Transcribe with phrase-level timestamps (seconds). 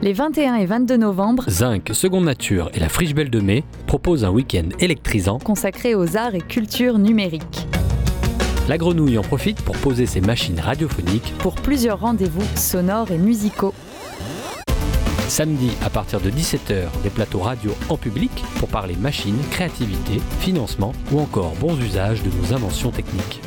[0.00, 4.24] Les 21 et 22 novembre, Zinc, Seconde Nature et la Friche Belle de Mai proposent
[4.24, 5.40] un week-end électrisant.
[5.40, 7.66] consacré aux arts et cultures numériques.
[8.68, 11.34] La grenouille en profite pour poser ses machines radiophoniques.
[11.38, 13.74] Pour plusieurs rendez-vous sonores et musicaux.
[15.26, 18.30] Samedi, à partir de 17h, des plateaux radio en public
[18.60, 23.40] pour parler machines, créativité, financement ou encore bons usages de nos inventions techniques.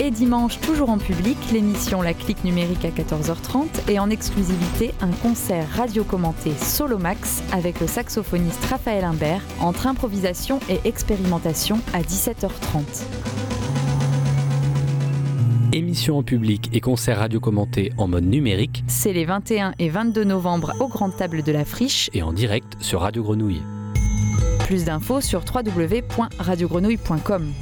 [0.00, 5.12] Et dimanche, toujours en public, l'émission La Clique numérique à 14h30 et en exclusivité un
[5.12, 12.00] concert radio commenté Solo Max avec le saxophoniste Raphaël Imbert entre improvisation et expérimentation à
[12.00, 13.04] 17h30.
[15.72, 20.24] Émissions en public et concerts radio commentés en mode numérique C'est les 21 et 22
[20.24, 22.10] novembre aux Grandes Tables de la Friche.
[22.14, 23.62] et en direct sur Radio Grenouille.
[24.60, 27.52] Plus d'infos sur www.radiogrenouille.com.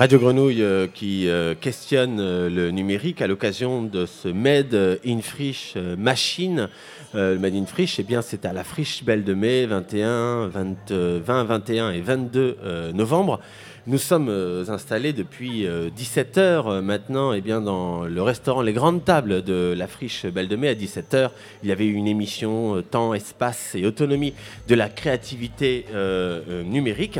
[0.00, 5.20] Radio Grenouille euh, qui euh, questionne euh, le numérique à l'occasion de ce Made in
[5.20, 6.70] Friche Machine.
[7.12, 10.90] Le Made in Friche, eh bien, c'est à la Friche Belle de Mai, 21, 20,
[10.92, 13.40] euh, 20, 21 et 22 euh, novembre.
[13.86, 14.30] Nous sommes
[14.68, 19.74] installés depuis 17 heures euh, maintenant eh bien, dans le restaurant Les Grandes Tables de
[19.76, 20.68] la Friche Belle de Mai.
[20.68, 24.32] À 17 heures, il y avait une émission Temps, Espace et Autonomie
[24.66, 25.84] de la créativité
[26.64, 27.18] numérique.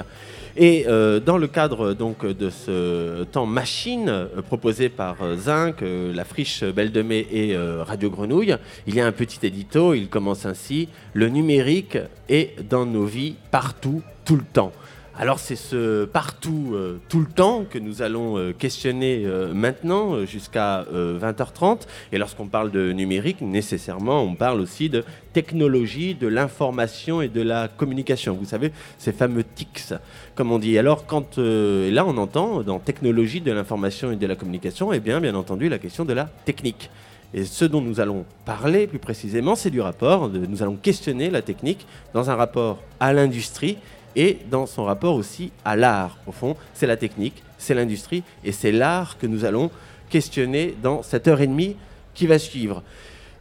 [0.56, 5.82] Et euh, dans le cadre donc de ce temps machine euh, proposé par euh, Zinc,
[5.82, 9.94] la friche Belle de Mai et Radio Grenouille, il y a un petit édito.
[9.94, 11.98] Il commence ainsi Le numérique
[12.28, 14.72] est dans nos vies partout, tout le temps.
[15.20, 20.24] Alors c'est ce partout, euh, tout le temps que nous allons euh, questionner euh, maintenant
[20.24, 21.80] jusqu'à euh, 20h30.
[22.10, 25.04] Et lorsqu'on parle de numérique, nécessairement, on parle aussi de
[25.34, 28.32] technologie, de l'information et de la communication.
[28.32, 29.92] Vous savez, ces fameux TICS,
[30.34, 30.78] comme on dit.
[30.78, 35.00] Alors quand et là on entend dans technologie de l'information et de la communication, et
[35.00, 36.88] bien bien entendu la question de la technique.
[37.34, 40.30] Et ce dont nous allons parler plus précisément, c'est du rapport.
[40.30, 43.76] nous allons questionner la technique dans un rapport à l'industrie
[44.16, 46.18] et dans son rapport aussi à l'art.
[46.26, 49.70] Au fond, c'est la technique, c'est l'industrie et c'est l'art que nous allons
[50.08, 51.76] questionner dans cette heure et demie
[52.14, 52.82] qui va suivre.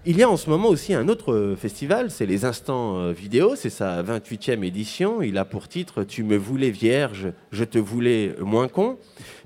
[0.06, 3.12] Il y a en ce moment aussi un autre euh, festival, c'est les Instants euh,
[3.12, 5.22] Vidéo, c'est sa 28e édition.
[5.22, 8.98] Il a pour titre Tu me voulais vierge, je te voulais moins con.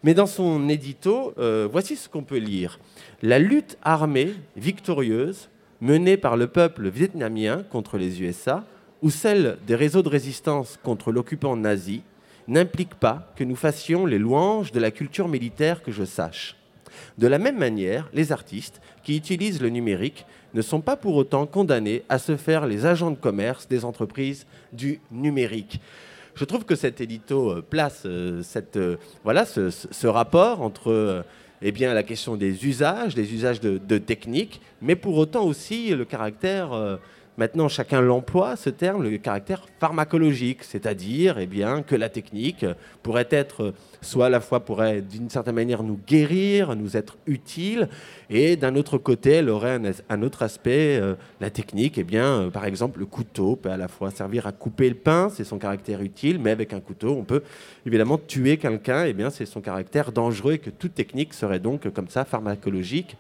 [0.04, 2.80] Mais dans son édito, euh, voici ce qu'on peut lire.
[3.24, 5.50] La lutte armée victorieuse
[5.82, 8.64] menée par le peuple vietnamien contre les USA
[9.04, 12.02] ou celle des réseaux de résistance contre l'occupant nazi
[12.48, 16.56] n'implique pas que nous fassions les louanges de la culture militaire que je sache.
[17.18, 21.46] De la même manière, les artistes qui utilisent le numérique ne sont pas pour autant
[21.46, 25.82] condamnés à se faire les agents de commerce des entreprises du numérique.
[26.36, 31.22] Je trouve que cet édito euh, place euh, cette, euh, voilà, ce, rapport entre euh,
[31.62, 35.90] eh bien, la question des usages, des usages de, de techniques, mais pour autant aussi
[35.90, 37.00] le caractère,
[37.38, 42.66] maintenant chacun l'emploie, ce terme, le caractère pharmacologique, c'est-à-dire eh bien, que la technique
[43.02, 47.90] pourrait être, soit à la fois pourrait d'une certaine manière nous guérir, nous être utile,
[48.30, 49.80] et d'un autre côté, elle aurait
[50.10, 53.78] un, autre aspect, euh, la technique, eh bien, euh, par exemple, le couteau peut à
[53.78, 57.16] la fois servir à couper le pain, c'est son caractère utile, mais avec un couteau,
[57.18, 57.44] on peut
[57.86, 61.90] évidemment tuer quelqu'un, eh bien, c'est son caractère dangereux, et que toute technique serait donc
[61.92, 63.18] comme ça pharmacologique.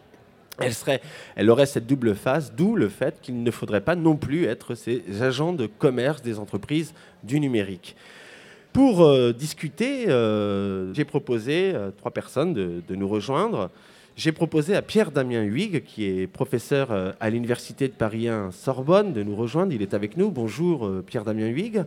[1.36, 4.76] Elle, aurait cette double face, d'où le fait qu'il ne faudrait pas non plus être
[4.76, 6.94] ces agents de commerce des entreprises
[7.24, 7.96] du numérique.
[8.72, 13.70] Pour euh, discuter, euh, j'ai proposé à trois personnes de, nous rejoindre.
[14.16, 19.14] J'ai proposé à Pierre-Damien Huyghe, qui est professeur euh, à l'Université de Paris 1 Sorbonne,
[19.14, 19.74] de nous rejoindre.
[19.74, 20.30] Il est avec nous.
[20.30, 21.86] Bonjour euh, Pierre-Damien Huyghe.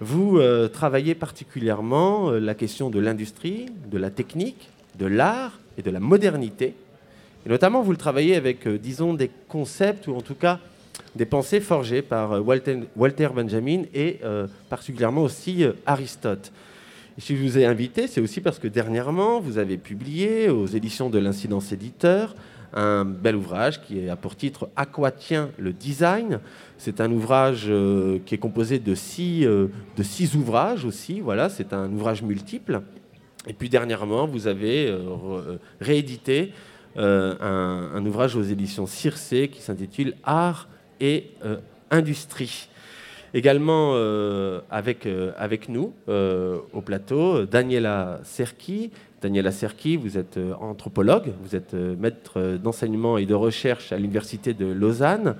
[0.00, 5.82] Vous euh, travaillez particulièrement euh, la question de l'industrie, de la technique, de l'art et
[5.82, 6.74] de la modernité.
[7.46, 10.60] Et notamment, vous le travaillez avec, euh, disons, des concepts ou en tout cas
[11.14, 16.52] des pensées forgées par euh, Walter, Benjamin et euh, particulièrement aussi Aristote.
[17.18, 21.10] Si je vous ai invité, c'est aussi parce que dernièrement, vous avez publié aux éditions
[21.10, 22.34] de l'Incidence Éditeur
[22.76, 26.40] un bel ouvrage qui a pour titre À quoi tient le design
[26.76, 27.70] C'est un ouvrage
[28.26, 31.20] qui est composé de six, de six ouvrages aussi.
[31.20, 32.80] Voilà, c'est un ouvrage multiple.
[33.46, 34.92] Et puis dernièrement, vous avez
[35.80, 36.52] réédité
[36.96, 37.34] euh,
[37.94, 40.68] un, ouvrage aux éditions Circé qui s'intitule Art
[41.00, 41.56] et euh,
[41.90, 42.68] Industrie.
[43.32, 45.06] Également euh, avec,
[45.68, 48.92] nous au plateau, Daniela Serki.
[49.20, 54.66] Daniela Serki, vous êtes anthropologue, vous êtes maître d'enseignement et de recherche à l'Université de
[54.66, 55.34] Lausanne.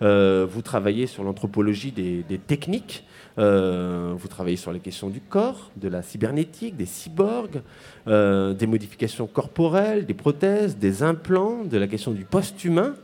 [0.00, 3.04] Vous travaillez sur l'anthropologie des techniques.
[3.36, 7.62] Vous travaillez sur les questions du corps, de la cybernétique, des cyborgs,
[8.06, 12.94] des modifications corporelles, des prothèses, des implants, de la question du post-humain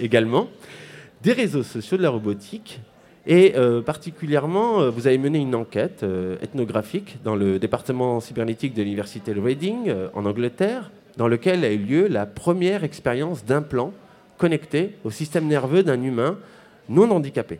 [0.00, 0.48] également,
[1.22, 2.80] des réseaux sociaux, de la robotique
[3.26, 8.72] et euh, particulièrement, euh, vous avez mené une enquête euh, ethnographique dans le département cybernétique
[8.72, 13.92] de l'université de Reading, en Angleterre, dans lequel a eu lieu la première expérience d'implant
[14.38, 16.38] connecté au système nerveux d'un humain
[16.88, 17.58] non handicapé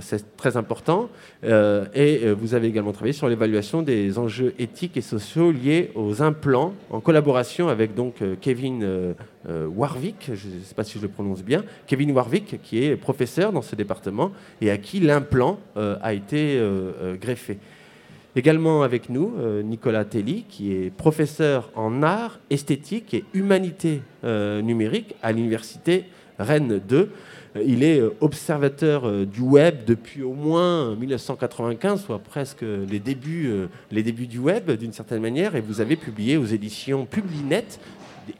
[0.00, 1.08] c'est très important.
[1.44, 5.90] Euh, et euh, vous avez également travaillé sur l'évaluation des enjeux éthiques et sociaux liés
[5.94, 9.14] aux implants, en collaboration avec donc euh, Kevin
[9.46, 13.52] Warwick, je ne sais pas si je le prononce bien, Kevin Warwick, qui est professeur
[13.52, 14.32] dans ce département
[14.62, 16.58] et à qui l'implant a été
[17.20, 17.58] greffé.
[18.36, 25.32] Également avec nous, Nicolas Telly, qui est professeur en art, esthétique et humanité numérique à
[25.32, 26.06] l'université
[26.38, 27.10] Rennes 2.
[27.62, 33.46] Il est euh, observateur euh, du web depuis au moins 1995, soit presque les débuts,
[33.46, 37.64] euh, les débuts du web d'une certaine manière, et vous avez publié aux éditions Publinet,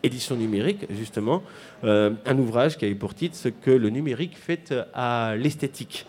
[0.02, 1.43] éditions numériques justement,
[1.82, 6.06] un ouvrage qui avait pour titre Ce que le numérique fait à l'esthétique.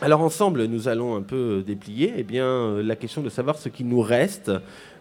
[0.00, 3.84] Alors ensemble, nous allons un peu déplier eh bien, la question de savoir ce qui
[3.84, 4.50] nous reste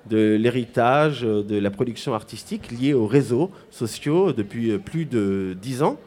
[0.09, 5.97] de l'héritage de la production artistique liée aux réseaux sociaux depuis plus de dix ans.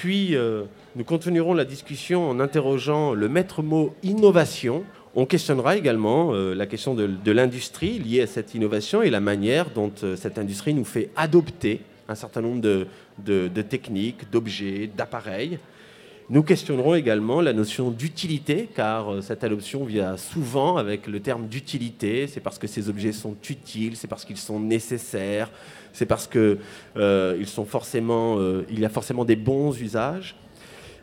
[0.00, 0.64] Puis, euh,
[0.94, 4.84] nous continuerons la discussion en interrogeant le maître mot innovation.
[5.14, 9.70] On questionnera également euh, la question de, l'industrie liée à cette innovation et la manière
[9.70, 15.58] dont euh, cette industrie nous fait adopter un certain nombre de techniques, d'objets, d'appareils.
[16.28, 22.26] Nous questionnerons également la notion d'utilité, car cette adoption vient souvent avec le terme d'utilité.
[22.26, 25.50] C'est parce que ces objets sont utiles, c'est parce qu'ils sont nécessaires,
[25.96, 26.56] c'est parce qu'il euh,
[26.98, 30.36] euh, y a forcément des bons usages.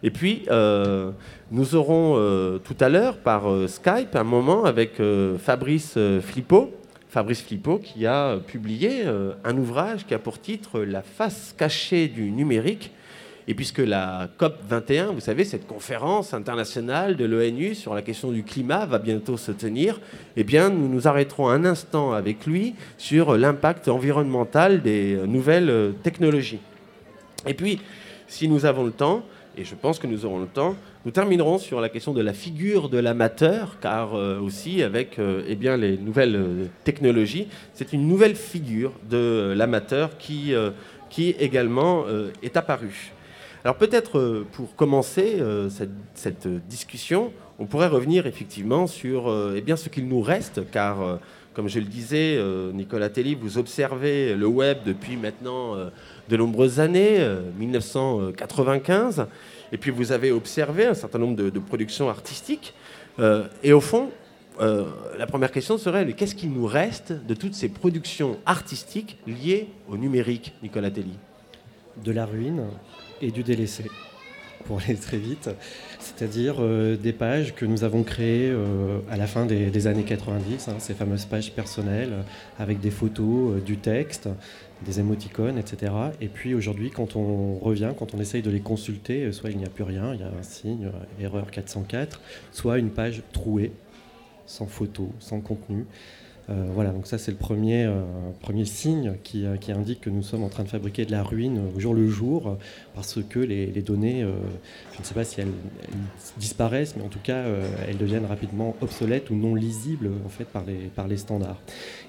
[0.03, 1.11] Et puis, euh,
[1.49, 5.01] nous aurons tout à l'heure par Skype un moment avec
[5.39, 6.71] Fabrice Flippo,
[7.09, 9.03] Fabrice qui a publié
[9.43, 12.91] un ouvrage qui a pour titre La face cachée du numérique
[13.47, 18.31] et puisque la COP 21, vous savez, cette conférence internationale de l'ONU sur la question
[18.31, 19.99] du climat va bientôt se tenir,
[20.35, 26.59] eh bien, nous nous arrêterons un instant avec lui sur l'impact environnemental des nouvelles technologies.
[27.45, 27.81] Et puis,
[28.27, 29.23] si nous avons le temps,
[29.57, 30.75] et je pense que nous aurons le temps,
[31.05, 35.43] nous terminerons sur la question de la figure de l'amateur, car euh, aussi avec euh,
[35.47, 40.53] eh bien, les nouvelles euh, technologies, c'est une nouvelle figure de l'amateur qui,
[41.09, 42.05] qui également
[42.41, 43.11] est apparue.
[43.63, 45.69] Alors peut-être euh, pour commencer euh,
[46.15, 51.19] cette, discussion, on pourrait revenir effectivement sur euh, eh bien, ce qu'il nous reste, car
[51.53, 52.39] comme je le disais,
[52.73, 55.75] Nicolas Telly, vous observez le web depuis maintenant
[56.27, 57.23] de nombreuses années,
[57.59, 59.27] 1995,
[59.71, 62.73] et puis vous avez observé un certain nombre de, productions artistiques.
[63.61, 64.09] et au fond,
[64.59, 69.95] la première question serait qu'est-ce qu'il nous reste de toutes ces productions artistiques liées au
[69.95, 71.19] numérique, Nicolas Telly?
[72.03, 72.63] De la ruine,
[73.23, 73.85] et du délaissé,
[74.65, 75.49] pour aller très vite.
[75.99, 80.67] C'est-à-dire euh, des pages que nous avons créées euh, à la fin des, années 90,
[80.67, 82.13] hein, ces fameuses pages personnelles
[82.59, 84.29] avec des photos, euh, du texte,
[84.85, 85.93] des émoticônes, etc.
[86.19, 89.65] Et puis aujourd'hui, quand on revient, quand on essaye de les consulter, soit il n'y
[89.65, 90.89] a plus rien, il y a un signe,
[91.21, 92.19] erreur 404,
[92.51, 93.71] soit une page trouée,
[94.45, 95.85] sans photo, sans contenu.
[96.49, 100.43] Euh, voilà, donc ça c'est le premier, euh, signe euh, qui, indique que nous sommes
[100.43, 102.57] en train de fabriquer de la ruine au jour le jour,
[102.95, 104.21] parce que les, données,
[104.93, 105.51] je ne sais pas si elles,
[106.37, 107.43] disparaissent, mais en tout cas
[107.87, 111.59] elles deviennent rapidement obsolètes ou non lisibles en fait par les, par les standards.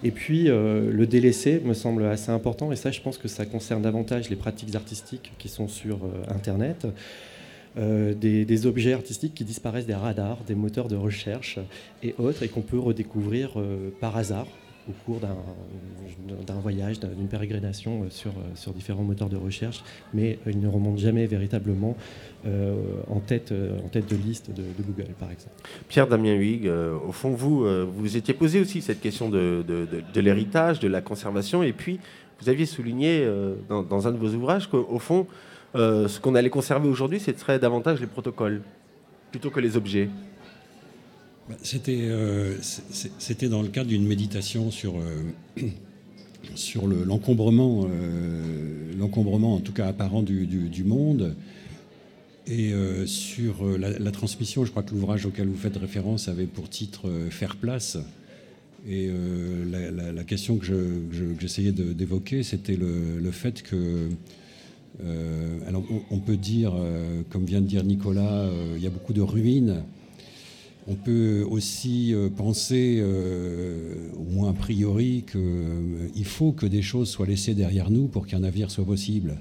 [0.03, 3.83] Et puis le délaissé me semble assez important, et ça je pense que ça concerne
[3.83, 6.87] davantage les pratiques artistiques qui sont sur Internet.
[7.77, 11.59] Euh, des, objets artistiques qui disparaissent des radars, des moteurs de recherche
[12.05, 14.47] et autres, et qu'on peut redécouvrir euh, par hasard
[14.89, 20.61] au cours d'un voyage, d'une pérégrination euh, sur, sur, différents moteurs de recherche, mais ils
[20.61, 21.97] ne remontent jamais véritablement
[22.47, 23.53] en, tête,
[23.85, 25.55] en tête de liste de, Google, par exemple.
[25.89, 30.79] Pierre Damien Huyghe, au fond, vous, vous étiez posé aussi cette question de, de l'héritage,
[30.79, 31.99] de la conservation, et puis
[32.41, 33.27] vous aviez souligné
[33.71, 35.27] dans, dans, un de vos ouvrages qu'au fond,
[35.75, 38.63] euh, ce qu'on allait conserver aujourd'hui, ce serait davantage les protocoles
[39.31, 40.09] plutôt que les objets.
[41.49, 41.57] Bah,
[41.89, 42.57] euh,
[43.19, 45.33] c'était dans le cadre d'une méditation sur, euh,
[46.55, 47.89] sur l'encombrement,
[48.97, 51.35] l'encombrement en tout cas apparent du, monde.
[52.47, 52.73] Et
[53.07, 57.57] sur la, transmission, je crois que l'ouvrage auquel vous faites référence avait pour titre Faire
[57.57, 57.99] place.
[58.87, 59.11] Et
[59.71, 60.67] la, question que
[61.41, 64.11] j'essayais d'évoquer, c'était le, le, fait que
[65.67, 69.13] alors on, peut dire, euh, comme vient de dire Nicolas, euh, il y a beaucoup
[69.13, 69.83] de ruines.
[70.87, 77.09] On peut aussi euh, penser, euh, au moins a priori, qu'il faut que des choses
[77.09, 79.37] soient laissées derrière nous pour qu'un navire soit possible.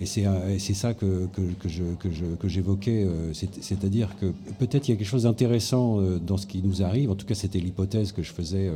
[0.00, 6.00] Et c'est ça que, que j'évoquais, c'est-à-dire que peut-être il y a quelque chose d'intéressant
[6.24, 8.70] dans ce qui nous arrive, en tout cas c'était l'hypothèse que je faisais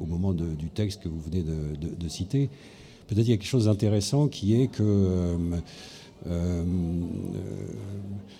[0.00, 2.48] au moment du texte que vous venez de, citer,
[3.08, 5.36] peut-être il y a quelque chose d'intéressant qui est que
[6.26, 6.64] euh,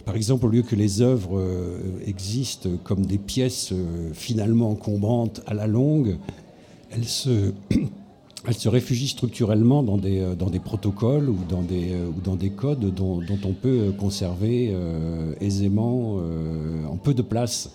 [0.05, 5.43] par exemple, au lieu que les œuvres euh, existent comme des pièces euh, finalement encombrantes
[5.47, 6.17] à la longue,
[6.91, 7.53] elles se,
[8.47, 12.51] elles se réfugient structurellement dans des, dans des protocoles ou dans des, ou dans des
[12.51, 14.75] codes dont, dont on peut conserver
[15.41, 16.19] aisément,
[16.89, 17.71] en peu de place,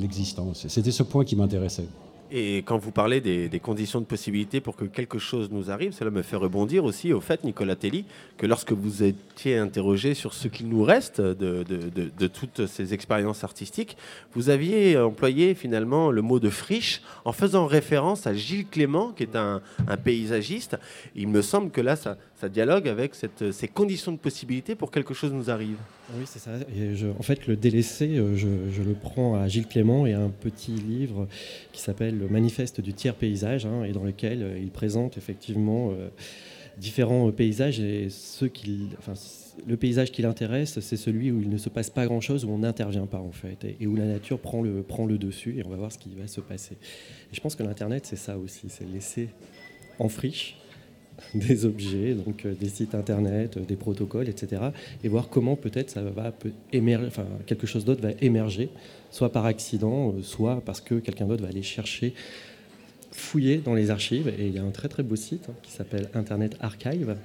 [0.00, 0.66] l'existence.
[0.68, 1.86] C'était ce point qui m'intéressait.
[2.34, 6.10] Et quand vous parlez des, conditions de possibilité pour que quelque chose nous arrive, cela
[6.10, 8.06] me fait rebondir aussi au fait, Nicolas Telly,
[8.38, 13.44] que lorsque vous étiez interrogé sur ce qu'il nous reste de, de, toutes ces expériences
[13.44, 13.98] artistiques,
[14.32, 19.24] vous aviez employé finalement le mot de friche en faisant référence à Gilles Clément, qui
[19.24, 19.60] est un
[20.02, 20.78] paysagiste.
[21.14, 24.90] Il me semble que là, ça, ça dialogue avec cette, ces conditions de possibilité pour
[24.90, 25.76] que quelque chose nous arrive.
[26.18, 26.50] Oui, c'est ça.
[27.16, 31.28] En fait, le délaissé, euh, je, le prends à Gilles Clément et un petit livre
[31.70, 35.92] qui s'appelle Le Manifeste du tiers paysage, hein, et dans lequel euh, il présente effectivement
[35.92, 36.08] euh,
[36.78, 37.78] différents paysages.
[37.78, 39.12] Et ceux qui, enfin,
[39.64, 42.58] le paysage qui l'intéresse, c'est celui où il ne se passe pas grand-chose, où on
[42.58, 45.62] n'intervient pas en fait, et, et, où la nature prend le, prend le dessus, et
[45.64, 46.74] on va voir ce qui va se passer.
[46.74, 49.28] Et je pense que l'Internet, c'est ça aussi, c'est laisser
[50.00, 50.56] en friche
[51.34, 54.62] des objets, donc euh, des sites internet, euh, des protocoles, etc.
[55.04, 56.32] Et voir comment peut-être ça va
[57.46, 58.70] quelque chose d'autre va émerger,
[59.10, 62.14] soit par accident, euh, soit parce que quelqu'un d'autre va aller chercher,
[63.10, 64.28] fouiller dans les archives.
[64.38, 67.16] Et il y a un très très beau site hein, qui s'appelle Internet Archive.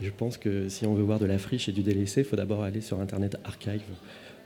[0.00, 2.36] Je pense que si on veut voir de la friche et du délaissé, il faut
[2.36, 3.82] d'abord aller sur Internet Archive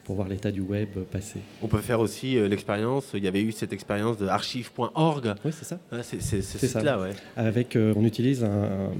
[0.05, 1.41] pour voir l'état du web passer.
[1.63, 5.35] On peut faire aussi euh, l'expérience, il y avait eu cette expérience de archive.org.
[5.45, 5.79] Oui, c'est ça.
[6.03, 7.11] c'est c'est là, ouais.
[7.37, 8.91] Avec, euh, on utilise un,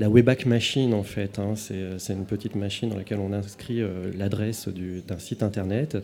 [0.00, 1.38] la Webback Machine, en fait.
[1.38, 1.54] Hein.
[1.70, 3.82] Euh, c'est une petite machine dans laquelle on inscrit
[4.16, 5.96] l'adresse d'un site internet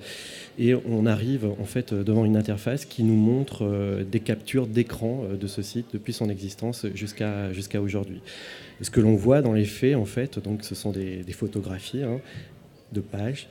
[0.59, 5.47] et on arrive en fait devant une interface qui nous montre des captures d'écran de
[5.47, 8.21] ce site depuis son existence jusqu'à jusqu'à aujourd'hui.
[8.81, 12.21] Ce que l'on voit dans les faits, en fait, donc, ce sont des, photographies hein,
[12.93, 13.49] de pages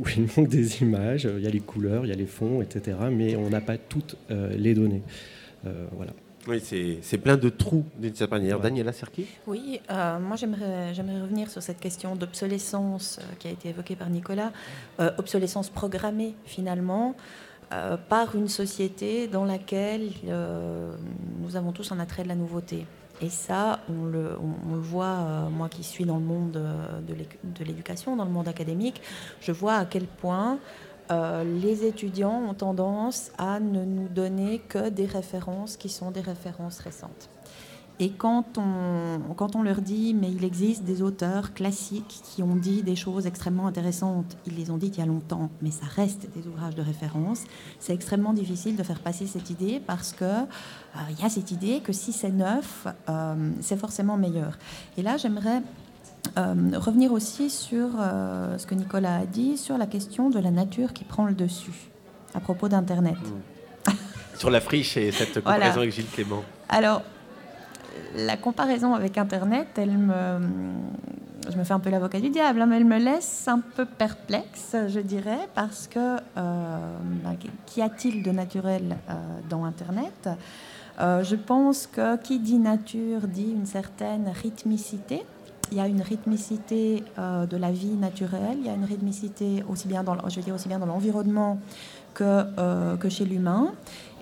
[0.00, 2.62] où il manque des images, il y a les couleurs, il y a les fonds,
[2.62, 2.96] etc.
[3.12, 5.02] Mais on n'a pas toutes euh, les données.
[5.66, 6.12] Euh, voilà.
[6.48, 6.58] Oui,
[7.02, 8.60] c'est plein de trous d'une certaine manière.
[8.60, 13.94] Daniela Serki Oui, euh, moi j'aimerais revenir sur cette question d'obsolescence qui a été évoquée
[13.94, 14.50] par Nicolas.
[15.18, 17.14] obsolescence programmée finalement
[18.08, 20.08] par une société dans laquelle
[21.42, 22.86] nous avons tous un attrait de la nouveauté.
[23.22, 24.38] Et ça, on le,
[24.78, 29.02] voit, euh, moi qui suis dans le monde euh, de l'éducation, dans le monde académique,
[29.40, 30.58] je vois à quel point
[31.10, 36.20] euh, les étudiants ont tendance à ne nous donner que des références qui sont des
[36.20, 37.28] références récentes.
[38.02, 42.56] Et quand on, quand on leur dit, mais il existe des auteurs classiques qui ont
[42.56, 45.84] dit des choses extrêmement intéressantes, ils les ont dites il y a longtemps, mais ça
[45.84, 47.42] reste des ouvrages de référence,
[47.78, 51.50] c'est extrêmement difficile de faire passer cette idée parce qu'il euh, il y a cette
[51.50, 54.56] idée que si c'est neuf, euh, c'est forcément meilleur.
[54.96, 55.60] Et là, j'aimerais
[56.38, 57.90] euh, revenir aussi sur
[58.56, 61.90] ce que Nicolas a dit, sur la question de la nature qui prend le dessus
[62.32, 63.18] à propos d'Internet.
[64.38, 66.42] sur la friche et cette comparaison avec Gilles Clément.
[66.70, 67.02] Alors,
[68.16, 69.78] la comparaison avec Internet,
[71.48, 73.84] je me fais un peu l'avocat du diable, hein, mais elle me laisse un peu
[73.84, 77.36] perplexe, je dirais, parce que euh, ben,
[77.66, 79.14] qu'y a-t-il de naturel euh,
[79.48, 80.28] dans Internet?
[81.00, 85.24] Euh, Je pense que qui dit nature dit une certaine rythmicité.
[85.72, 89.86] Il y a une rythmicité de la vie naturelle, il y a une rythmicité aussi
[89.86, 90.16] bien dans
[90.86, 91.60] l'environnement
[92.14, 93.72] que, que chez l'humain.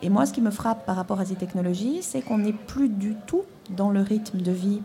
[0.02, 2.88] Et moi, ce qui me frappe par rapport à ces technologies, c'est qu'on n'est plus
[2.88, 4.80] du tout dans le rythme de vie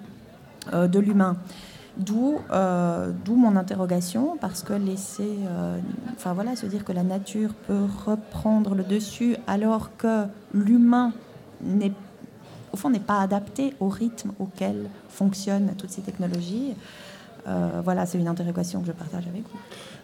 [0.74, 1.36] euh, de l'humain.
[1.98, 5.78] D'où, euh, d'où mon interrogation, parce que laisser, euh,
[6.16, 11.12] enfin voilà, se dire que la nature peut reprendre le dessus alors que l'humain
[12.72, 16.74] au fond, n'est pas adapté au rythme auquel fonctionnent toutes ces technologies.
[17.84, 19.60] voilà, c'est une interrogation que je partage avec vous.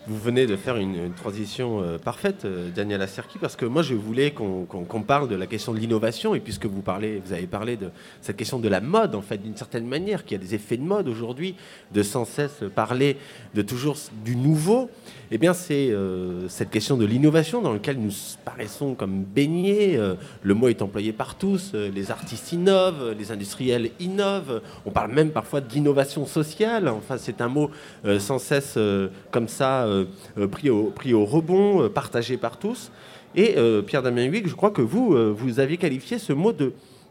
[0.09, 3.93] Vous venez de faire une, transition euh, parfaite, euh, Daniela Serki, parce que moi je
[3.93, 7.77] voulais qu'on parle de la question de l'innovation, et puisque vous, parlez, vous avez parlé
[7.77, 10.77] de cette question de la mode, en fait, d'une certaine manière, qui a des effets
[10.77, 11.53] de mode aujourd'hui,
[11.93, 13.17] de sans cesse parler
[13.53, 14.89] de toujours du nouveau,
[15.29, 18.13] eh bien c'est euh, cette question de l'innovation dans laquelle nous
[18.43, 19.99] paraissons comme baignés.
[20.41, 25.29] le mot est employé par tous, les artistes innovent, les industriels innovent, on parle même
[25.29, 27.69] parfois d'innovation sociale, enfin c'est un mot
[28.17, 28.75] sans cesse
[29.29, 29.85] comme ça
[30.51, 32.91] pris, au, pris au rebond, partagé par tous.
[33.35, 36.51] Et Pierre-Damien Huyghe, je crois que vous, vous aviez qualifié ce mot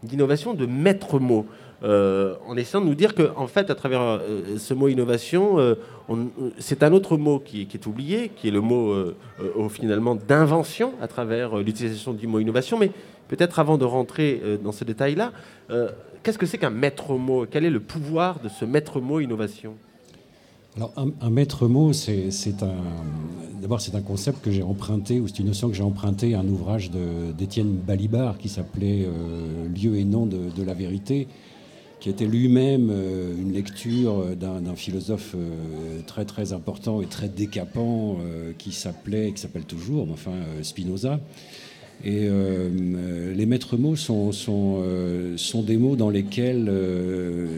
[0.03, 1.47] d'innovation de, maître mot.
[1.83, 4.21] en essayant de nous dire qu'en en fait, à travers
[4.57, 5.77] ce mot innovation,
[6.59, 8.93] c'est un autre mot qui, est oublié, qui est le mot
[9.71, 12.79] finalement d'invention à travers l'utilisation du mot innovation.
[12.79, 12.91] Mais
[13.29, 15.33] peut-être avant de rentrer dans ce détail-là,
[16.23, 17.47] qu'est-ce que c'est qu'un maître mot?
[17.49, 19.77] Quel est le pouvoir de ce maître mot innovation?
[20.77, 22.31] Alors, un, maître mot, c'est
[22.63, 22.75] un.
[23.61, 26.41] D'abord, c'est un concept que j'ai emprunté, ou c'est une notion que j'ai emprunté à
[26.41, 26.91] un ouvrage
[27.37, 31.27] d'Étienne Balibar qui s'appelait euh, Lieu et nom de, la vérité,
[31.99, 38.19] qui était lui-même euh, une lecture d'un philosophe euh, très très important et très décapant
[38.59, 41.19] qui s'appelait, qui s'appelle toujours, enfin Spinoza.
[42.05, 44.31] Et les maîtres mots sont,
[45.67, 46.71] des mots dans lesquels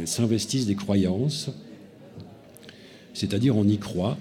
[0.07, 1.51] s'investissent des croyances,
[3.15, 4.17] c'est-à-dire on y croit.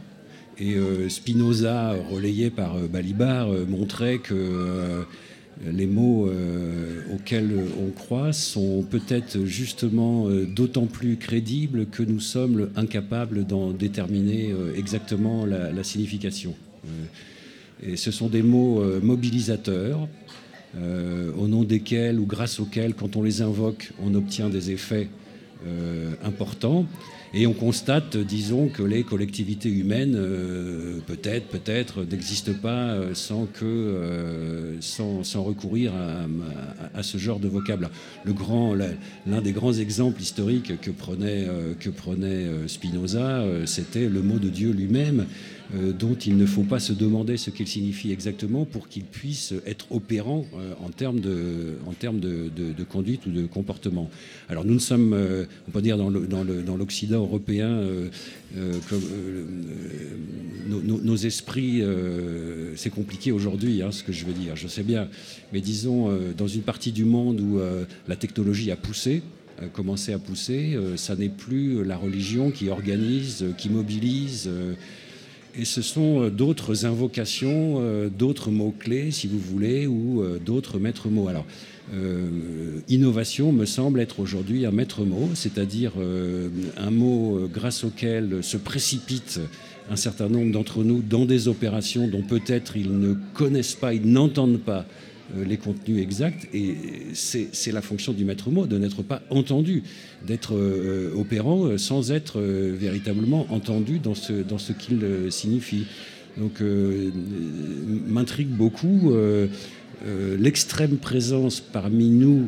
[0.59, 5.05] Et euh, Spinoza, relayé par euh, Balibar, euh, montrait que
[5.65, 6.31] les mots
[7.13, 7.51] auxquels
[7.85, 15.45] on croit sont peut-être justement d'autant plus crédibles que nous sommes incapables d'en déterminer exactement
[15.45, 16.55] la, signification.
[17.83, 20.07] et ce sont des mots mobilisateurs,
[20.77, 25.09] au nom desquels ou grâce auxquels, quand on les invoque, on obtient des effets
[26.23, 26.85] importants.
[27.33, 33.45] Et on constate, disons, que les collectivités humaines, euh, peut-être, peut-être, n'existent pas euh, sans,
[33.45, 35.93] que, euh, sans, sans, recourir
[36.95, 37.89] à, ce genre de vocable.
[38.25, 41.47] L'un des grands exemples historiques que prenait,
[41.79, 45.25] que prenait Spinoza, c'était le mot de Dieu lui-même.
[45.75, 49.53] Euh, dont il ne faut pas se demander ce qu'il signifie exactement pour qu'il puisse
[49.67, 54.09] être opérant euh, en termes, de, conduite ou de comportement.
[54.47, 57.83] Alors nous ne sommes, euh, on peut dire dans l'Occident européen,
[58.89, 59.01] comme,
[60.67, 61.83] nos, esprits,
[62.75, 65.07] c'est compliqué aujourd'hui hein, ce que je veux dire, je sais bien,
[65.53, 67.59] mais disons dans une partie du monde où
[68.07, 69.21] la technologie a poussé,
[69.73, 74.49] commencé à pousser, ça n'est plus la religion qui organise, qui mobilise
[75.57, 80.79] et ce sont euh, d'autres invocations, euh, d'autres mots-clés, si vous voulez, ou euh, d'autres
[80.79, 81.27] maîtres mots.
[81.27, 81.45] Alors,
[82.87, 85.93] innovation me semble être aujourd'hui un maître mot, c'est-à-dire
[86.77, 89.39] un mot grâce auquel se précipite
[89.89, 94.07] un certain nombre d'entre nous dans des opérations dont peut-être ils ne connaissent pas, ils
[94.07, 94.85] n'entendent pas
[95.35, 96.47] les contenus exacts.
[96.53, 96.75] Et
[97.13, 99.83] c'est la fonction du maître mot de n'être pas entendu,
[100.25, 105.85] d'être euh, opérant euh, sans être véritablement entendu dans ce, dans ce qu'il signifie.
[106.37, 106.61] Donc
[108.07, 109.11] m'intrigue beaucoup
[110.37, 112.47] l'extrême présence parmi nous,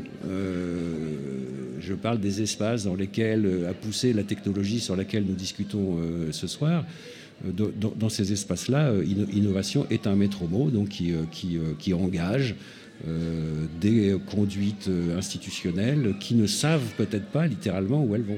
[1.79, 5.97] je parle des espaces dans lesquels a poussé la technologie sur laquelle nous discutons
[6.31, 6.85] ce soir,
[7.43, 12.55] dans, ces espaces-là, euh, innovation est un maître mot donc qui, euh, euh, qui, engage
[13.81, 18.37] des conduites institutionnelles qui ne savent peut-être pas littéralement où elles vont.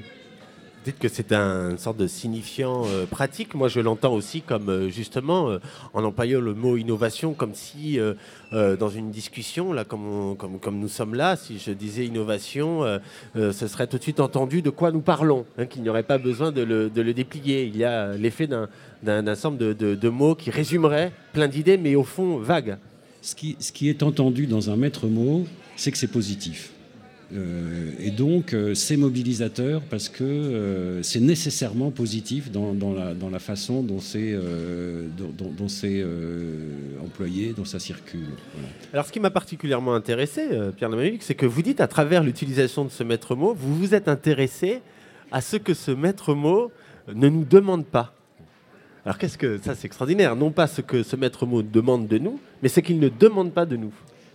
[0.84, 3.56] Dites que c'est un sorte de signifiant pratique.
[3.56, 5.58] Moi, je l'entends aussi comme justement
[5.93, 8.00] en employant le mot innovation, comme si
[8.52, 13.00] dans une discussion, là, comme, comme, comme, nous sommes là, si je disais innovation,
[13.36, 16.17] ce serait tout de suite entendu de quoi nous parlons, hein, qu'il n'y aurait pas
[16.17, 17.63] besoin de le, de le déplier.
[17.63, 18.67] Il y a l'effet d'un
[19.04, 22.78] d'un ensemble de, mots qui résumeraient plein d'idées, mais au fond vagues.
[23.22, 26.72] Ce qui, ce qui, est entendu dans un maître mot, c'est que c'est positif.
[27.36, 33.82] Euh, et donc, euh, c'est mobilisateur parce que euh, c'est nécessairement positif dans, la, façon
[33.82, 34.38] dont c'est
[35.17, 35.67] dont,
[37.04, 38.28] employé, dont ça circule.
[38.93, 42.86] Alors, ce qui m'a particulièrement intéressé, Pierre Lamanique, c'est que vous dites, à travers l'utilisation
[42.86, 44.82] de ce maître mot, vous vous êtes intéressé
[45.32, 46.72] à ce que ce maître mot
[47.13, 48.13] ne nous demande pas.
[49.06, 52.17] Alors qu'est-ce que ça c'est extraordinaire, non pas ce que ce maître mot demande de
[52.17, 53.91] nous, mais ce qu'il ne demande pas de nous.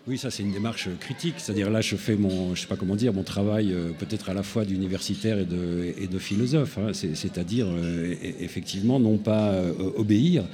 [0.08, 2.96] Oui, ça c'est une démarche critique, c'est-à-dire là je fais mon, je sais pas comment
[2.96, 6.92] dire, mon travail euh, peut-être à la fois d'universitaire et de, philosophe, hein.
[6.94, 10.44] c'est-à-dire euh, effectivement non pas euh, obéir.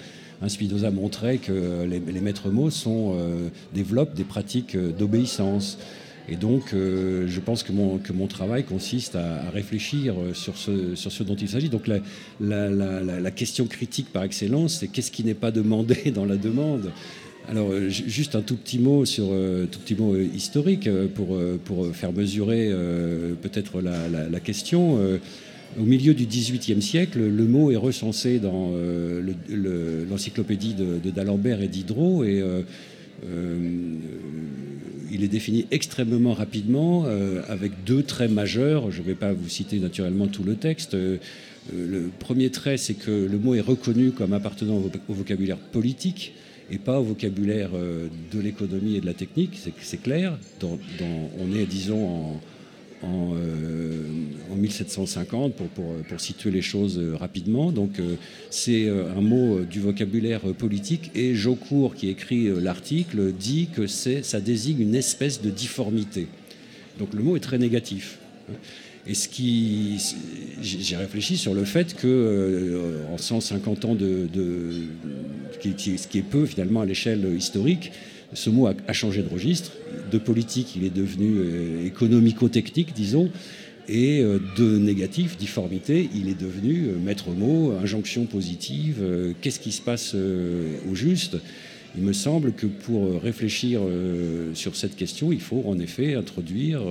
[0.43, 3.17] Hein, Spinoza montrait que les, maîtres mots sont,
[3.73, 5.79] développent des pratiques d'obéissance.
[6.29, 11.37] Et donc, euh, je pense que mon, travail consiste à, réfléchir euh, sur ce, dont
[11.37, 11.69] il s'agit.
[11.69, 16.93] Donc, la, question critique par excellence, c'est qu'est-ce qui n'est pas demandé dans la demande?
[17.49, 19.27] Alors, euh, juste un tout petit mot sur
[19.71, 22.71] tout petit mot historique pour, pour faire mesurer
[23.43, 24.99] peut-être la, question.
[25.79, 28.73] Au milieu du XVIIIe siècle, le mot est recensé dans
[30.09, 32.43] l'encyclopédie de, d'Alembert et Diderot et
[35.15, 38.91] il est défini extrêmement rapidement euh, avec deux traits majeurs.
[38.91, 40.95] Je ne vais pas vous citer naturellement tout le texte.
[40.95, 41.19] Euh,
[41.73, 46.35] le premier trait, c'est que le mot est reconnu comme appartenant au vocabulaire politique
[46.71, 50.39] et pas au vocabulaire de l'économie et de la technique, c'est clair.
[50.63, 52.41] on est, disons, en,
[53.05, 55.65] en, 1750 euh,
[56.09, 57.73] pour, situer les choses euh, rapidement.
[57.73, 58.17] Donc euh,
[58.51, 64.81] c'est un mot du vocabulaire politique et Jaucourt qui écrit l'article dit que ça désigne
[64.81, 66.29] une espèce de difformité.
[66.99, 68.19] Donc le mot est très négatif.
[69.07, 70.01] Et ce qui,
[70.63, 74.71] j'ai réfléchi sur le fait que en 150 ans de, de
[75.63, 77.93] ce qui est peu finalement à l'échelle historique,
[78.35, 79.73] ce mot a, changé de registre.
[80.11, 83.31] De politique, il est devenu euh, économico-technique, disons.
[83.89, 89.03] Et euh, de négatif, difformité, il est devenu euh, maître mot, injonction positive.
[89.41, 91.37] Qu'est-ce qui se passe au juste?
[91.97, 93.81] Il me semble que pour réfléchir
[94.55, 96.83] sur cette question, il faut en effet introduire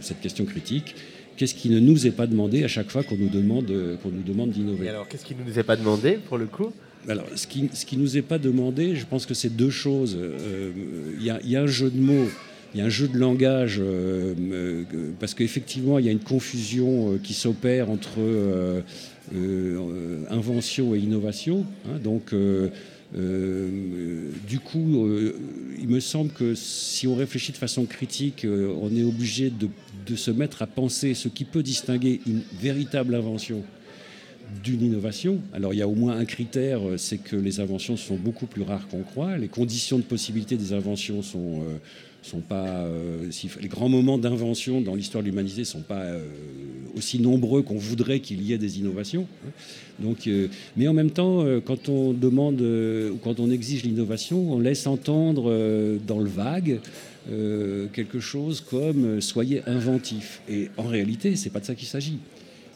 [0.00, 0.94] cette question critique.
[1.36, 3.70] Qu'est-ce qui ne nous est pas demandé à chaque fois qu'on nous demande,
[4.02, 4.88] qu'on nous demande d'innover?
[4.88, 6.72] Alors, qu'est-ce qui ne nous est pas demandé pour le coup?
[7.08, 10.16] Alors, ce qui, ce nous est pas demandé, je pense que c'est deux choses.
[10.18, 10.70] Euh,
[11.18, 12.28] il y, a un jeu de mots,
[12.74, 14.84] il y a un jeu de langage, euh, euh,
[15.18, 18.20] parce qu'effectivement, il y a une confusion qui s'opère entre
[20.30, 21.66] invention et innovation.
[21.86, 21.98] Hein.
[22.02, 22.32] donc,
[23.14, 25.06] du coup,
[25.78, 30.30] il me semble que si on réfléchit de façon critique, on est obligé de, se
[30.30, 33.62] mettre à penser ce qui peut distinguer une véritable invention
[34.62, 35.40] d'une innovation.
[35.52, 38.46] Alors il y a au moins un critère, euh, c'est que les inventions sont beaucoup
[38.46, 39.36] plus rares qu'on croit.
[39.38, 41.78] Les conditions de possibilité des inventions sont, euh,
[42.22, 42.84] sont pas...
[42.86, 43.30] Euh,
[43.60, 46.04] les grands moments d'invention dans l'histoire de l'humanité sont pas
[46.96, 49.26] aussi nombreux qu'on voudrait qu'il y ait des innovations.
[49.46, 49.50] Hein.
[49.98, 50.28] Donc,
[50.76, 55.44] mais en même temps, quand on demande ou quand on exige l'innovation, on laisse entendre
[56.06, 56.80] dans le vague
[57.92, 60.40] quelque chose comme soyez inventif.
[60.48, 62.18] Et en réalité, c'est pas de ça qu'il s'agit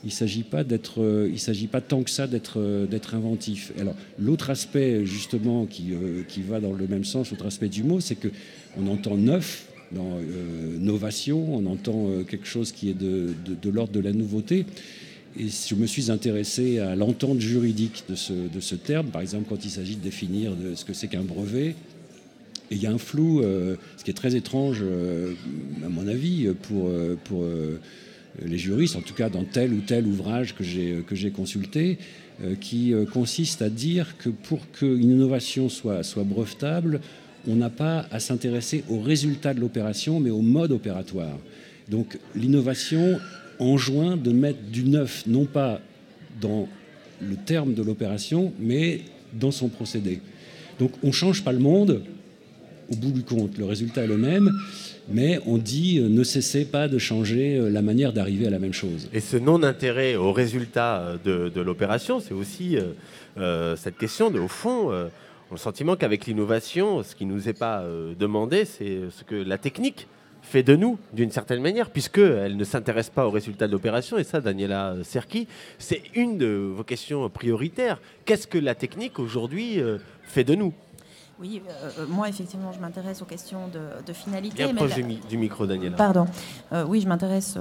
[0.06, 0.62] il s'agit pas
[0.98, 3.72] euh, s'agit pas tant que ça d'être, euh, d'être inventif.
[3.78, 7.82] Alors l'autre aspect justement qui, euh, qui va dans le même sens, l'autre aspect du
[7.82, 8.28] mot, c'est que
[8.77, 10.19] on entend neuf dans
[10.79, 14.67] novation, on entend quelque chose qui est de, de, l'ordre de la nouveauté.
[15.39, 19.47] Et je me suis intéressé à l'entente juridique de ce, de ce terme, par exemple
[19.49, 21.77] quand il s'agit de définir ce que c'est qu'un brevet.
[22.71, 26.91] Et il y a un flou, ce qui est très étrange, à mon avis, pour,
[27.23, 27.45] pour
[28.45, 31.99] les juristes, en tout cas dans tel ou tel ouvrage que j'ai, consulté,
[32.43, 37.01] euh, qui euh, consiste à dire que pour qu'une innovation soit, soit brevetable,
[37.48, 41.38] on n'a pas à s'intéresser au résultat de l'opération, mais au mode opératoire.
[41.88, 43.18] Donc l'innovation
[43.59, 45.80] enjoint de mettre du neuf, non pas
[46.40, 46.68] dans
[47.20, 49.00] le terme de l'opération, mais
[49.32, 50.20] dans son procédé.
[50.78, 52.02] Donc on ne change pas le monde,
[52.90, 54.50] au bout du compte, le résultat est le même,
[55.09, 58.59] mais on dit euh, ne cessez pas de changer euh, la manière d'arriver à la
[58.59, 59.09] même chose.
[59.12, 62.76] Et ce non-intérêt au résultat euh, de, l'opération, c'est aussi
[63.76, 65.09] cette question de, au fond, on
[65.50, 67.85] le sentiment qu'avec l'innovation, ce qui ne nous est pas
[68.18, 70.09] demandé, c'est ce que la technique
[70.42, 74.18] fait de nous, d'une certaine manière, puisqu'elle ne s'intéresse pas au résultat de l'opération.
[74.18, 78.00] Et ça, Daniela Serki, c'est une de vos questions prioritaires.
[78.24, 79.80] Qu'est-ce que la technique aujourd'hui
[80.22, 80.72] fait de nous?
[81.38, 84.64] Oui, euh, euh, moi effectivement, je m'intéresse aux questions de, finalité.
[84.64, 85.94] Bien proche du, micro, Daniela.
[85.94, 86.27] Pardon.
[86.72, 87.59] Euh, oui, je m'intéresse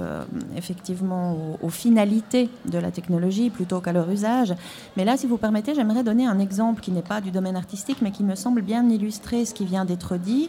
[0.56, 4.54] effectivement aux, finalités de la technologie plutôt qu'à leur usage.
[4.96, 7.98] Mais là, si vous permettez, j'aimerais donner un exemple qui n'est pas du domaine artistique,
[8.00, 10.48] mais qui me semble bien illustrer ce qui vient d'être dit.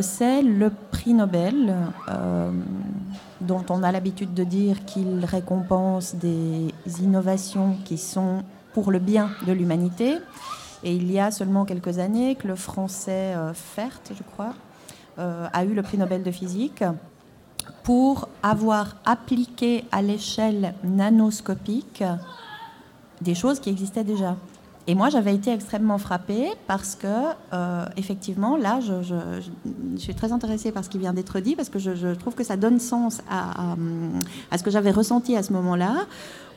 [0.00, 1.76] C'est le prix Nobel,
[3.40, 9.30] dont on a l'habitude de dire qu'il récompense des innovations qui sont pour le bien
[9.46, 10.18] de l'humanité.
[10.82, 14.54] Et il y a seulement quelques années que le français euh, Fert, je crois,
[15.18, 16.84] euh, a eu le prix Nobel de physique
[17.82, 22.02] pour avoir appliqué à l'échelle nanoscopique
[23.20, 24.36] des choses qui existaient déjà.
[24.86, 27.06] Et moi, j'avais été extrêmement frappée parce que,
[27.52, 29.40] euh, effectivement, là, je,
[29.96, 32.56] suis très intéressée par ce qui vient d'être dit parce que je, trouve que ça
[32.56, 33.76] donne sens à,
[34.50, 36.06] à ce que j'avais ressenti à ce moment-là,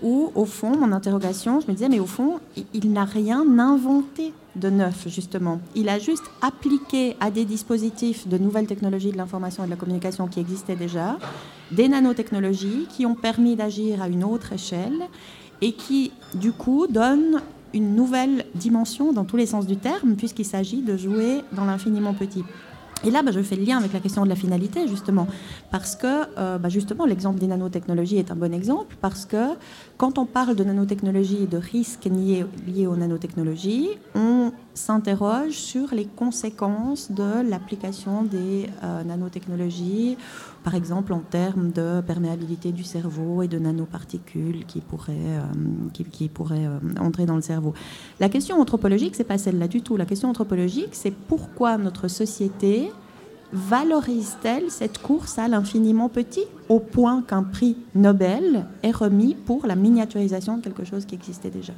[0.04, 2.40] où, au fond, mon interrogation, je me disais, mais au fond,
[2.74, 5.62] il, n'a rien inventé de neuf, justement.
[5.76, 9.78] Il a juste appliqué à des dispositifs de nouvelles technologies de l'information et de la
[9.78, 11.18] communication qui existaient déjà,
[11.72, 15.08] des nanotechnologies qui ont permis d'agir à une autre échelle
[15.62, 17.42] et qui, du coup, donnent
[17.74, 22.14] une nouvelle dimension dans tous les sens du terme, puisqu'il s'agit de jouer dans l'infiniment
[22.14, 22.44] petit.
[23.06, 25.28] Et là, bah, je fais le lien avec la question de la finalité, justement,
[25.72, 26.08] parce que
[26.38, 29.56] euh, bah, justement, l'exemple des nanotechnologies est un bon exemple, parce que
[29.98, 35.94] quand on parle de nanotechnologie et de risques liés, liés aux nanotechnologies, on s'interroge sur
[35.94, 40.18] les conséquences de l'application des euh, nanotechnologies,
[40.64, 46.28] par exemple en termes de perméabilité du cerveau et de nanoparticules qui pourraient, euh, qui,
[46.28, 47.74] pourraient euh, entrer dans le cerveau.
[48.20, 49.96] La question anthropologique, c'est pas celle-là du tout.
[49.96, 52.92] La question anthropologique, c'est pourquoi notre société
[53.54, 59.76] valorise-t-elle cette course à l'infiniment petit au point qu'un prix Nobel est remis pour la
[59.76, 61.74] miniaturisation de quelque chose qui existait déjà?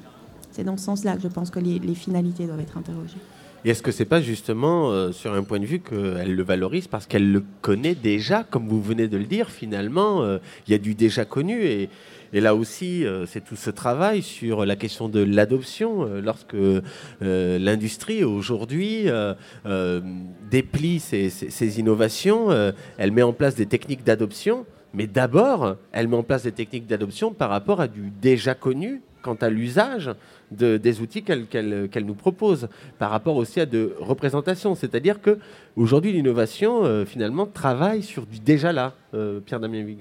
[0.51, 3.17] C'est dans ce sens-là que je pense que les, finalités doivent être interrogées.
[3.65, 6.88] Et est-ce que c'est pas justement euh, sur un point de vue qu'elle le valorise
[6.88, 10.75] parce qu'elle le connaît déjà, comme vous venez de le dire, finalement, euh, il y
[10.75, 11.89] a du déjà connu et,
[12.32, 16.06] là aussi, euh, c'est tout ce travail sur la question de l'adoption.
[16.21, 16.56] lorsque
[17.21, 19.08] l'industrie aujourd'hui
[20.51, 22.49] déplie ses innovations,
[22.97, 26.86] elle met en place des techniques d'adoption, mais d'abord, elle met en place des techniques
[26.86, 30.11] d'adoption par rapport à du déjà connu quant à l'usage
[30.51, 32.67] des outils qu'elle nous propose,
[32.99, 34.75] par rapport aussi à de représentations.
[34.75, 35.39] C'est-à-dire que
[35.75, 39.97] aujourd'hui, l'innovation, euh, finalement, travaille sur du déjà là, euh, Pierre-Damien Wig.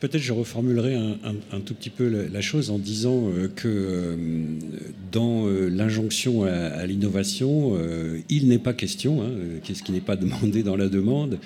[0.00, 4.16] Peut-être je reformulerai un, tout petit peu la, chose en disant euh, que
[5.12, 7.76] dans l'injonction à, l'innovation,
[8.30, 9.30] il n'est pas question, hein,
[9.62, 11.38] qu'est-ce qui n'est pas demandé dans la demande,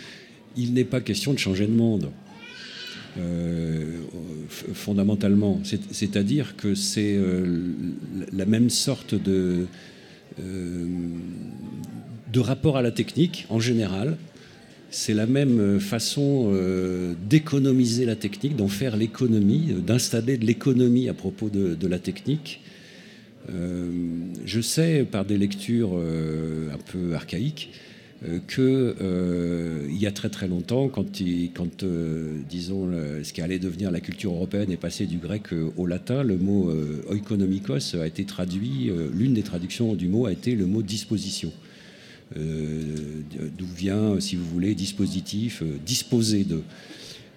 [0.57, 2.11] il n'est pas question de changer de monde.
[3.19, 3.85] Euh,
[4.73, 5.61] fondamentalement.
[5.93, 7.61] C'est-à-dire que c'est euh,
[8.33, 9.67] la même sorte de,
[10.41, 10.87] euh,
[12.33, 14.17] de rapport à la technique en général.
[14.91, 16.51] C'est la même façon
[17.29, 22.63] d'économiser la technique, d'en faire l'économie, d'installer de l'économie à propos de la technique.
[23.51, 27.71] je sais par des lectures un peu archaïques
[28.27, 31.23] euh, qu'il euh, y a très très longtemps, quand,
[31.55, 32.91] quand euh, disons,
[33.23, 35.45] ce qui allait devenir la culture européenne est passé du grec
[35.77, 36.73] au latin, le mot
[37.09, 41.53] oikonomikos a été traduit, l'une des traductions du mot a été le mot disposition.
[42.35, 46.63] D'où vient, si vous voulez, dispositif, disposer de.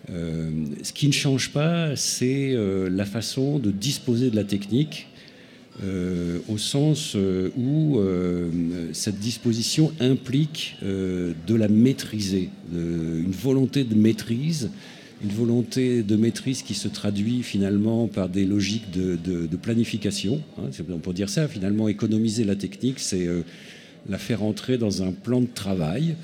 [0.10, 2.56] ce qui ne change pas, c'est
[2.90, 5.08] la façon de disposer de la technique
[5.84, 8.50] euh, au sens euh, où euh,
[8.92, 14.70] cette disposition implique de la maîtriser, une volonté de maîtrise,
[15.24, 20.42] une volonté de maîtrise qui se traduit finalement par des logiques de, planification.
[20.58, 20.70] Hein,
[21.14, 23.28] dire ça, finalement, économiser la technique, c'est
[24.10, 26.16] la faire entrer dans un plan de travail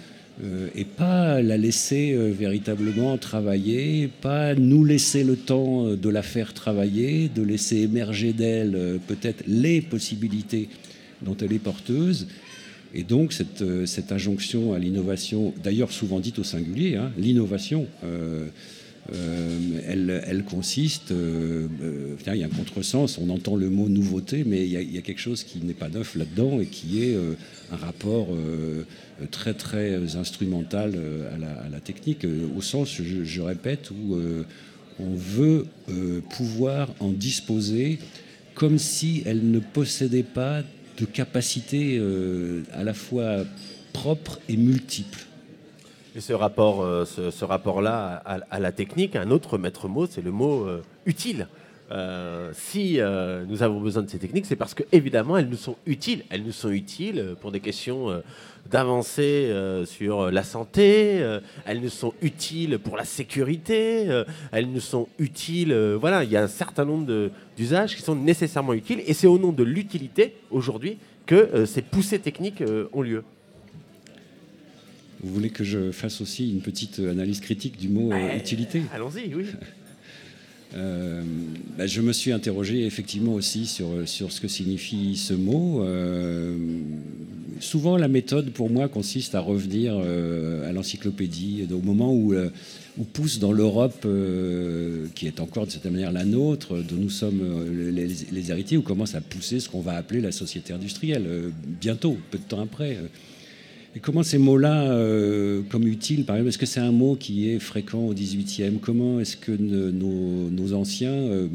[0.44, 6.10] euh, et pas la laisser euh, véritablement travailler, pas nous laisser le temps euh, de
[6.10, 10.70] la faire travailler, de laisser émerger d'elle peut-être les possibilités
[11.24, 12.28] dont elle est porteuse.
[12.94, 17.88] Et donc cette, cette injonction à l'innovation, d'ailleurs souvent dite au singulier, hein, l'innovation,
[19.12, 24.98] elle, consiste, il y a un contresens, on entend le mot nouveauté, mais il y
[24.98, 27.18] a quelque chose qui n'est pas neuf là-dedans et qui est
[27.72, 28.30] un rapport
[29.26, 34.44] très très instrumental euh, à la, technique, euh, au sens, je, répète, où euh,
[35.00, 35.66] on veut
[36.30, 38.00] pouvoir en disposer
[38.56, 40.62] comme si elle ne possédait pas
[40.98, 42.02] de capacité
[42.74, 43.44] à la fois
[43.94, 45.20] propre et multiple.
[46.16, 50.66] Et ce rapport, ce, rapport-là à, la technique, un autre maître mot, c'est le mot
[51.06, 51.48] utile.
[51.90, 55.58] Euh, si euh, nous avons besoin de ces techniques, c'est parce que évidemment elles nous
[55.58, 56.24] sont utiles.
[56.30, 58.20] Elles nous sont utiles pour des questions euh,
[58.70, 59.54] d'avancée
[59.86, 61.26] sur la santé.
[61.66, 64.24] elles nous sont utiles pour la sécurité.
[64.52, 65.74] elles nous sont utiles.
[65.98, 69.40] voilà, il y a un certain nombre d'usages qui sont nécessairement utiles, et c'est au
[69.40, 73.24] nom de l'utilité aujourd'hui que ces poussées techniques ont lieu.
[75.22, 78.82] Vous voulez que je fasse aussi une petite analyse critique du mot utilité?
[78.94, 79.46] Allons-y, oui.
[80.76, 81.22] Euh,
[81.78, 85.84] bah, je me suis interrogé effectivement aussi sur, sur ce que signifie ce mot.
[85.84, 86.58] Euh,
[87.60, 92.34] souvent, la méthode pour moi consiste à revenir euh, à l'encyclopédie, au moment où,
[92.98, 94.06] où pousse dans l'Europe,
[95.16, 97.42] qui est encore de cette manière la nôtre, dont nous sommes
[97.92, 101.52] les, les, héritiers, où commence à pousser ce qu'on va appeler la société industrielle,
[101.82, 102.98] bientôt, peu de temps après.
[104.02, 107.60] Comment ces mots-là, euh, comme utile, par exemple, est-ce que c'est un mot qui est
[107.60, 111.48] fréquent au 18e Comment est-ce que nos, anciens euh,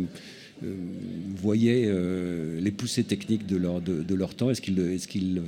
[0.64, 0.74] euh,
[1.36, 1.90] voyaient
[2.60, 4.50] les poussées techniques de leur, temps?
[4.50, 5.42] Est-ce qu'ils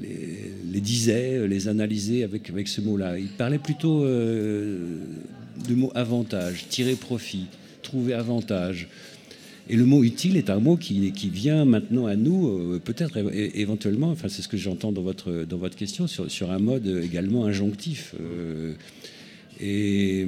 [0.00, 3.18] les, disaient, les analysaient avec, avec ce mot-là?
[3.18, 7.46] Ils parlaient plutôt du mot avantage, tirer profit,
[7.82, 8.88] trouver avantage.
[9.68, 13.18] Et le mot utile est un mot qui, qui vient maintenant à nous, euh, peut-être
[13.34, 16.86] éventuellement, enfin c'est ce que j'entends dans votre, dans votre question, sur, sur, un mode
[17.02, 18.14] également injonctif.
[18.20, 18.74] Euh,
[19.60, 20.24] Et,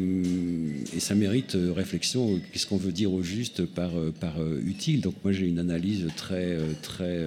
[0.98, 2.40] ça mérite réflexion.
[2.52, 5.00] Qu'est-ce qu'on veut dire au juste par, par utile?
[5.00, 7.24] Donc moi j'ai une analyse très, très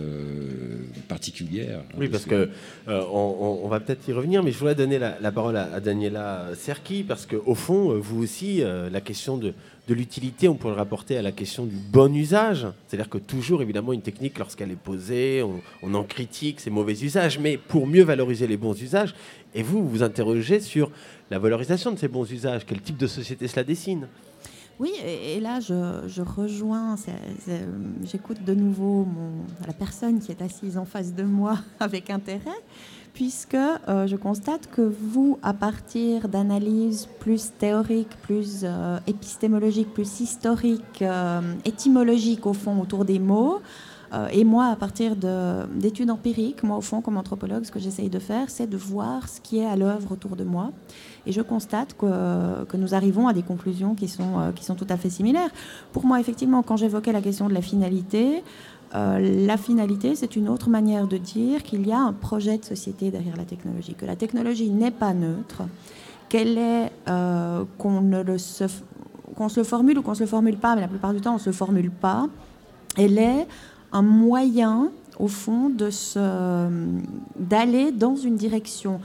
[1.08, 1.84] particulière.
[1.98, 2.50] Oui, parce que
[2.88, 7.04] on, va peut-être y revenir, mais je voudrais donner la, parole à, à, Daniela Serki,
[7.04, 9.54] parce qu'au fond, vous aussi, la question de,
[9.88, 12.68] de l'utilité, on pourrait le rapporter à la question du bon usage.
[12.88, 15.44] C'est-à-dire que toujours, évidemment, une technique, lorsqu'elle est posée,
[15.82, 19.16] on, en critique ses mauvais usages, mais pour mieux valoriser les bons usages,
[19.54, 20.92] et vous, vous interrogez sur
[21.30, 24.08] la valorisation de ces bons usages, quel type de société cela dessine?
[24.80, 26.96] Oui, et, là, je, rejoins,
[28.04, 29.08] j'écoute de nouveau
[29.68, 32.50] la personne qui est assise en face de moi avec intérêt,
[33.14, 40.22] puisque euh, je constate que vous, à partir d'analyses plus théoriques, plus euh, épistémologiques, plus
[40.22, 43.62] historiques, euh, étymologiques au fond autour des mots,
[44.34, 48.20] et moi, à partir d'études empiriques, moi au fond, comme anthropologue, ce que j'essaye de
[48.20, 50.72] faire, c'est de voir ce qui est à l'œuvre autour de moi.
[51.26, 54.88] Et je constate que, que, nous arrivons à des conclusions qui sont, qui sont tout
[54.90, 55.50] à fait similaires.
[55.94, 58.44] Pour moi, effectivement, quand j'évoquais la question de la finalité,
[58.94, 62.66] euh, la finalité, c'est une autre manière de dire qu'il y a un projet de
[62.66, 65.64] société derrière la technologie, que la technologie n'est pas neutre,
[66.28, 68.66] qu'elle est euh, qu'on ne se,
[69.36, 71.36] qu'on se le formule ou qu'on se le formule pas, mais la plupart du temps
[71.36, 72.28] on se le formule pas.
[72.98, 73.48] Elle est
[73.94, 76.68] un moyen, au fond, de se,
[77.40, 79.00] d'aller dans une direction.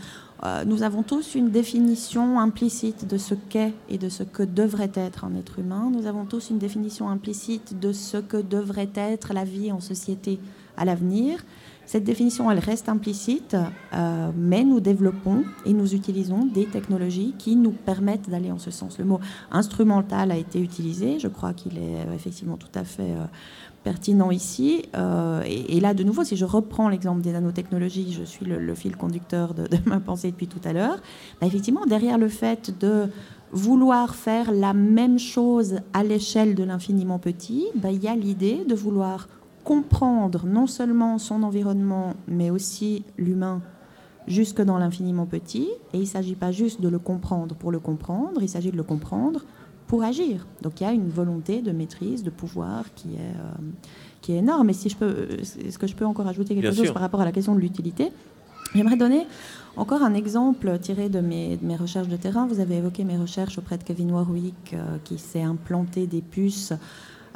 [0.45, 4.93] Euh, nous avons tous une définition implicite de ce qu'est et de ce que devrait
[4.95, 5.91] être un être humain.
[5.93, 10.39] Nous avons tous une définition implicite de ce que devrait être la vie en société
[10.77, 11.43] à l'avenir.
[11.87, 13.57] Cette définition, elle reste implicite,
[13.95, 18.73] euh, mais nous développons et nous utilisons des technologies qui nous permettent d'aller en ce
[18.73, 18.99] sens.
[18.99, 19.21] Le mot
[19.53, 23.15] instrumental a été utilisé, je crois qu'il est euh, effectivement tout à fait
[23.87, 24.83] pertinent ici.
[24.97, 28.97] Euh, et, là, de nouveau, si je reprends l'exemple des nanotechnologies, je suis le, fil
[28.97, 30.97] conducteur de, ma pensée depuis tout à l'heure,
[31.41, 33.09] bah, effectivement, derrière le fait de
[33.53, 38.65] vouloir faire la même chose à l'échelle de l'infiniment petit, bah, il y a l'idée
[38.69, 39.29] de vouloir
[39.63, 43.63] comprendre non seulement son environnement, mais aussi l'humain
[44.27, 45.69] jusque dans l'infiniment petit.
[45.93, 48.77] Et il ne s'agit pas juste de le comprendre pour le comprendre, il s'agit de
[48.77, 49.45] le comprendre
[49.87, 50.47] pour agir.
[50.63, 53.63] Donc il y a une volonté de maîtrise, de pouvoir qui est, euh,
[54.21, 54.71] qui est énorme.
[54.71, 57.25] Et si je peux, est-ce que je peux encore ajouter quelque chose par rapport à
[57.25, 58.13] la question de l'utilité?
[58.75, 59.27] J'aimerais donner
[59.77, 62.47] encore un exemple tiré de mes, de mes, recherches de terrain.
[62.47, 66.73] Vous avez évoqué mes recherches auprès de Kevin Warwick, euh, qui s'est implanté des puces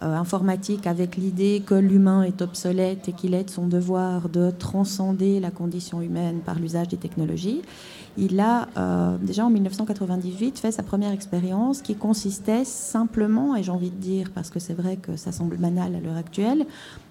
[0.03, 4.51] euh, informatiques avec l'idée que l'humain est obsolète et qu'il est de son devoir de
[4.51, 7.61] transcender la condition humaine par l'usage des technologies
[8.19, 13.71] il a euh, déjà en 1998 fait sa première expérience qui consistait simplement, et j'ai
[13.71, 16.67] envie de dire, parce que c'est vrai que ça semble banal à l'heure actuelle,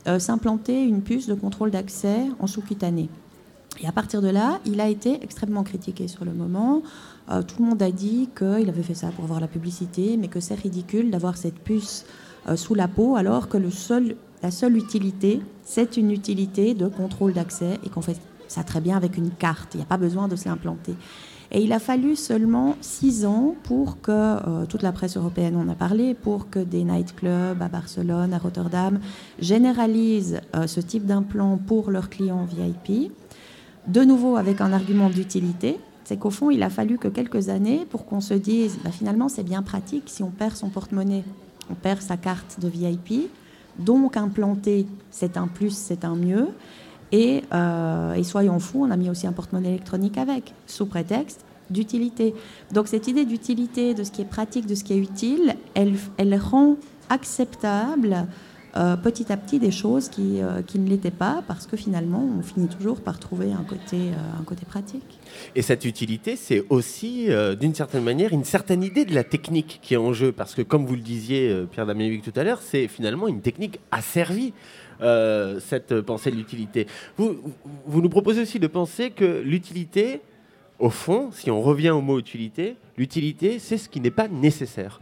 [0.08, 3.10] euh, s'implanter une puce de contrôle d'accès en sous-cutané.
[3.82, 6.82] Et à partir de là, il a été extrêmement critiqué sur le moment.
[7.32, 10.28] Euh, tout le monde a dit qu'il avait fait ça pour avoir la publicité, mais
[10.28, 12.06] que c'est ridicule d'avoir cette puce
[12.56, 17.90] sous la peau alors que la seule utilité, c'est une utilité de contrôle d'accès et
[17.90, 18.18] qu'en fait,
[18.50, 20.96] ça très bien avec une carte, il n'y a pas besoin de se l'implanter.
[21.52, 25.68] Et il a fallu seulement six ans pour que, euh, toute la presse européenne en
[25.68, 29.00] a parlé, pour que des nightclubs à Barcelone, à Rotterdam,
[29.40, 33.12] généralisent euh, ce type d'implant pour leurs clients VIP.
[33.88, 37.88] De nouveau avec un argument d'utilité, c'est qu'au fond, il a fallu que quelques années
[37.90, 41.24] pour qu'on se dise, bah, finalement, c'est bien pratique si on perd son porte-monnaie,
[41.72, 43.30] on perd sa carte de VIP,
[43.80, 46.50] donc implanter, c'est un plus, c'est un mieux.
[47.14, 52.34] Euh, et, soyons fous, on a mis aussi un porte-monnaie électronique avec, sous prétexte d'utilité.
[52.72, 55.96] Donc cette idée d'utilité, de ce qui est pratique, de ce qui est utile, elle,
[56.18, 56.78] elle rend
[57.10, 58.26] acceptable
[58.76, 62.24] euh, petit à petit des choses qui, euh, qui ne l'étaient pas, parce que finalement,
[62.40, 65.19] on finit toujours par trouver un côté, un côté pratique.
[65.56, 67.28] Et cette utilité, c'est aussi,
[67.60, 70.62] d'une certaine manière, une certaine idée de la technique qui est en jeu, parce que
[70.62, 74.54] comme vous le disiez, Pierre Damien tout à l'heure, c'est finalement une technique asservie.
[75.02, 76.86] Euh, cette pensée de l'utilité.
[77.16, 77.38] Vous,
[77.86, 80.20] vous nous proposez aussi de penser que l'utilité,
[80.78, 85.00] au fond, si on revient au mot utilité, l'utilité, c'est ce qui n'est pas nécessaire.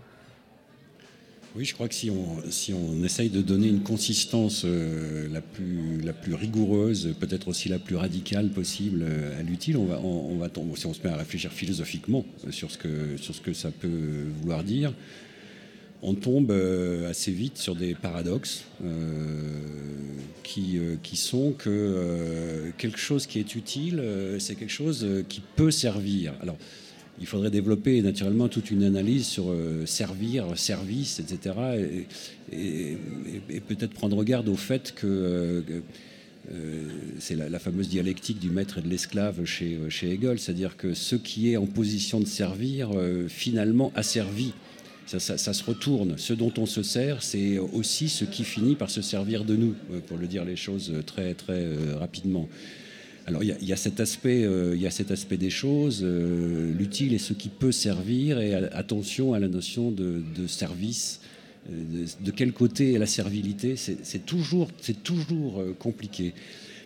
[1.57, 5.41] Oui, je crois que si on, si on essaye de donner une consistance euh, la,
[5.41, 9.99] plus, la plus rigoureuse, peut-être aussi la plus radicale possible euh, à l'utile, on va,
[9.99, 13.53] on, va si on se met à réfléchir philosophiquement sur ce que, sur ce que
[13.53, 14.93] ça peut vouloir dire,
[16.03, 19.59] on tombe euh, assez vite sur des paradoxes euh,
[20.43, 24.03] qui, euh, qui, sont que quelque chose qui est utile,
[24.39, 26.33] c'est quelque chose qui peut servir.
[26.41, 26.57] Alors,
[27.19, 29.53] il faudrait développer naturellement toute une analyse sur
[29.85, 31.55] servir, service, etc.
[32.51, 32.97] Et,
[33.67, 35.63] peut-être prendre garde au fait que
[37.19, 41.15] c'est la, fameuse dialectique du maître et de l'esclave chez, chez Hegel, c'est-à-dire que ce
[41.15, 42.91] qui est en position de servir,
[43.27, 44.53] finalement, a servi.
[45.07, 46.17] Ça, ça, se retourne.
[46.17, 49.73] Ce dont on se sert, c'est aussi ce qui finit par se servir de nous,
[50.07, 51.65] pour le dire les choses très, très
[51.97, 52.49] rapidement.
[53.27, 56.73] Alors il y, a cet aspect, euh, il y a cet aspect des choses, euh,
[56.73, 61.19] l'utile et ce qui peut servir, et attention à la notion de, service.
[61.69, 66.33] Euh, de, quel côté est la servilité C'est toujours, c'est toujours compliqué.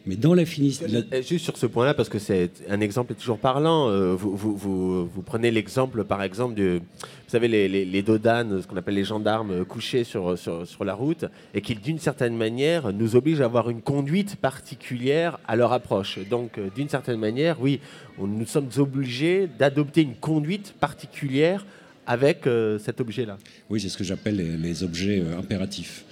[0.06, 0.88] Mais dans la finition.
[1.28, 3.90] Juste sur ce point-là, parce que c'est un exemple toujours parlant.
[3.90, 8.62] Euh, vous, vous, vous, prenez l'exemple, par exemple, de, vous savez, les, les, les dodanes,
[8.62, 12.36] ce qu'on appelle les gendarmes couchés sur, sur, sur la route, et qui, d'une certaine
[12.36, 16.20] manière, nous obligent à avoir une conduite particulière à leur approche.
[16.30, 17.80] Donc, euh, d'une certaine manière, oui,
[18.18, 21.66] nous sommes obligés d'adopter une conduite particulière
[22.08, 23.38] avec euh, cet objet-là.
[23.70, 26.04] Oui, c'est ce que j'appelle les, les, objets impératifs.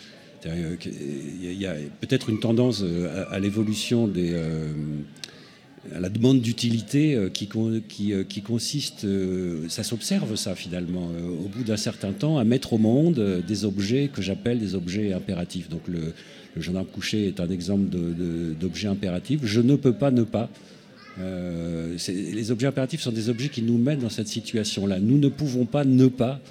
[0.45, 4.71] Il y a peut-être une tendance euh, à, l'évolution des euh,
[5.93, 7.47] à la demande d'utilité euh, qui,
[8.41, 9.07] consiste,
[9.69, 11.09] ça s'observe ça finalement,
[11.43, 15.13] au bout d'un certain temps, à mettre au monde des objets que j'appelle des objets
[15.13, 15.69] impératifs.
[15.69, 16.13] Donc le,
[16.61, 17.85] gendarme couché est un exemple
[18.59, 19.39] d'objet impératif.
[19.43, 20.49] Je ne peux pas ne pas.
[21.17, 24.99] les objets impératifs sont des objets qui nous mettent dans cette situation-là.
[24.99, 26.41] Nous ne pouvons pas ne pas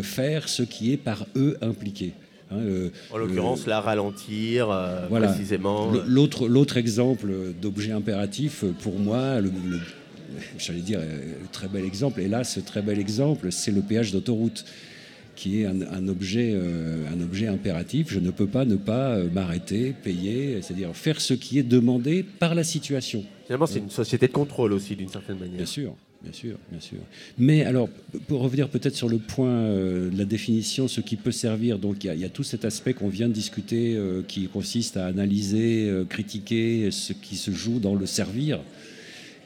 [0.00, 2.14] faire ce qui est par eux impliqué.
[2.52, 5.92] Hein, euh, en l'occurrence, la ralentir euh, précisément.
[6.06, 9.50] L'autre, l'autre exemple d'objet impératif, pour moi, le,
[10.58, 14.12] j'allais dire, le très bel exemple, et là, ce très bel exemple, c'est le péage
[14.12, 14.64] d'autoroute
[15.34, 18.08] qui est un, objet, euh, un objet impératif.
[18.10, 22.54] Je ne peux pas ne pas m'arrêter, payer, c'est-à-dire faire ce qui est demandé par
[22.54, 23.24] la situation.
[23.46, 25.56] Finalement, c'est une société de contrôle aussi, d'une certaine manière.
[25.56, 25.96] Bien sûr.
[26.22, 26.98] Bien sûr, bien sûr.
[27.36, 27.88] Mais alors,
[28.28, 32.04] pour revenir peut-être sur le point euh, de la définition, ce qui peut servir, donc
[32.04, 35.88] il y, a tout cet aspect qu'on vient de discuter euh, qui consiste à analyser,
[35.88, 38.60] euh, critiquer ce qui se joue dans le servir.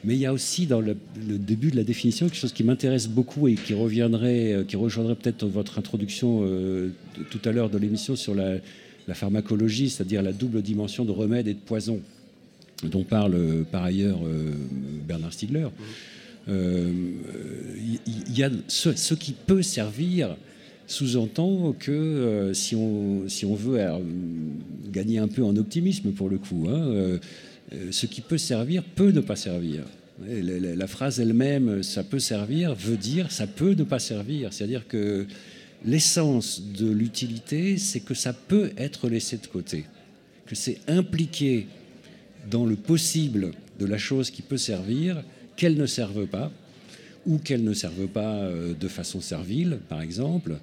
[0.03, 3.07] Mais il y a aussi dans le, début de la définition quelque chose qui m'intéresse
[3.07, 6.47] beaucoup et qui reviendrait, qui rejoindrait peut-être votre introduction
[7.31, 8.59] tout à l'heure de l'émission sur la,
[9.15, 11.99] pharmacologie, c'est-à-dire la double dimension de remède et de poison,
[12.83, 14.19] dont parle par ailleurs
[15.07, 15.65] Bernard Stiegler.
[15.65, 15.83] Mmh
[16.47, 16.91] il euh,
[18.33, 20.37] y, a ce, qui peut servir
[20.85, 23.79] sous-entend que euh, si, on, si on veut
[24.89, 27.19] gagner un peu en optimisme pour le coup, hein, euh,
[27.91, 29.83] ce qui peut servir peut ne pas servir.
[30.25, 34.53] La, la phrase elle-même, ça peut servir, veut dire ça peut ne pas servir.
[34.53, 35.27] C'est-à-dire que
[35.85, 39.85] l'essence de l'utilité, c'est que ça peut être laissé de côté,
[40.45, 41.67] que c'est impliqué
[42.49, 45.23] dans le possible de la chose qui peut servir
[45.57, 46.51] qu'elles ne servent pas,
[47.25, 50.59] ou qu'elles ne servent pas euh, de façon servile, par exemple,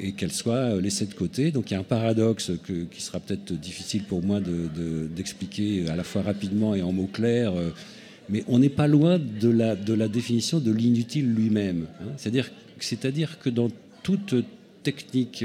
[0.00, 1.50] et qu'elles soient euh, laissées de côté.
[1.50, 2.52] Donc il y a un paradoxe
[2.90, 4.40] qui sera peut-être difficile pour moi
[5.14, 7.70] d'expliquer à la fois rapidement et en mots clairs, euh,
[8.30, 11.86] mais on n'est pas loin de la, définition de l'inutile lui-même.
[12.00, 12.12] Hein.
[12.16, 13.68] C'est-à-dire, que dans
[14.02, 14.34] toute
[14.82, 15.44] technique,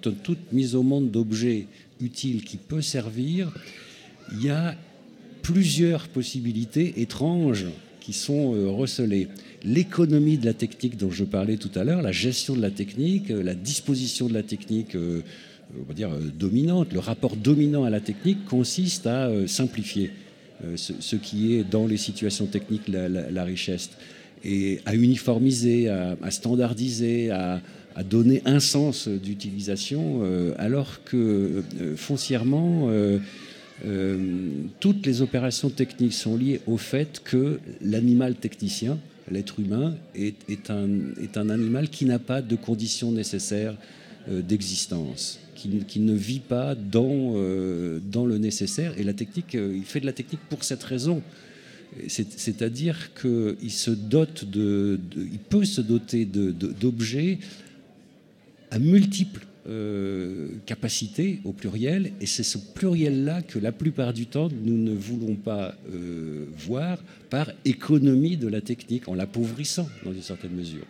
[0.00, 1.66] toute mise au monde d'objets
[2.00, 3.52] utiles qui peut servir,
[4.32, 4.76] il y a
[5.42, 7.66] plusieurs possibilités étranges
[8.08, 9.28] qui sont euh, recelés.
[9.64, 13.30] L'économie de la technique dont je parlais tout à l'heure, la gestion de la technique,
[13.30, 15.20] euh, la disposition de la technique, euh,
[15.78, 20.10] on va dire dominante, le rapport dominant à la technique consiste à simplifier
[20.76, 23.90] ce, qui est dans les situations techniques la, richesse
[24.42, 27.60] et à uniformiser, à, standardiser, à,
[28.08, 30.22] donner un sens d'utilisation,
[30.56, 31.62] alors que
[31.96, 32.88] foncièrement,
[33.84, 38.98] euh, toutes les opérations techniques sont liées au fait que l'animal technicien,
[39.30, 43.76] l'être humain, est, un, animal qui n'a pas de conditions nécessaires
[44.28, 48.98] euh, d'existence, qui, ne vit pas dans, euh, dans le nécessaire.
[48.98, 51.22] Et la technique, il fait de la technique pour cette raison.
[52.06, 57.38] C'est-à-dire qu'il se dote de, il peut se doter d'objets
[58.70, 64.48] à multiples euh, capacité au pluriel, et c'est ce pluriel-là que la plupart du temps
[64.64, 66.98] nous ne voulons pas euh, voir
[67.28, 70.84] par économie de la technique, en l'appauvrissant dans une certaine mesure.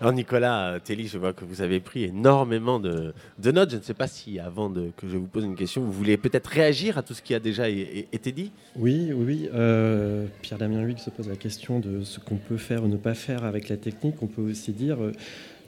[0.00, 3.12] Alors Nicolas Telly, je vois que vous avez pris énormément de,
[3.44, 3.70] notes.
[3.70, 6.16] Je ne sais pas si avant de, que je vous pose une question, vous voulez
[6.16, 9.48] peut-être réagir à tout ce qui a déjà été dit Oui, oui.
[9.54, 13.14] Euh, Pierre-Damien Huyghe se pose la question de ce qu'on peut faire ou ne pas
[13.14, 14.16] faire avec la technique.
[14.22, 14.98] On peut aussi dire,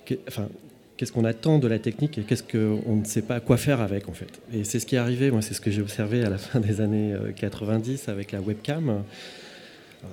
[0.05, 0.49] que, enfin,
[0.97, 4.09] qu'est-ce qu'on attend de la technique et qu'est-ce qu'on ne sait pas quoi faire avec
[4.09, 4.41] en fait.
[4.53, 6.61] Et c'est ce qui est arrivé, moi c'est ce que j'ai observé à la fin
[6.61, 9.03] des années 90 euh, avec la webcam.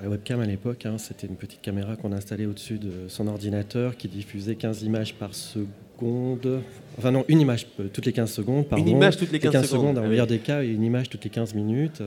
[0.02, 3.96] la webcam à l'époque, hein, c'était une petite caméra qu'on installait au-dessus de son ordinateur
[3.98, 5.68] qui diffusait 15 images par seconde
[6.02, 6.62] secondes.
[6.98, 8.84] Enfin non, une image toutes les 15 secondes, pardon.
[8.84, 9.96] Une image toutes les 15, secondes.
[9.96, 12.02] Dans le ah meilleur des cas, une image toutes les 15 minutes.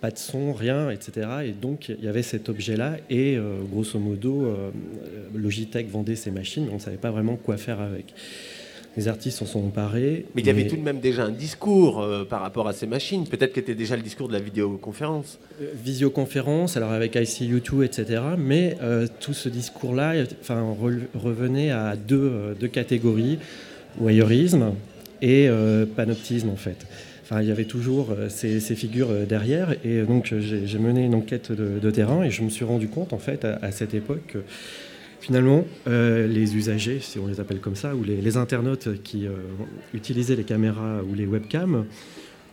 [0.00, 1.28] Pas de son, rien, etc.
[1.44, 2.96] Et donc, il y avait cet objet-là.
[3.08, 3.38] Et
[3.70, 4.54] grosso modo,
[5.34, 8.12] Logitech vendait ses machines, mais on ne savait pas vraiment quoi faire avec
[8.96, 10.24] les artistes s'en sont emparés.
[10.34, 12.86] Mais il y avait tout de même déjà un discours euh, par rapport à ces
[12.86, 13.26] machines.
[13.26, 15.38] Peut-être qu'était déjà le discours de la vidéoconférence.
[15.60, 18.22] Euh, visioconférence, alors avec ICU2, etc.
[18.38, 20.64] Mais euh, tout ce discours-là enfin,
[21.14, 23.38] revenait à deux, deux catégories,
[23.98, 24.72] voyeurisme
[25.22, 25.48] et
[25.96, 26.86] panoptisme en fait.
[27.22, 29.74] Enfin, il y avait toujours ces, figures derrière.
[29.84, 33.18] Et donc, j'ai mené une enquête de, terrain et je me suis rendu compte, en
[33.18, 34.36] fait, à, à cette époque,
[35.20, 39.32] Finalement, euh, les usagers, si on les appelle comme ça, ou les, internautes qui euh,
[39.94, 41.86] utilisaient les caméras ou les webcams,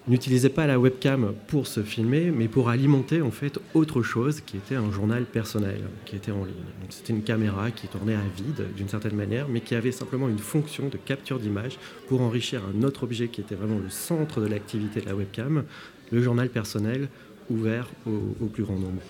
[0.07, 4.57] n'utilisaient pas la webcam pour se filmer, mais pour alimenter en fait autre chose qui
[4.57, 6.55] était un journal personnel, qui était en ligne.
[6.89, 10.39] C'était une caméra qui tournait à vide d'une certaine manière, mais qui avait simplement une
[10.39, 14.47] fonction de capture d'image pour enrichir un autre objet qui était vraiment le centre de
[14.47, 15.63] l'activité de la webcam,
[16.11, 17.07] le journal personnel
[17.49, 19.01] ouvert au plus grand nombre.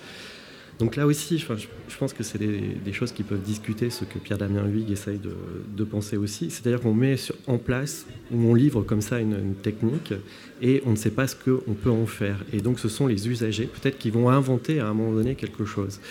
[0.83, 4.65] Donc là aussi, je, pense que c'est des, choses qui peuvent discuter, ce que Pierre-Damien
[4.67, 6.49] Huyghe essaye de, penser aussi.
[6.49, 7.15] C'est-à-dire qu'on met
[7.47, 10.13] en place, ou on livre comme ça une, technique,
[10.61, 12.43] et on ne sait pas ce qu'on peut en faire.
[12.51, 15.63] Et donc ce sont les usagers, peut-être, qui vont inventer à un moment donné quelque
[15.63, 16.01] chose.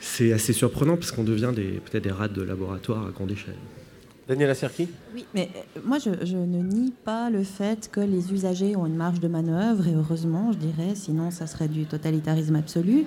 [0.00, 3.56] C'est assez surprenant parce qu'on devient peut-être des rats de laboratoire à grande échelle.
[4.26, 8.32] Daniela Serki Oui, mais euh, moi je, je, ne nie pas le fait que les
[8.32, 12.56] usagers ont une marge de manœuvre, et heureusement, je dirais, sinon ça serait du totalitarisme
[12.56, 13.04] absolu.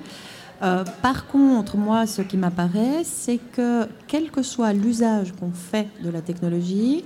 [0.61, 5.87] Euh, par contre, moi, ce qui m'apparaît, c'est que quel que soit l'usage qu'on fait
[6.03, 7.05] de la technologie,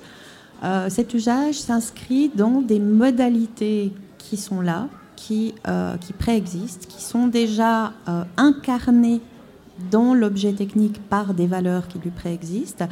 [0.64, 7.02] euh, cet usage s'inscrit dans des modalités qui sont là, qui, euh, qui préexistent, qui
[7.02, 7.94] sont déjà
[8.38, 9.22] incarnées
[9.92, 12.86] dans l'objet technique par des valeurs qui lui préexistent.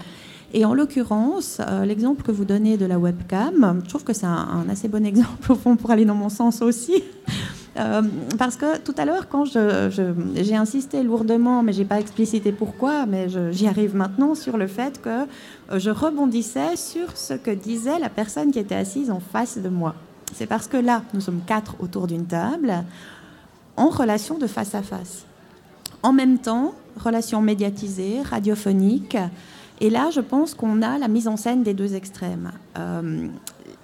[0.53, 4.65] Et en l'occurrence, l'exemple que vous donnez de la webcam, je trouve que c'est un,
[4.69, 7.01] assez bon exemple au fond pour aller dans mon sens aussi.
[7.77, 8.01] Euh,
[8.37, 13.27] parce que tout à l'heure, quand j'ai insisté lourdement, mais j'ai pas explicité pourquoi, mais
[13.51, 15.09] j'y arrive maintenant sur le fait que
[15.71, 19.69] euh, je rebondissais sur ce que disait la personne qui était assise en face de
[19.69, 19.95] moi.
[20.33, 22.83] C'est parce que là, nous sommes quatre autour d'une table,
[23.77, 25.25] en relation de face à face.
[26.03, 29.17] En même temps, relation médiatisée, radiophonique.
[29.79, 32.51] Et là, je pense qu'on a la mise en scène des deux extrêmes.
[32.77, 33.27] Euh,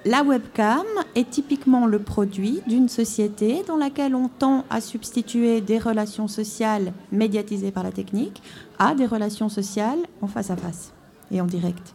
[0.05, 0.85] la webcam
[1.15, 6.93] est typiquement le produit d'une société dans laquelle on tend à substituer des relations sociales
[7.11, 8.41] médiatisées par la technique
[8.79, 10.93] à des relations sociales en face à face
[11.31, 11.93] et en direct.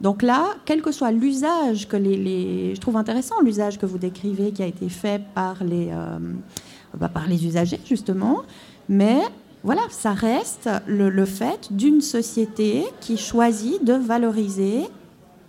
[0.00, 4.50] Donc là, quel que soit l'usage que les, je trouve intéressant l'usage que vous décrivez
[4.50, 6.18] qui a été fait par les, euh,
[6.98, 8.42] bah, par les usagers justement,
[8.88, 9.20] mais
[9.62, 14.82] voilà, ça reste le fait d'une société qui choisit de valoriser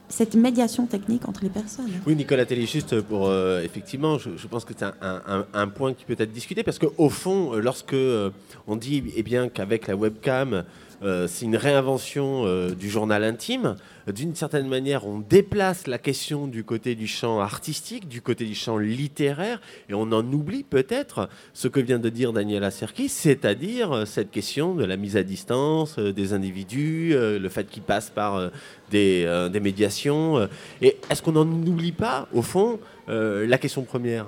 [0.10, 1.92] cette médiation technique entre les personnes.
[2.06, 6.16] Oui, Nicolas Télé, juste pour euh, effectivement, je, pense que c'est un, point qui peut
[6.18, 8.30] être discuté parce qu'au fond, euh, lorsque euh,
[8.68, 10.64] on dit eh bien qu'avec la webcam,
[11.04, 13.76] euh, c'est une réinvention euh, du journal intime.
[14.08, 18.56] D'une certaine manière, on déplace la question du côté du champ artistique, du côté du
[18.56, 23.92] champ littéraire, et on en oublie peut-être ce que vient de dire Daniela Serkis, c'est-à-dire
[23.92, 28.52] euh, cette question de la mise à distance des individus, le fait qu'ils passent par
[28.92, 30.48] des, des médiations.
[30.82, 34.26] et est-ce qu'on n'en oublie pas, au fond, la question première?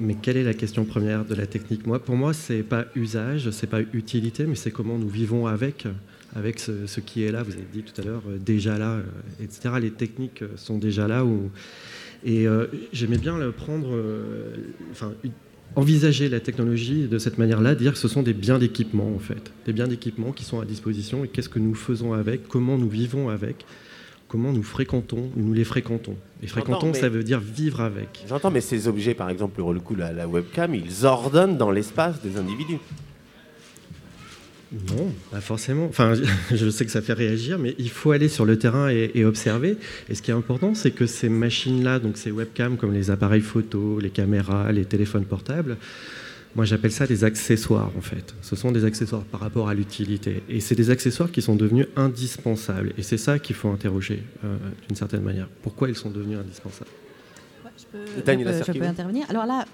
[0.00, 1.86] Mais quelle est la question première de la technique?
[1.86, 5.86] Moi, pour moi, c'est pas usage, c'est pas utilité, mais c'est comment nous vivons avec,
[6.34, 7.42] avec ce, qui est là.
[7.42, 9.02] Vous avez dit tout à l'heure, euh, déjà là, euh,
[9.42, 9.74] etc.
[9.80, 11.24] Les techniques euh, sont déjà là.
[12.24, 12.46] Et
[12.92, 14.00] j'aimais bien prendre,
[14.92, 15.12] enfin,
[15.74, 19.52] envisager la technologie de cette manière-là, dire que ce sont des biens d'équipement en fait,
[19.66, 22.88] des biens d'équipement qui sont à disposition et qu'est-ce que nous faisons avec, comment nous
[22.88, 23.66] vivons avec
[24.32, 26.16] comment nous fréquentons, nous les fréquentons.
[26.42, 28.24] Et fréquentons, ça veut dire vivre avec.
[28.26, 32.22] J'entends, mais ces objets, par exemple, le coup, la, la webcam, ils ordonnent dans l'espace
[32.22, 32.78] des individus.
[34.72, 35.84] Non, pas forcément.
[35.84, 36.14] Enfin,
[36.50, 39.76] je sais que ça fait réagir, mais il faut aller sur le terrain et, observer.
[40.08, 43.42] Et ce qui est important, c'est que ces machines-là, donc ces webcams comme les appareils
[43.42, 45.76] photo, les caméras, les téléphones portables,
[46.54, 48.34] moi, j'appelle ça des accessoires, en fait.
[48.42, 50.42] Ce sont des accessoires par rapport à l'utilité.
[50.50, 52.92] Et c'est des accessoires qui sont devenus indispensables.
[52.98, 55.48] Et c'est ça qu'il faut interroger, euh, d'une certaine manière.
[55.62, 56.90] Pourquoi ils sont devenus indispensables?
[57.78, 59.24] Je, peux, intervenir.
[59.30, 59.64] Alors là,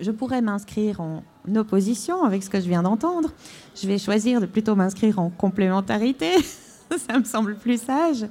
[0.00, 1.22] je pourrais m'inscrire en
[1.54, 3.30] opposition avec ce que je viens d'entendre.
[3.80, 6.30] Je vais choisir de plutôt m'inscrire en complémentarité.
[7.10, 8.24] ça me semble plus sage.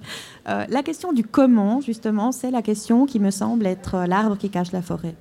[0.49, 4.49] Euh, la question du comment, justement, c'est la question qui me semble être l'arbre qui
[4.49, 5.15] cache la forêt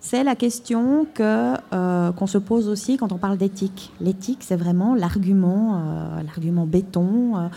[0.00, 3.92] c'est la question que, euh, qu'on se pose aussi quand on parle d'éthique.
[4.00, 7.36] L'éthique, c'est vraiment l'argument, euh, l'argument béton.
[7.36, 7.48] Euh,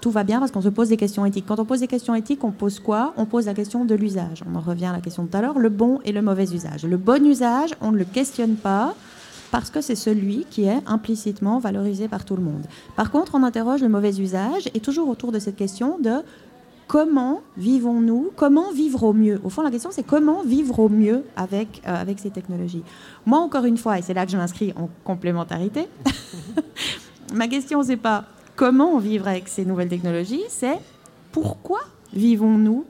[0.00, 1.46] tout va bien parce qu'on se pose des questions éthiques.
[1.46, 3.14] Quand on pose des questions éthiques, on pose quoi?
[3.16, 4.44] On pose la question de l'usage.
[4.48, 6.44] On en revient à la question de tout à l'heure, le bon et le mauvais
[6.44, 6.84] usage.
[6.84, 8.94] Le bon usage, on ne le questionne pas
[9.50, 12.64] parce que c'est celui qui est implicitement valorisé par tout le monde.
[12.94, 16.22] Par contre, on interroge le mauvais usage et toujours autour de cette question de
[16.86, 19.40] comment vivons-nous, comment vivre au mieux?
[19.44, 22.82] Au fond, la question, c'est comment vivre au mieux avec, euh, ces technologies?
[23.24, 25.88] Moi, encore une fois, et c'est là que je m'inscris en complémentarité,
[27.34, 28.24] ma question, c'est pas
[28.54, 30.78] comment vivre avec ces nouvelles technologies, c'est
[31.32, 31.80] pourquoi
[32.12, 32.84] vivons-nous?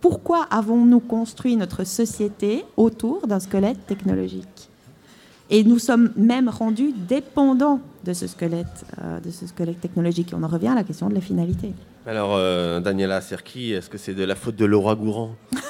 [0.00, 4.69] Pourquoi avons-nous construit notre société autour d'un squelette technologique?
[5.50, 10.32] Et nous sommes même rendus dépendants de ce squelette, euh, de ce squelette technologique.
[10.32, 11.72] Et on en revient à la question de la finalité.
[12.06, 15.34] Alors, euh, Daniela Serki, est-ce que c'est de la faute de Laura Gourand?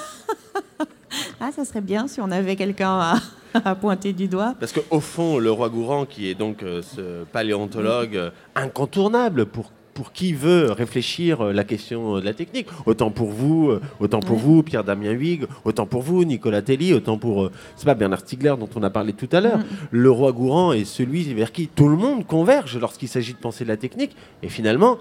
[1.43, 3.17] Ah, ça serait bien si on avait quelqu'un
[3.55, 4.55] à, pointer du doigt.
[4.61, 10.13] Parce qu'au fond, le roi Gourand, qui est donc euh, ce paléontologue incontournable pour pour
[10.13, 12.69] qui veut réfléchir euh, la question de la technique.
[12.87, 17.19] Autant pour vous, euh, autant pour vous, Pierre-Damien Huyghe, autant pour vous, Nicolas Telly, autant
[17.19, 19.59] pour, euh, c'est pas Bernard Stiegler dont on a parlé tout à l'heure.
[19.59, 19.65] Mm.
[19.91, 23.65] Le roi Gourand est celui vers qui tout le monde converge lorsqu'il s'agit de penser
[23.65, 24.17] de la technique.
[24.43, 24.97] Et finalement,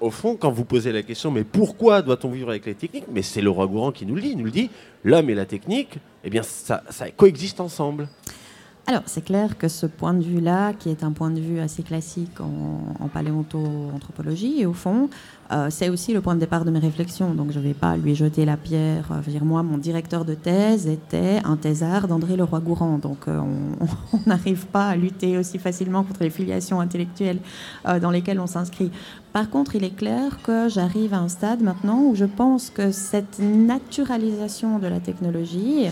[0.00, 3.20] au fond, quand vous posez la question, mais pourquoi doit-on vivre avec la technique Mais
[3.20, 4.30] c'est le roi Gourand qui nous le dit.
[4.30, 4.70] Il nous le dit,
[5.04, 8.08] l'homme et la technique, eh bien, ça, ça coexiste ensemble.
[8.88, 11.82] Alors, c'est clair que ce point de vue-là, qui est un point de vue assez
[11.82, 15.10] classique en, paléonto-anthropologie, et au fond,
[15.50, 17.34] euh, c'est aussi le point de départ de mes réflexions.
[17.34, 19.06] Donc, je ne vais pas lui jeter la pierre.
[19.08, 22.98] Je veux dire, moi, mon directeur de thèse était un thésard d'André Leroy-Gourand.
[22.98, 23.40] Donc, euh,
[24.12, 27.40] on n'arrive pas à lutter aussi facilement contre les filiations intellectuelles
[27.88, 28.92] euh, dans lesquelles on s'inscrit.
[29.32, 32.92] Par contre, il est clair que j'arrive à un stade maintenant où je pense que
[32.92, 35.88] cette naturalisation de la technologie,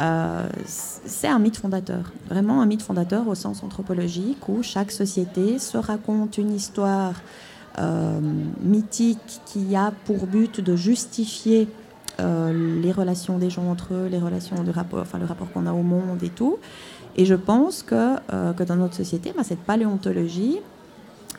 [0.00, 5.58] euh, c'est un mythe fondateur, vraiment un mythe fondateur au sens anthropologique où chaque société
[5.58, 7.12] se raconte une histoire
[7.78, 8.18] euh,
[8.62, 11.68] mythique qui a pour but de justifier
[12.18, 15.66] euh, les relations des gens entre eux, les relations de rapport, enfin le rapport qu'on
[15.66, 16.58] a au monde et tout.
[17.16, 18.16] Et je pense que,
[18.54, 20.60] que dans notre société, bah, cette paléontologie,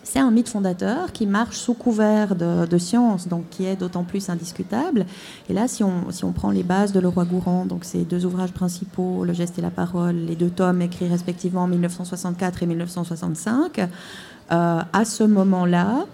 [0.04, 4.30] c'est un mythe fondateur qui marche sous couvert de, science, donc qui est d'autant plus
[4.30, 5.06] indiscutable.
[5.50, 8.52] Et là, si on, si prend les bases de Leroy Gourand, donc ces deux ouvrages
[8.52, 13.80] principaux, Le geste et la parole, les deux tomes écrits respectivement en 1964 et 1965,
[13.80, 16.06] euh, à ce moment-là,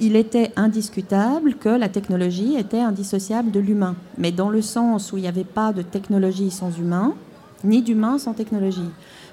[0.00, 5.16] il était indiscutable que la technologie était indissociable de l'humain, mais dans le sens où
[5.16, 7.14] il n'y avait pas de technologie sans humain,
[7.64, 8.90] ni d'humain sans technologie.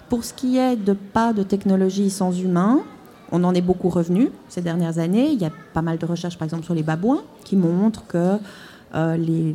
[0.09, 2.81] Pour ce qui est de pas de technologie sans humain,
[3.35, 5.29] on en est beaucoup revenu ces dernières années.
[5.31, 8.37] Il y a pas mal de recherches, par exemple, sur les babouins, qui montrent que,
[8.95, 9.53] euh,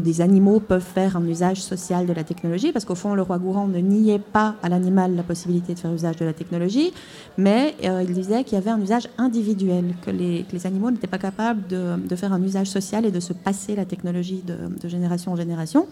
[0.00, 3.38] des animaux peuvent faire un usage social de la technologie, parce qu'au fond, le roi
[3.38, 6.92] Gourand ne niait pas à l'animal la possibilité de faire usage de la technologie,
[7.38, 11.18] mais euh, il disait qu'il y avait un usage individuel, que les, animaux n'étaient pas
[11.18, 15.36] capables de, faire un usage social et de se passer la technologie de génération en
[15.36, 15.86] génération.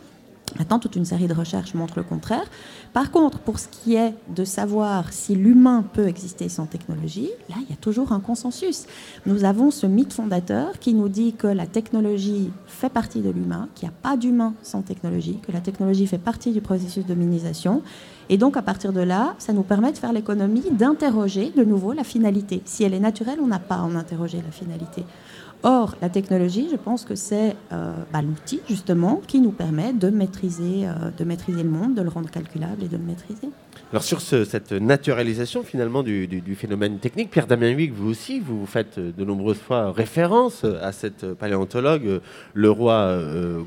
[0.59, 2.45] Maintenant, toute une série de recherches montrent le contraire.
[2.93, 7.57] Par contre, pour ce qui est de savoir si l'humain peut exister sans technologie, là,
[7.63, 8.87] il y a toujours un consensus.
[9.27, 13.69] Nous avons ce mythe fondateur qui nous dit que la technologie fait partie de l'humain,
[13.75, 17.09] qu'il n'y a pas d'humain sans technologie, que la technologie fait partie du processus de
[17.09, 17.83] dominisation.
[18.29, 21.93] Et donc, à partir de là, ça nous permet de faire l'économie d'interroger de nouveau
[21.93, 22.63] la finalité.
[22.65, 25.05] Si elle est naturelle, on n'a pas à en interroger la finalité.
[25.63, 30.09] Or, la technologie, je pense que c'est euh, bah, l'outil justement qui nous permet de
[30.09, 33.51] maîtriser, euh, de maîtriser le monde, de le rendre calculable et de le maîtriser.
[33.93, 39.01] Alors sur cette naturalisation finalement du, phénomène technique, Pierre Damien Huyghe, vous aussi, vous faites
[39.01, 42.21] de nombreuses fois référence à cette paléontologue,
[42.55, 43.19] le roi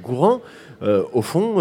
[0.02, 0.42] Gourand.
[0.84, 1.56] Euh, au fond,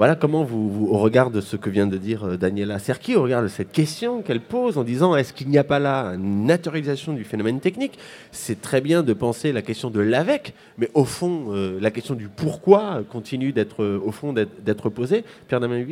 [0.00, 3.48] voilà comment vous, de ce que vient de dire euh, Daniela Serki, au regard de
[3.48, 7.22] cette question qu'elle pose en disant est-ce qu'il n'y a pas là une naturalisation du
[7.22, 7.98] phénomène technique?
[8.32, 12.14] C'est très bien de penser la question de l'avec, mais au fond, euh, la question
[12.14, 15.22] du pourquoi continue d'être euh, au fond d'être posée.
[15.48, 15.84] Pierre Damien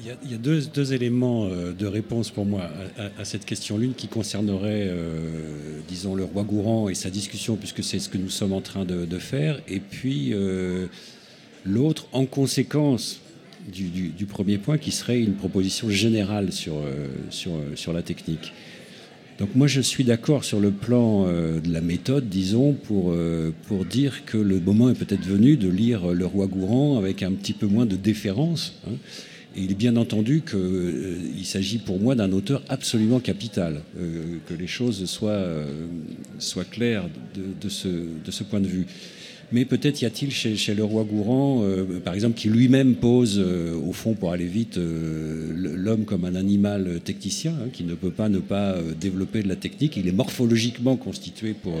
[0.00, 2.62] il y a, il y a deux, éléments de réponse pour moi
[3.18, 3.78] à, cette question.
[3.78, 4.92] L'une qui concernerait,
[5.88, 8.84] disons, le roi Gourand et sa discussion, puisque c'est ce que nous sommes en train
[8.84, 9.62] de, faire.
[9.66, 10.34] Et puis,
[11.68, 13.20] L'autre, en conséquence
[13.70, 17.08] du, premier point, qui serait une proposition générale sur, euh,
[17.46, 18.52] euh, sur la technique.
[19.38, 23.14] Donc moi, je suis d'accord sur le plan euh, de la méthode, disons, pour,
[23.66, 27.32] pour dire que le moment est peut-être venu de lire Le Roi Gourand avec un
[27.32, 28.80] petit peu moins de déférence.
[28.86, 28.94] Hein.
[29.56, 34.66] Et il est bien entendu qu'il s'agit pour moi d'un auteur absolument capital, que les
[34.66, 35.46] choses soient,
[36.38, 38.86] soient claires de, ce, de ce point de vue.
[39.50, 43.74] Mais peut-être y a-t-il chez, le roi Gourand, euh, par exemple, qui lui-même pose, euh,
[43.74, 48.10] au fond, pour aller vite, euh, l'homme comme un animal technicien, hein, qui ne peut
[48.10, 49.96] pas ne pas développer de la technique.
[49.96, 51.78] Il est morphologiquement constitué pour,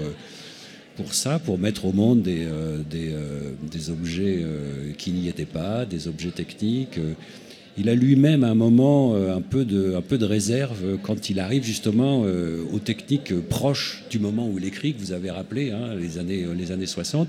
[0.96, 2.46] pour ça, pour mettre au monde des,
[2.90, 4.44] des, objets
[4.96, 6.98] qui n'y étaient pas, des objets techniques
[7.80, 11.62] il a lui-même un moment un peu, de, un peu de réserve quand il arrive
[11.62, 12.22] justement
[12.72, 16.44] aux techniques proches du moment où il écrit, que vous avez rappelé, hein, les, années,
[16.56, 17.28] les années 60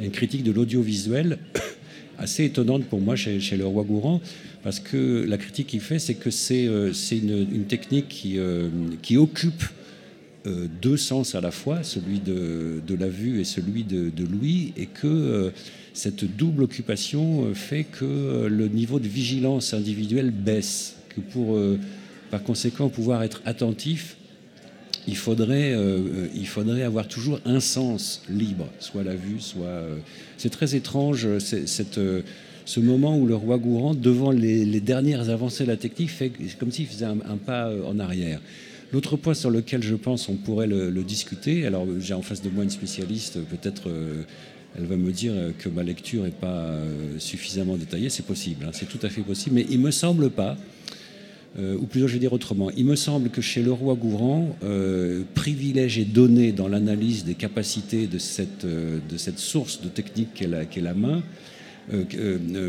[0.00, 1.38] une critique de l'audiovisuel
[2.18, 4.20] assez étonnante pour moi chez, le roi Gourand,
[4.62, 8.68] parce que la critique qu'il fait, c'est que c'est euh, une, technique qui, euh,
[9.16, 9.62] occupe
[10.46, 14.86] euh, deux sens à la fois, celui de, la vue et celui de, Louis, et
[14.86, 15.52] que
[15.94, 21.58] cette double occupation fait que le niveau de vigilance individuelle baisse, que pour
[22.30, 24.17] par conséquent pouvoir être attentif,
[25.08, 29.66] il faudrait, euh, euh, il faudrait avoir toujours un sens libre, soit la vue, soit...
[29.66, 29.96] Euh,
[30.36, 31.98] c'est très étrange, cette,
[32.64, 36.30] ce moment où le roi Gourand, devant les, dernières avancées de la technique, fait
[36.60, 38.40] comme s'il faisait un, pas en arrière.
[38.92, 42.50] L'autre point sur lequel je pense on pourrait le, discuter, alors j'ai en face de
[42.50, 43.90] moi une spécialiste, peut-être
[44.78, 46.72] elle va me dire que ma lecture n'est pas
[47.18, 50.30] suffisamment détaillée, c'est possible, hein, c'est tout à fait possible, mais il ne me semble
[50.30, 50.56] pas
[51.58, 54.54] euh, ou plutôt je vais dire autrement, il me semble que chez le roi Gourand,
[54.62, 59.00] euh, privilège est donné dans l'analyse des capacités de cette, euh,
[59.36, 60.46] source de technique qu'est
[60.80, 61.22] la, main,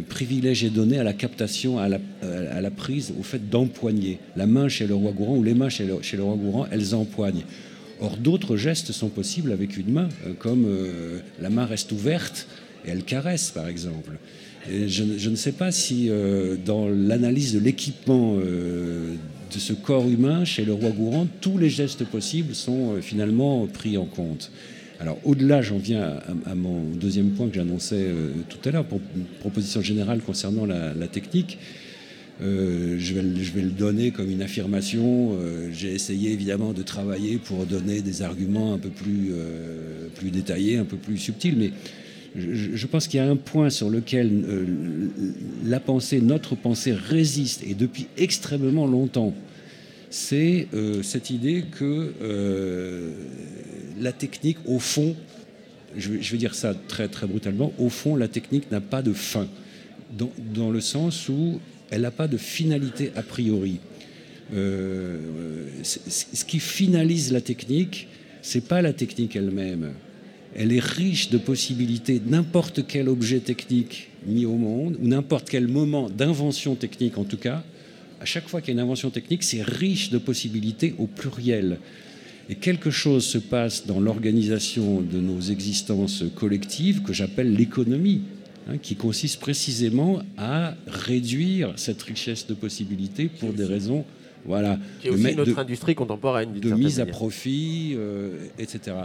[0.08, 4.20] privilège est donné à la captation, à la, à la prise, au fait d'empoigner.
[4.36, 6.66] La main chez le roi Gourand, ou les mains chez le, chez le roi Gourand,
[6.72, 7.44] elles empoignent.
[8.00, 10.10] Or, d'autres gestes sont possibles avec une main,
[10.40, 10.66] comme
[11.42, 12.48] la main reste ouverte
[12.86, 14.14] et elle caresse, par exemple
[14.88, 19.14] je, ne sais pas si euh, dans l'analyse de l'équipement euh,
[19.54, 23.66] de ce corps humain chez le roi Gourand, tous les gestes possibles sont euh, finalement
[23.68, 24.52] pris en compte.
[25.00, 28.08] Alors au-delà, j'en viens à, mon deuxième point que j'annonçais
[28.50, 31.58] tout à l'heure, pour une proposition générale concernant la, technique.
[32.42, 35.38] je, vais, le donner comme une affirmation.
[35.72, 39.32] J'ai essayé évidemment de travailler pour donner des arguments un peu plus,
[40.16, 41.72] plus détaillés, un peu plus subtils, mais
[42.36, 44.66] je, pense qu'il y a un point sur lequel euh,
[45.66, 49.34] la pensée, notre pensée résiste, et depuis extrêmement longtemps.
[50.10, 53.12] C'est euh, cette idée que euh,
[54.00, 55.16] la technique, au fond,
[55.98, 59.48] je, vais dire ça très, très brutalement, au fond, la technique n'a pas de fin,
[60.18, 61.60] dans, le sens où
[61.90, 63.80] elle n'a pas de finalité a priori.
[64.52, 68.08] ce qui finalise la technique,
[68.42, 69.94] c'est pas la technique elle-même
[70.56, 72.22] elle est riche de possibilités.
[72.26, 77.38] N'importe quel objet technique mis au monde, ou n'importe quel moment d'invention technique en tout
[77.38, 77.64] cas,
[78.22, 81.80] à chaque fois qu'il y a une invention technique, c'est riche de possibilités au pluriel.
[82.50, 88.24] Et quelque chose se passe dans l'organisation de nos existences collectives que j'appelle l'économie,
[88.68, 94.04] hein, qui consiste précisément à réduire cette richesse de possibilités pour des raisons
[94.46, 94.78] voilà.
[95.02, 96.54] Qui est aussi notre industrie contemporaine.
[96.54, 98.96] De mise à profit, euh, etc.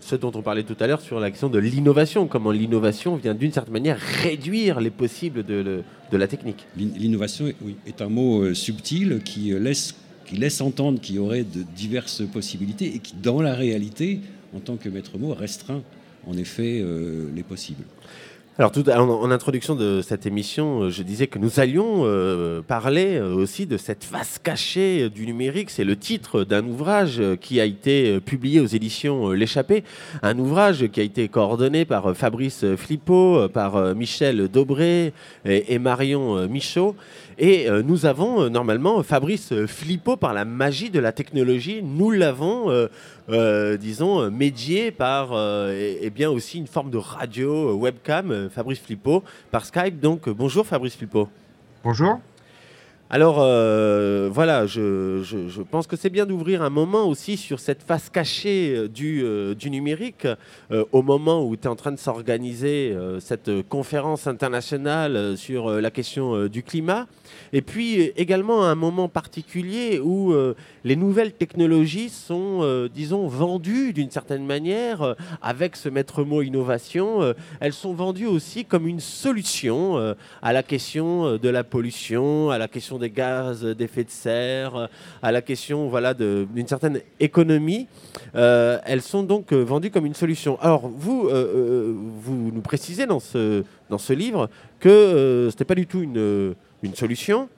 [0.00, 3.52] Ce dont, on parlait tout à l'heure sur l'action de l'innovation, comment l'innovation vient d'une
[3.52, 6.66] certaine manière réduire les possibles de, la technique.
[6.76, 9.94] L'innovation oui, est un mot euh, subtil qui laisse,
[10.26, 14.20] qui laisse entendre qu'il y aurait de diverses possibilités et qui, dans la réalité,
[14.54, 15.82] en tant que maître mot, restreint
[16.26, 17.84] en effet euh, les possibles.
[18.58, 23.14] Alors, tout, en, introduction de cette émission, euh, je disais que nous allions euh, parler
[23.14, 25.70] euh, aussi de cette face cachée du numérique.
[25.70, 29.84] C'est le titre d'un ouvrage qui a été publié aux éditions L'échappée.
[30.22, 35.12] Un ouvrage qui a été coordonné par Fabrice Flippo, par Michel Dobré
[35.44, 36.96] et, Marion Michaud.
[37.42, 42.68] Et nous avons normalement Fabrice Flippo, par la magie de la technologie, nous l'avons
[43.32, 48.80] euh, disons, euh, médié par euh, et, bien aussi une forme de radio webcam, Fabrice
[48.80, 50.00] Flippo, par Skype.
[50.00, 51.28] Donc bonjour Fabrice Flippo.
[51.84, 52.18] Bonjour.
[53.12, 53.38] Alors
[54.30, 59.24] voilà, je, pense que c'est bien d'ouvrir un moment aussi sur cette face cachée du,
[59.58, 60.28] du numérique,
[60.92, 66.46] au moment où tu es en train de s'organiser cette conférence internationale sur la question
[66.46, 67.08] du climat.
[67.52, 70.54] Et puis également un moment particulier où euh,
[70.84, 76.42] les nouvelles technologies sont, euh, disons, vendues d'une certaine manière euh, avec ce maître mot
[76.42, 77.34] innovation.
[77.60, 82.68] elles sont vendues aussi comme une solution à la question de la pollution, à la
[82.68, 84.88] question des gaz d'effet de serre,
[85.22, 87.88] à la question voilà, d'une certaine économie.
[88.34, 90.58] elles sont donc vendues comme une solution.
[90.60, 94.48] Alors vous, vous nous précisez dans ce, dans ce livre
[94.78, 97.48] que ce n'était pas du tout une une solution.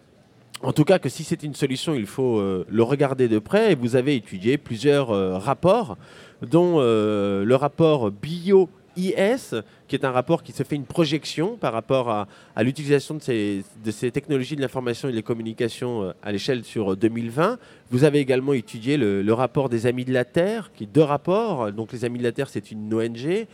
[0.63, 3.73] En tout cas, que si c'est une solution, il faut euh, le regarder de près.
[3.73, 5.97] Et vous avez étudié plusieurs euh, rapports,
[6.41, 9.55] dont euh, le rapport bio IS,
[9.89, 12.27] qui est un rapport qui se fait une projection par rapport à,
[12.63, 17.59] l'utilisation de ces, de technologies de l'information et des communications euh, à l'échelle sur 2020.
[17.91, 21.03] Vous avez également étudié le, le, rapport des Amis de la Terre, qui est deux
[21.03, 21.73] rapports.
[21.73, 23.47] Donc les Amis de la Terre, c'est une ONG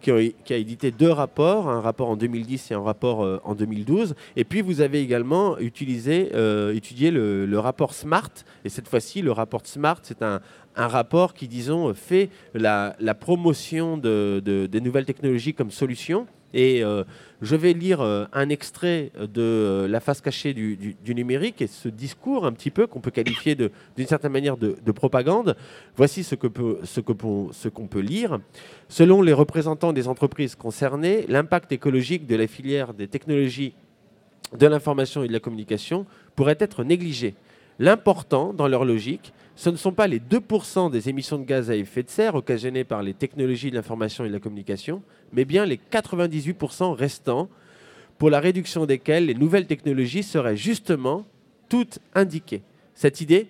[0.00, 4.14] qui a, édité deux rapports, un rapport en 2010 et un rapport euh, en 2012.
[4.36, 8.30] Et puis vous avez également utilisé, euh, étudié le, rapport SMART.
[8.64, 10.40] Et cette fois-ci, le rapport SMART, c'est un,
[10.86, 17.04] rapport qui, disons, fait la, promotion de, des nouvelles technologies comme solution et euh,
[17.42, 21.88] je vais lire euh, un extrait de euh, La face cachée du, numérique et ce
[21.88, 25.56] discours un petit peu qu'on peut qualifier d'une certaine manière de, propagande.
[25.96, 28.38] Voici ce qu'on peut, ce peut lire.
[28.88, 33.74] Selon les représentants des entreprises concernées, l'impact écologique de la filière des technologies
[34.58, 37.34] de l'information et de la communication pourrait être négligé.
[37.78, 41.76] L'important, dans leur logique, ce ne sont pas les 2% des émissions de gaz à
[41.76, 45.02] effet de serre occasionnées par les technologies de l'information et de la communication,
[45.32, 47.48] mais bien les 98% restants,
[48.18, 51.24] pour la réduction desquels les nouvelles technologies seraient justement
[51.68, 52.62] toutes indiquées.
[52.94, 53.48] Cette idée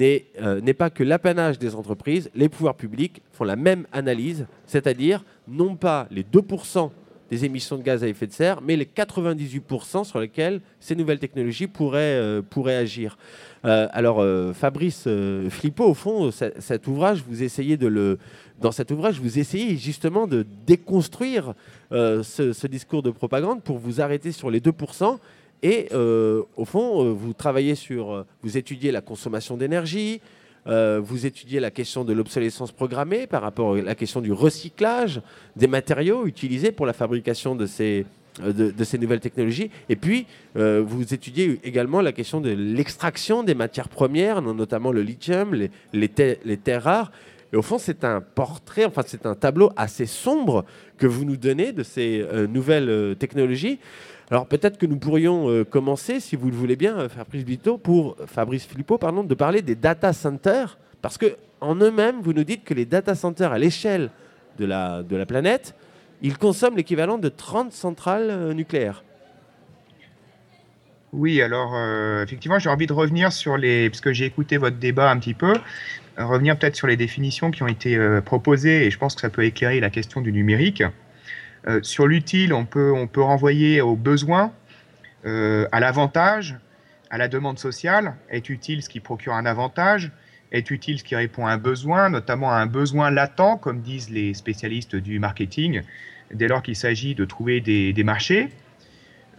[0.00, 5.24] euh, n'est pas que l'apanage des entreprises, les pouvoirs publics font la même analyse, c'est-à-dire
[5.48, 6.90] non pas les 2%
[7.34, 11.18] des émissions de gaz à effet de serre, mais les 98% sur lesquels ces nouvelles
[11.18, 13.18] technologies pourraient, euh, pourraient agir.
[13.64, 15.08] Euh, alors, euh, Fabrice
[15.50, 18.18] Flippo, au fond, cet ouvrage, vous essayez de le,
[18.60, 21.54] dans cet ouvrage, vous essayez justement de déconstruire
[21.90, 22.22] ce,
[22.52, 25.18] ce, discours de propagande pour vous arrêter sur les 2%.
[25.62, 30.20] Et au fond, vous travaillez sur, vous étudiez la consommation d'énergie,
[30.66, 35.20] euh, vous étudiez la question de l'obsolescence programmée par rapport à la question du recyclage
[35.56, 38.06] des matériaux utilisés pour la fabrication de ces,
[38.42, 39.70] euh, nouvelles technologies.
[39.88, 45.02] Et puis, euh, vous étudiez également la question de l'extraction des matières premières, notamment le
[45.02, 45.54] lithium,
[45.92, 47.12] les terres rares.
[47.52, 50.64] Et au fond, c'est un portrait, enfin, c'est un tableau assez sombre
[50.98, 53.78] que vous nous donnez de ces nouvelles technologies.
[54.30, 57.76] Alors peut-être que nous pourrions euh, commencer, si vous le voulez bien, euh, Fabrice Bito,
[57.76, 62.44] pour Fabrice Filippo, pardon, de parler des data centers, parce que en eux-mêmes, vous nous
[62.44, 64.10] dites que les data centers à l'échelle
[64.58, 65.74] de la, de la planète,
[66.22, 69.04] ils consomment l'équivalent de 30 centrales euh, nucléaires.
[71.12, 71.76] Oui, alors
[72.24, 75.34] effectivement, j'ai envie de revenir sur les, parce que j'ai écouté votre débat un petit
[75.34, 75.52] peu,
[76.16, 79.44] revenir peut-être sur les définitions qui ont été proposées, et je pense que ça peut
[79.44, 80.82] éclairer la question du numérique.
[81.66, 84.52] Euh, sur l'utile, on peut, on peut renvoyer au besoin,
[85.24, 86.56] euh, à l'avantage,
[87.10, 88.16] à la demande sociale.
[88.28, 90.12] Est utile ce qui procure un avantage?
[90.52, 94.10] Est utile ce qui répond à un besoin, notamment à un besoin latent, comme disent
[94.10, 95.82] les spécialistes du marketing,
[96.32, 98.50] dès lors qu'il s'agit de trouver des, marchés.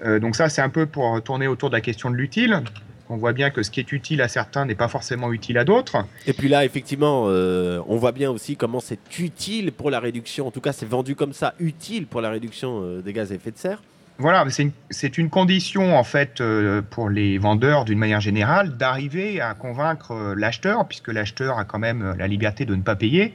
[0.04, 2.64] Euh, donc ça, c'est un peu pour tourner autour de la question de l'utile.
[3.10, 5.64] On voit bien que ce qui est utile à certains n'est pas forcément utile à
[5.64, 5.98] d'autres.
[6.26, 10.48] Et puis là, effectivement, euh, on voit bien aussi comment c'est utile pour la réduction,
[10.48, 13.36] en tout cas c'est vendu comme ça, utile pour la réduction euh, des gaz à
[13.36, 13.82] effet de serre.
[14.18, 14.46] Voilà,
[14.92, 20.34] c'est une, condition en fait euh, pour les vendeurs d'une manière générale d'arriver à convaincre
[20.38, 23.34] l'acheteur, puisque l'acheteur a quand même la liberté de ne pas payer,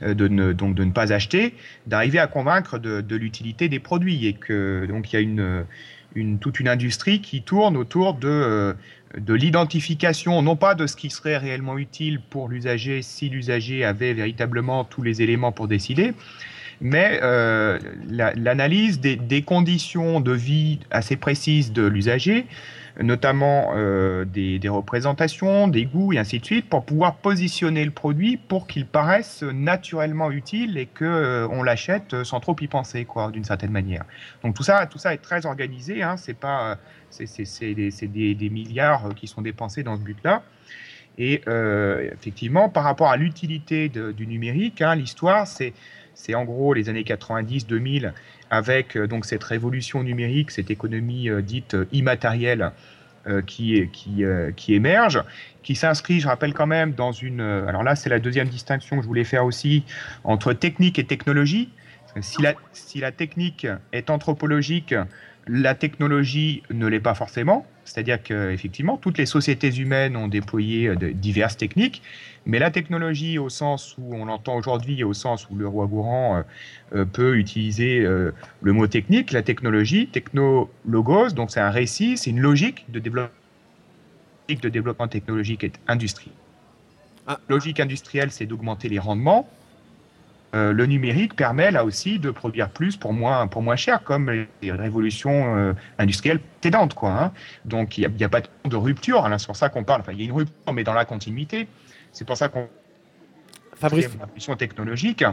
[0.00, 1.54] de ne, donc de ne pas acheter,
[1.86, 5.66] d'arriver à convaincre de, de l'utilité des produits et que donc il y a une,
[6.14, 8.74] une, toute une industrie qui tourne autour de,
[9.18, 14.12] de l'identification, non pas de ce qui serait réellement utile pour l'usager si l'usager avait
[14.12, 16.14] véritablement tous les éléments pour décider,
[16.80, 22.46] mais euh, l'analyse des, conditions de vie assez précises de l'usager,
[23.00, 28.36] notamment euh, des, représentations, des goûts et ainsi de suite, pour pouvoir positionner le produit
[28.36, 33.72] pour qu'il paraisse naturellement utile et qu'on euh, l'achète sans trop y penser, d'une certaine
[33.72, 34.04] manière.
[34.42, 36.02] Donc tout ça, tout ça est très organisé.
[36.02, 36.78] Hein, c'est pas,
[37.14, 40.42] c'est des, milliards qui sont dépensés dans ce but-là.
[41.16, 46.88] Et euh, effectivement, par rapport à l'utilité du numérique, hein, l'histoire, c'est en gros les
[46.88, 48.12] années 90-2000
[48.50, 52.72] avec euh, donc cette révolution numérique, cette économie euh, dite euh, immatérielle
[53.46, 53.88] qui,
[54.68, 55.22] émerge,
[55.62, 57.40] qui s'inscrit, je rappelle quand même, dans une...
[57.40, 59.82] alors là, c'est la deuxième distinction que je voulais faire aussi
[60.24, 61.70] entre technique et technologie.
[62.20, 64.94] Si la technique est anthropologique,
[65.46, 67.66] la technologie ne l'est pas forcément.
[67.84, 72.02] C'est-à-dire qu'effectivement, toutes les sociétés humaines ont déployé diverses techniques,
[72.46, 76.36] mais la technologie, au sens où on l'entend aujourd'hui, au sens où le roi Gourand
[76.36, 76.42] euh,
[76.94, 78.32] euh, peut utiliser euh,
[78.62, 83.34] le mot technique, la technologie, technologos, donc c'est un récit, c'est une logique de développement,
[84.48, 86.34] de développement technologique et industriel.
[87.26, 87.40] Ah.
[87.48, 89.48] Logique industrielle, c'est d'augmenter les rendements.
[90.54, 94.72] Le numérique permet là aussi de produire plus pour moins, pour moins cher, comme les
[94.72, 96.94] révolutions industrielles précédentes.
[96.94, 97.32] Quoi, hein.
[97.64, 100.12] Donc il n'y a, a, pas de rupture, hein, c'est pour ça qu'on parle, enfin
[100.12, 101.66] il y a une rupture, mais dans la continuité.
[102.12, 102.68] C'est pour ça qu'on
[103.76, 104.08] Fabrice.
[104.48, 105.24] une technologique.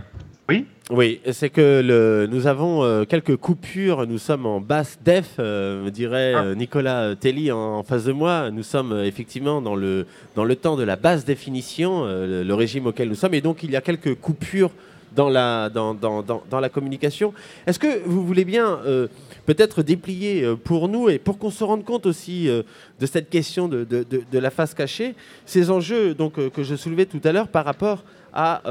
[0.49, 0.65] Oui?
[0.89, 4.07] Oui, c'est que le, nous avons euh, quelques coupures.
[4.07, 6.43] Nous sommes en basse def, euh, me dirait Ah.
[6.45, 8.49] euh, Nicolas Telly en, en face de moi.
[8.51, 12.43] Nous sommes euh, effectivement dans le, dans le temps de la basse définition, euh, le,
[12.43, 13.35] le régime auquel nous sommes.
[13.35, 14.71] Et donc, il y a quelques coupures
[15.15, 17.33] dans la, communication.
[17.67, 19.07] Est-ce que vous voulez bien euh,
[19.45, 22.63] peut-être déplier euh, pour nous et pour qu'on se rende compte aussi euh,
[22.99, 23.85] de cette question de,
[24.31, 28.03] la face cachée, ces enjeux donc, que je soulevais tout à l'heure par rapport
[28.33, 28.61] à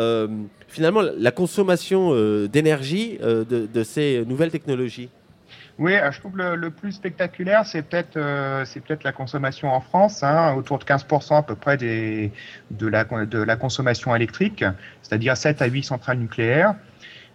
[0.69, 2.15] finalement la consommation
[2.47, 5.11] d'énergie de ces nouvelles technologies?
[5.81, 8.67] Oui, euh, je trouve le, le plus spectaculaire, c'est peut-être euh,
[9.03, 12.31] la consommation en France, hein, autour de 15% à peu près de,
[12.87, 14.63] la, consommation électrique,
[15.01, 16.75] c'est-à-dire 7 à 8 centrales nucléaires.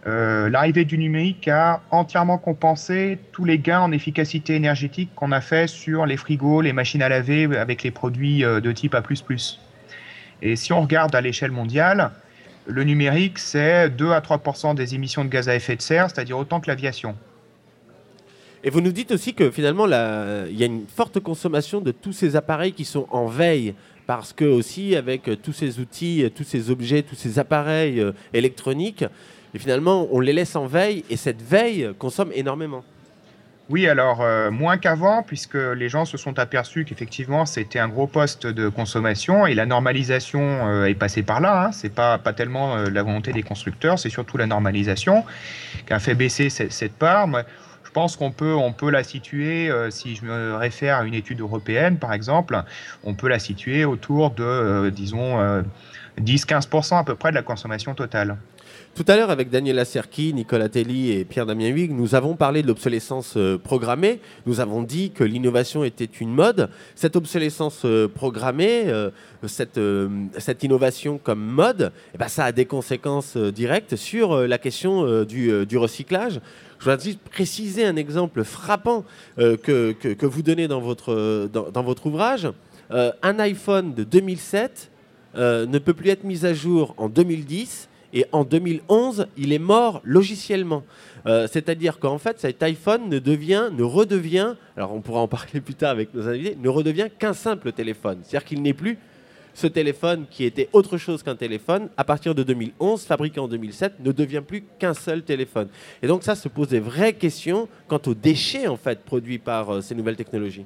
[0.05, 5.41] Euh, L'arrivée du numérique a entièrement compensé tous les gains en efficacité énergétique qu'on a
[5.41, 9.01] fait sur les frigos, les machines à laver avec les produits de type A++.
[10.43, 12.11] Et si on regarde à l'échelle mondiale,
[12.67, 16.37] le numérique, c'est 2 à 3% des émissions de gaz à effet de serre, c'est-à-dire
[16.37, 17.15] autant que l'aviation.
[18.67, 22.13] Et vous nous dites aussi que finalement, il y a une forte consommation de tous
[22.13, 23.75] ces appareils qui sont en veille.
[24.07, 27.99] Parce que aussi, avec euh, tous ces outils, euh, tous ces objets, tous ces appareils
[27.99, 29.03] euh, électroniques,
[29.53, 32.83] et finalement, on les laisse en veille et cette veille consomme énormément.
[33.69, 38.45] Oui, alors moins qu'avant, puisque les gens se sont aperçus qu'effectivement c'était un gros poste
[38.45, 41.63] de consommation et la normalisation est passée par là.
[41.63, 41.71] Hein.
[41.71, 45.23] C'est pas pas tellement la volonté des constructeurs, c'est surtout la normalisation
[45.87, 47.27] qui a fait baisser cette, part.
[47.95, 51.39] Pense qu'on peut on peut la situer, euh, si je me réfère à une étude
[51.39, 52.61] européenne par exemple,
[53.05, 55.61] on peut la situer autour de euh, disons euh,
[56.19, 58.37] 10-15% à peu près de la consommation totale.
[58.95, 62.67] Tout à l'heure, avec Daniela Serki, Nicolas Telly et Pierre-Damien Huyghe, nous avons parlé de
[62.67, 64.21] l'obsolescence euh, programmée.
[64.45, 66.69] Nous avons dit que l'innovation était une mode.
[66.95, 69.09] Cette obsolescence euh, programmée, euh,
[69.47, 75.77] cette, innovation comme mode, eh ben, ça a des conséquences directes sur la question du,
[75.77, 76.39] recyclage.
[76.79, 79.03] Je voudrais juste préciser un exemple frappant
[79.37, 82.47] que, que, vous donnez dans votre, dans, dans votre ouvrage.
[82.89, 84.89] Un iPhone de 2007
[85.37, 89.59] euh, ne peut plus être mis à jour en 2010 et en 2011, il est
[89.59, 90.83] mort logiciellement.
[91.27, 95.75] Euh, C'est-à-dire qu'en fait, cet iPhone ne devient, redevient, alors on pourra en parler plus
[95.75, 98.19] tard avec nos invités, ne redevient qu'un simple téléphone.
[98.23, 98.97] C'est-à-dire qu'il n'est plus
[99.53, 103.99] ce téléphone qui était autre chose qu'un téléphone, à partir de 2011, fabriqué en 2007,
[103.99, 105.67] ne devient plus qu'un seul téléphone.
[106.01, 109.69] Et donc ça se pose des vraies questions quant aux déchets en fait produits par
[109.69, 110.65] euh, ces nouvelles technologies.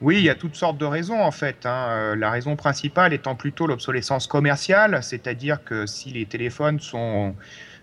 [0.00, 1.66] Oui, il y a toutes sortes de raisons en fait.
[1.66, 1.88] hein.
[1.90, 7.34] Euh, La raison principale étant plutôt l'obsolescence commerciale, c'est-à-dire que si les téléphones sont,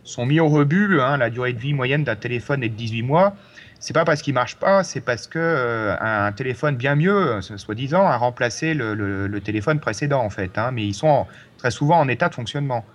[0.05, 3.01] sont mis au rebut, hein, la durée de vie moyenne d'un téléphone est de 18
[3.01, 3.35] mois,
[3.79, 7.41] c'est pas parce qu'il marche pas, c'est parce que euh, un téléphone bien mieux, euh,
[7.41, 10.57] soi-disant, a remplacé le, téléphone précédent en fait.
[10.57, 10.71] hein.
[10.71, 12.85] mais ils sont très souvent en état de fonctionnement.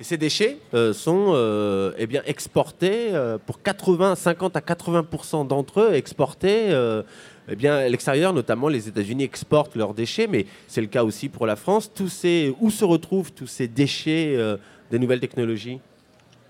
[0.00, 0.58] Et ces déchets
[0.92, 3.12] sont euh, eh bien, exportés
[3.46, 6.74] pour 80, 50 à 80% d'entre eux exportés
[7.48, 11.46] eh bien, l'extérieur, notamment les États-Unis exportent leurs déchets, mais c'est le cas aussi pour
[11.46, 11.90] la France.
[11.92, 14.56] Tous ces, où se retrouvent tous ces déchets euh,
[14.90, 15.80] des nouvelles technologies?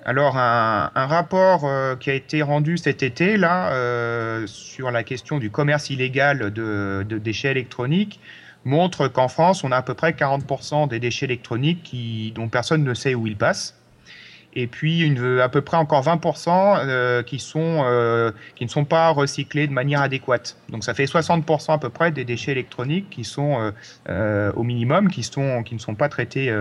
[0.05, 5.39] Alors, un, rapport euh, qui a été rendu cet été, là, euh, sur la question
[5.39, 8.21] du commerce illégal de, déchets électroniques,
[8.65, 11.95] montre qu'en France, on a à peu près 40% des déchets électroniques
[12.35, 13.77] dont personne ne sait où ils passent.
[14.55, 16.49] Et puis, une, à peu près encore 20%
[16.87, 20.57] euh, qui, sont, euh, qui ne sont pas recyclés de manière adéquate.
[20.69, 23.73] Donc, ça fait 60% à peu près des déchets électroniques qui sont
[24.09, 26.55] euh, au minimum, qui, sont, qui ne sont pas traités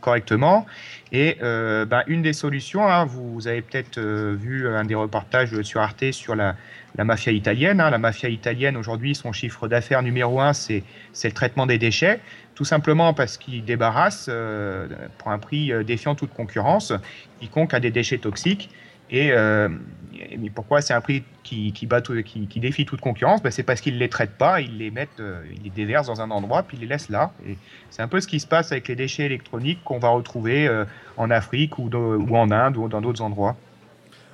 [0.00, 0.66] correctement.
[1.12, 6.12] Et ben, une des solutions, hein, vous avez peut-être vu un des reportages sur Arte
[6.12, 6.54] sur la,
[6.96, 7.80] la mafia italienne.
[7.80, 7.90] hein.
[7.90, 10.82] La mafia italienne, aujourd'hui, son chiffre d'affaires numéro un, c'est
[11.24, 12.20] le traitement des déchets,
[12.56, 14.88] tout simplement parce qu'ils débarrassent euh,
[15.18, 16.92] pour un prix euh, défiant toute concurrence,
[17.38, 18.70] quiconque a des déchets toxiques.
[19.10, 19.68] Et euh,
[20.54, 23.40] pourquoi c'est un prix qui, bat qui, défie toute concurrence?
[23.40, 26.08] Ben, C'est parce qu'ils ne les traitent pas, ils les mettent, euh, ils les déversent
[26.08, 27.30] dans un endroit, puis ils les laissent là.
[27.90, 30.68] C'est un peu ce qui se passe avec les déchets électroniques qu'on va retrouver
[31.16, 33.56] en Afrique ou en Inde ou dans d'autres endroits.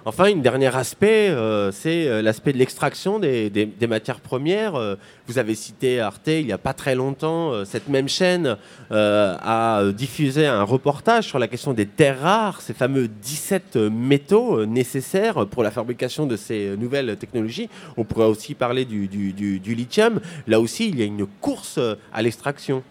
[0.05, 4.75] Enfin, une dernier aspect, euh, c'est euh, l'aspect de l'extraction des, matières premières.
[4.75, 4.97] Euh,
[5.29, 7.65] vous avez cité Arte il n'y a pas très longtemps.
[7.65, 8.57] cette même chaîne
[8.91, 14.67] a diffusé un reportage sur la question des terres rares, ces fameux 17 euh, métaux
[14.67, 17.69] nécessaires pour la fabrication de ces nouvelles technologies.
[17.97, 20.21] On pourrait aussi parler du, lithium.
[20.49, 21.79] Là aussi, il y a une course
[22.13, 22.83] à l'extraction.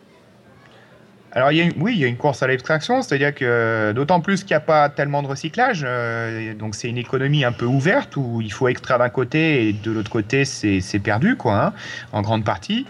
[1.33, 4.53] Alors oui, il y a une course à l'extraction, c'est-à-dire que euh, d'autant plus qu'il
[4.53, 8.41] n'y a pas tellement de recyclage, euh, donc c'est une économie un peu ouverte où
[8.41, 11.73] il faut extraire d'un côté et de l'autre côté c'est perdu quoi, hein,
[12.11, 12.85] en grande partie.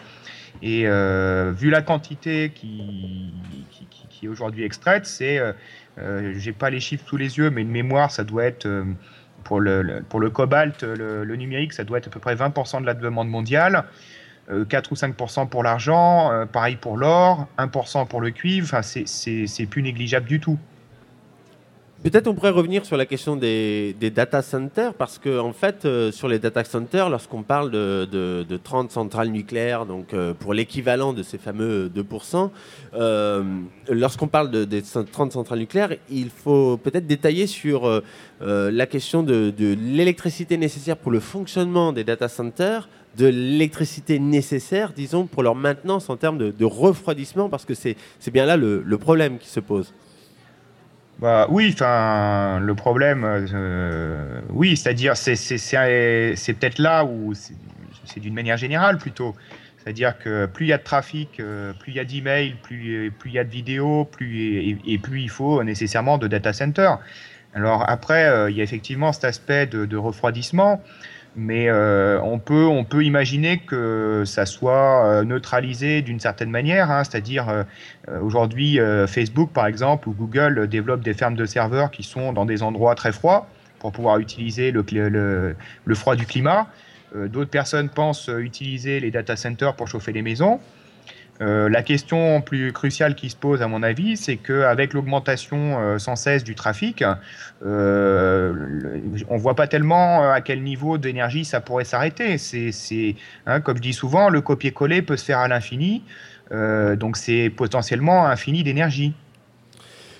[0.63, 3.31] Et vu la quantité qui,
[4.23, 5.39] est aujourd'hui extraite, c'est,
[6.35, 8.67] j'ai pas les chiffres sous les yeux, mais de mémoire, ça doit être
[9.43, 13.29] pour le cobalt, le, numérique, ça doit être à peu près 20% de la demande
[13.29, 13.85] mondiale.
[14.69, 20.27] 4 ou 5% pour l'argent, pareil pour l'or, 1% pour le cuivre, c'est plus négligeable
[20.27, 20.57] du tout.
[22.03, 26.11] Peut-être on pourrait revenir sur la question des, data centers, parce que en fait, euh,
[26.11, 31.21] sur les data centers, lorsqu'on parle de, 30 centrales nucléaires, donc euh, pour l'équivalent de
[31.21, 32.49] ces fameux 2%,
[32.95, 33.43] euh,
[33.87, 38.01] lorsqu'on parle de, des 30 centrales nucléaires, il faut peut-être détailler sur
[38.39, 45.27] la question de, l'électricité nécessaire pour le fonctionnement des data centers, de l'électricité nécessaire, disons,
[45.27, 47.95] pour leur maintenance en termes de, refroidissement, parce que c'est
[48.33, 49.93] bien là le problème qui se pose.
[51.21, 58.57] Bah, oui, enfin, le problème, euh, oui, c'est-à-dire, c'est peut-être là où c'est d'une manière
[58.57, 59.35] générale plutôt.
[59.77, 63.11] C'est-à-dire que plus il y a de trafic, euh, plus il y a d'emails, plus,
[63.11, 66.93] plus il y a de vidéos, plus, et, plus il faut nécessairement de data center.
[67.53, 70.81] Alors après, euh, il y a effectivement cet aspect de refroidissement
[71.35, 76.91] mais euh, on, peut, on peut imaginer que ça soit euh, neutralisé d'une certaine manière,
[76.91, 77.63] hein, c'est-à-dire euh,
[78.21, 82.63] aujourd'hui Facebook par exemple ou Google développent des fermes de serveurs qui sont dans des
[82.63, 83.47] endroits très froids
[83.79, 85.55] pour pouvoir utiliser le, le,
[85.85, 86.67] le froid du climat.
[87.15, 90.59] D'autres personnes pensent utiliser les data centers pour chauffer les maisons.
[91.41, 95.97] Euh, la question plus cruciale qui se pose, à mon avis, c'est qu'avec l'augmentation euh,
[95.97, 97.03] sans cesse du trafic,
[97.65, 98.53] euh,
[99.27, 102.37] on ne voit pas tellement à quel niveau d'énergie ça pourrait s'arrêter.
[102.37, 103.15] C'est,
[103.47, 106.03] hein, comme je dis souvent, le copier-coller peut se faire à l'infini,
[106.51, 109.13] donc c'est potentiellement infini d'énergie.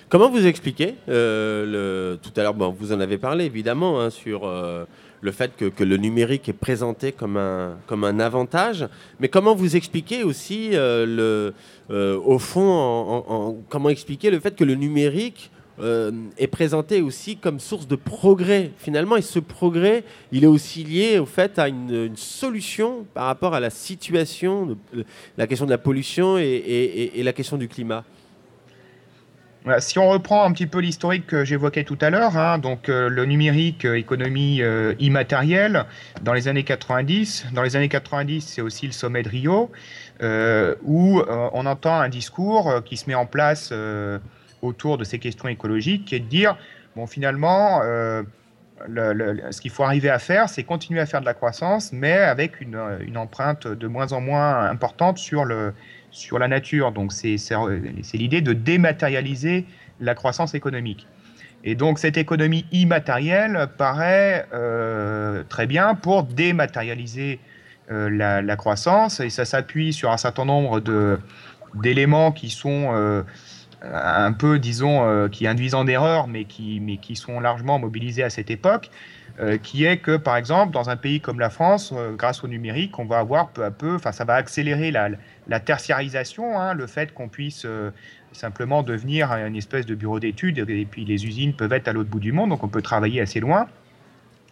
[0.08, 0.94] Comment vous expliquez.
[1.06, 4.50] Tout à l'heure, bon, vous en avez parlé évidemment hein, sur
[5.22, 8.86] le fait que, le numérique est présenté comme un, avantage.
[9.20, 11.52] Mais comment vous expliquez aussi, euh,
[11.90, 15.50] euh, au fond, comment expliquer le fait que le numérique
[15.80, 18.72] euh, est présenté aussi comme source de progrès?
[18.78, 23.54] Finalement et ce progrès il est aussi lié au fait à une, solution par rapport
[23.54, 24.76] à la situation
[25.38, 28.04] la question de la pollution et la question du climat
[29.78, 33.08] si on reprend un petit peu l'historique que j'évoquais tout à l'heure, hein, donc euh,
[33.08, 35.84] le numérique, euh, économie euh, immatérielle,
[36.22, 39.70] dans les années 90, dans les années 90, c'est aussi le sommet de Rio,
[40.84, 43.74] où on entend un discours qui se met en place
[44.60, 46.56] autour de ces questions écologiques, qui est de dire,
[46.94, 51.92] bon, finalement, ce qu'il faut arriver à faire, c'est continuer à faire de la croissance,
[51.92, 55.74] mais avec une, une empreinte de moins en moins importante sur le
[56.12, 56.92] sur la nature.
[56.92, 57.36] Donc c'est
[58.14, 59.66] l'idée de dématérialiser
[60.00, 61.08] la croissance économique.
[61.64, 67.40] Et donc cette économie immatérielle paraît euh, très bien pour dématérialiser
[67.90, 70.80] euh, la, croissance et ça s'appuie sur un certain nombre
[71.74, 73.22] d'éléments qui sont euh,
[73.82, 78.30] un peu, disons, qui induisent en erreur, mais qui, mais qui sont largement mobilisés à
[78.30, 78.90] cette époque.
[79.62, 83.06] qui est que, par exemple, dans un pays comme la France, grâce au numérique, on
[83.06, 85.08] va avoir peu à peu, enfin, ça va accélérer la,
[85.48, 87.90] la tertiarisation, hein, le fait qu'on puisse euh,
[88.32, 92.10] simplement devenir une espèce de bureau d'études, et puis les usines peuvent être à l'autre
[92.10, 93.66] bout du monde, donc on peut travailler assez loin.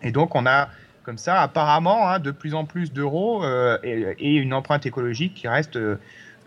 [0.03, 0.68] Et donc on a
[1.05, 5.49] comme ça apparemment hein, de plus en plus d'euros euh, et, une empreinte écologique qui
[5.49, 5.97] reste euh,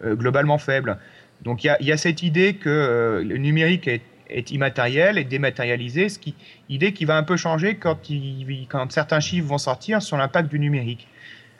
[0.03, 0.97] globalement faible.
[1.43, 6.33] Donc il y, a cette idée que le numérique est, immatériel et dématérialisé, ce qui,
[6.69, 7.99] idée qui va un peu changer quand,
[8.89, 11.07] certains chiffres vont sortir sur l'impact du numérique.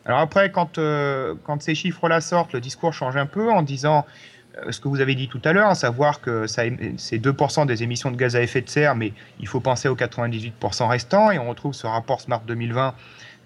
[0.05, 4.05] Alors après, quand, euh, ces chiffres-là sortent, le discours change un peu en disant
[4.57, 7.83] euh, ce que vous avez dit tout à l'heure, à savoir que c'est 2% des
[7.83, 11.39] émissions de gaz à effet de serre, mais il faut penser aux 98% restants, et
[11.39, 12.91] on retrouve ce rapport Smart 2020 euh,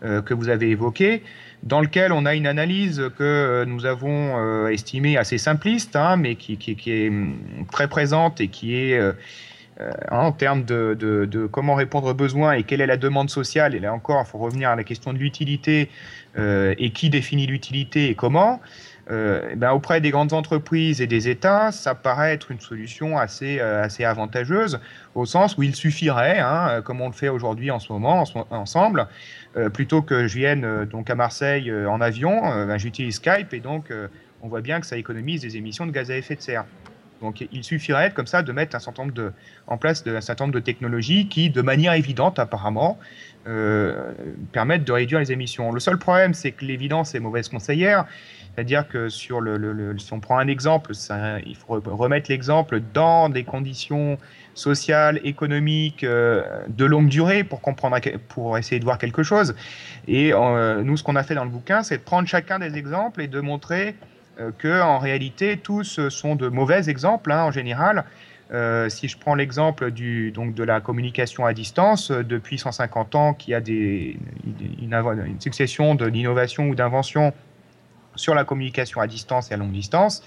[0.01, 1.23] que vous avez évoqué,
[1.63, 6.57] dans lequel on a une analyse que nous avons estimée assez simpliste, hein, mais qui,
[6.85, 7.35] est hum,
[7.71, 8.99] très présente et qui est
[9.79, 13.75] euh, en termes de, comment répondre aux besoins et quelle est la demande sociale.
[13.75, 15.89] Et là encore, il faut revenir à la question de l'utilité
[16.39, 18.59] euh, et qui définit l'utilité et comment.
[19.09, 23.59] Euh, ben auprès des grandes entreprises et des États, ça paraît être une solution assez,
[23.61, 24.79] assez avantageuse,
[25.15, 29.07] au sens où il suffirait, hein, comme on le fait aujourd'hui en ce moment, ensemble,
[29.73, 33.93] plutôt que je vienne donc à Marseille en avion, ben, j'utilise Skype et donc
[34.41, 36.65] on voit bien que ça économise des émissions de gaz à effet de serre.
[37.21, 39.31] Donc il suffirait comme ça de mettre un certain nombre de,
[39.67, 42.99] en place de, un certain nombre de technologies qui, de manière évidente apparemment,
[43.47, 44.11] euh,
[44.51, 45.71] permettent de réduire les émissions.
[45.71, 48.05] Le seul problème, c'est que l'évidence est mauvaise conseillère.
[48.57, 50.93] C'est-à-dire que sur le, si on prend un exemple,
[51.45, 54.17] il faut remettre l'exemple dans des conditions
[54.55, 59.53] sociales, économiques, euh, de longue durée pour comprendre, pour essayer de voir quelque chose.
[60.07, 62.77] Et euh, nous, ce qu'on a fait dans le bouquin, c'est de prendre chacun des
[62.77, 63.93] exemples et de montrer
[64.57, 68.05] que en réalité tous sont de mauvais exemples hein, en général.
[68.89, 69.91] si je prends l'exemple
[70.31, 74.17] donc de la communication à distance, depuis 150 ans, qu'il y a des,
[74.81, 77.33] une succession d'innovations ou d'inventions
[78.17, 80.23] sur la communication à distance et à longue distance,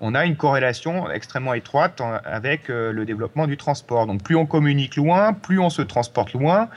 [0.00, 4.06] on a une corrélation extrêmement étroite avec euh, le développement du transport.
[4.06, 6.68] Donc plus on communique loin, plus on se transporte loin.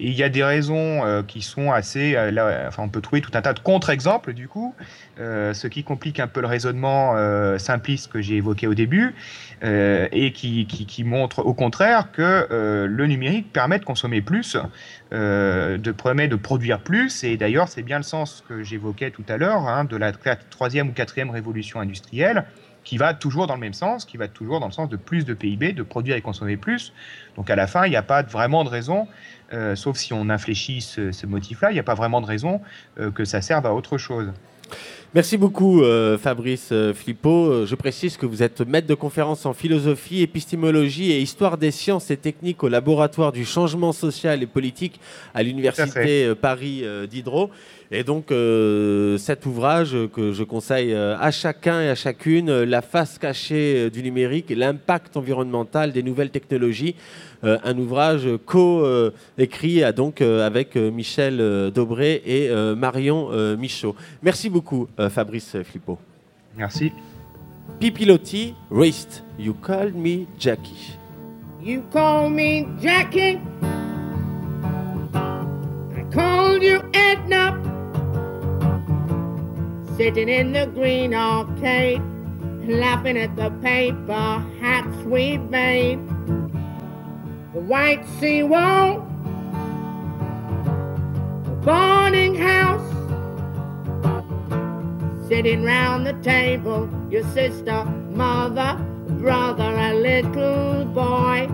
[0.00, 2.14] Et il y a des raisons euh, qui sont assez...
[2.16, 4.74] Euh, enfin, on peut trouver tout un tas de contre-exemples du coup,
[5.18, 7.14] ce qui complique un peu le raisonnement
[7.58, 9.14] simpliste que j'ai évoqué au début,
[9.62, 12.46] et qui, montre au contraire que
[12.86, 14.56] le numérique permet de consommer plus,
[15.12, 17.24] de produire plus.
[17.24, 20.12] Et d'ailleurs, c'est bien le sens que j'évoquais tout à l'heure hein, de la
[20.50, 22.44] troisième ou quatrième révolution industrielle
[22.84, 25.24] qui va toujours dans le même sens, qui va toujours dans le sens de plus
[25.24, 26.92] de PIB, de produire et consommer plus.
[27.36, 29.08] Donc à la fin, il n'y a pas vraiment de raison,
[29.54, 32.60] euh, sauf si on infléchit ce, motif-là, il n'y a pas vraiment de raison
[32.98, 34.32] euh, que ça serve à autre chose.
[35.14, 37.64] Merci beaucoup euh, Fabrice Flippo.
[37.66, 42.10] Je précise que vous êtes maître de conférence en philosophie, épistémologie et histoire des sciences
[42.10, 44.98] et techniques au laboratoire du changement social et politique
[45.32, 47.50] à l'université Paris Diderot.
[47.94, 52.66] Et donc, euh, cet ouvrage que je conseille euh, à chacun et à chacune, euh,
[52.66, 56.96] La face cachée du numérique et l'impact environnemental des nouvelles technologies,
[57.42, 63.94] un ouvrage co-écrit donc avec Michel Dobré et Marion Michaud.
[64.22, 65.98] Merci beaucoup, Fabrice Flippo.
[66.56, 66.90] Merci.
[67.78, 70.96] Pipilotti, Rist, you called me Jackie.
[71.62, 73.38] You called me Jackie.
[75.14, 77.73] I called you Edna.
[79.96, 82.02] Sitting in the green arcade,
[82.66, 85.98] laughing at the paper hats we made.
[87.52, 89.06] The white sea seawall,
[91.44, 92.90] the boarding house,
[95.28, 98.76] sitting round the table, your sister, mother,
[99.20, 101.48] brother, a little boy.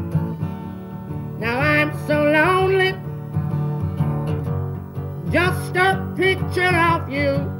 [1.38, 2.94] Now I'm so lonely,
[5.30, 7.59] just a picture of you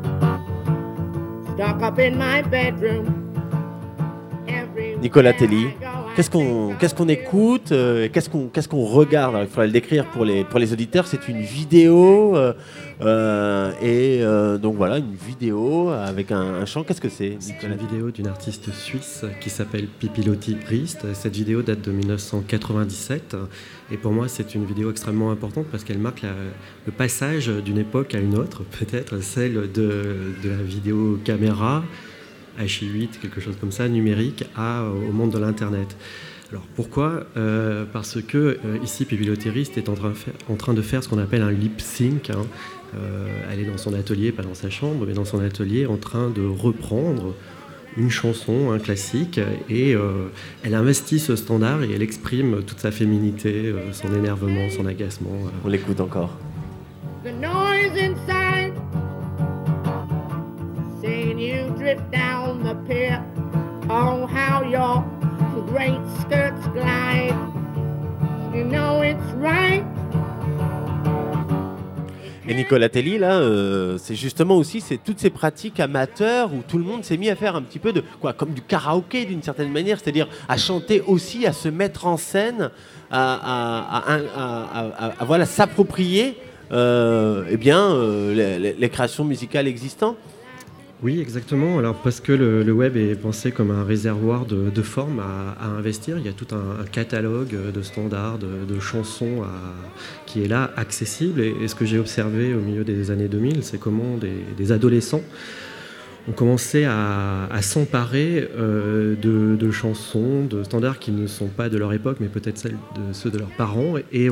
[5.03, 5.77] Nicolas Telly,
[6.17, 9.37] qu'est-ce qu'on qu'est-ce qu'on écoute, euh, qu'est-ce qu'on qu'est-ce qu'on regarde?
[9.41, 11.07] Il faudrait le décrire pour les pour les auditeurs.
[11.07, 12.53] C'est une vidéo euh,
[13.01, 16.85] euh, et donc voilà une vidéo avec un, chant.
[16.85, 21.07] Qu'est-ce que c'est C'est une vidéo d'une artiste suisse qui s'appelle Pipilotti Rist.
[21.15, 23.37] Cette vidéo date de 1997
[23.93, 28.15] et pour moi c'est une vidéo extrêmement importante parce qu'elle marque le passage d'une époque
[28.15, 31.83] à une autre, peut-être celle de, de la vidéo caméra
[32.59, 35.97] HI8, quelque chose comme ça, numérique, à, au monde de l'Internet.
[36.51, 37.25] Alors pourquoi?
[37.37, 40.13] Euh, Parce que euh, ici, Pipiloteriste est en train,
[40.49, 42.31] en train, de faire ce qu'on appelle un lip sync.
[42.31, 42.47] Hein.
[42.97, 45.97] Euh, elle est dans son atelier, pas dans sa chambre, mais dans son atelier, en
[45.97, 47.35] train de reprendre
[47.97, 49.97] une chanson, un classique, et
[50.63, 55.33] elle investit ce standard et elle exprime toute sa féminité, son énervement, son agacement.
[55.65, 56.39] On l'écoute encore.
[61.41, 63.25] You drift down the pier.
[63.89, 65.03] Oh, how your
[65.67, 67.35] great skirts glide.
[68.55, 69.85] You know it's right.
[72.47, 76.79] Et Nicolas Telly, là, euh, c'est justement aussi c'est toutes ces pratiques amateurs où tout
[76.79, 79.43] le monde s'est mis à faire un petit peu de quoi, comme du karaoké d'une
[79.43, 82.71] certaine manière, c'est-à-dire à chanter aussi, à se mettre en scène,
[83.13, 84.03] à,
[85.21, 86.37] voilà s'approprier,
[86.73, 90.17] euh, eh bien, euh, les, créations musicales existantes.
[91.03, 91.79] Oui, exactement.
[91.79, 96.27] Alors parce que le, web est pensé comme un réservoir de, formes à, investir, il
[96.27, 99.43] y a tout un, catalogue de standards, de, chansons
[100.27, 101.41] qui est là, accessible.
[101.41, 105.23] Et, ce que j'ai observé au milieu des années 2000, c'est comment des, adolescents
[106.29, 111.95] ont commencé à, s'emparer euh, de, chansons, de standards qui ne sont pas de leur
[111.95, 112.63] époque, mais peut-être
[113.13, 114.29] ceux de leurs parents, et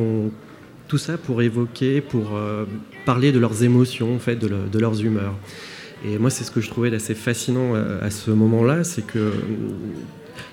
[0.87, 2.67] tout ça pour évoquer, pour euh,
[3.07, 5.35] parler de leurs émotions, en fait, de leurs humeurs.
[6.05, 9.19] Et moi, c'est ce que je trouvais assez fascinant euh, à, ce moment-là, c'est que
[9.19, 9.33] euh,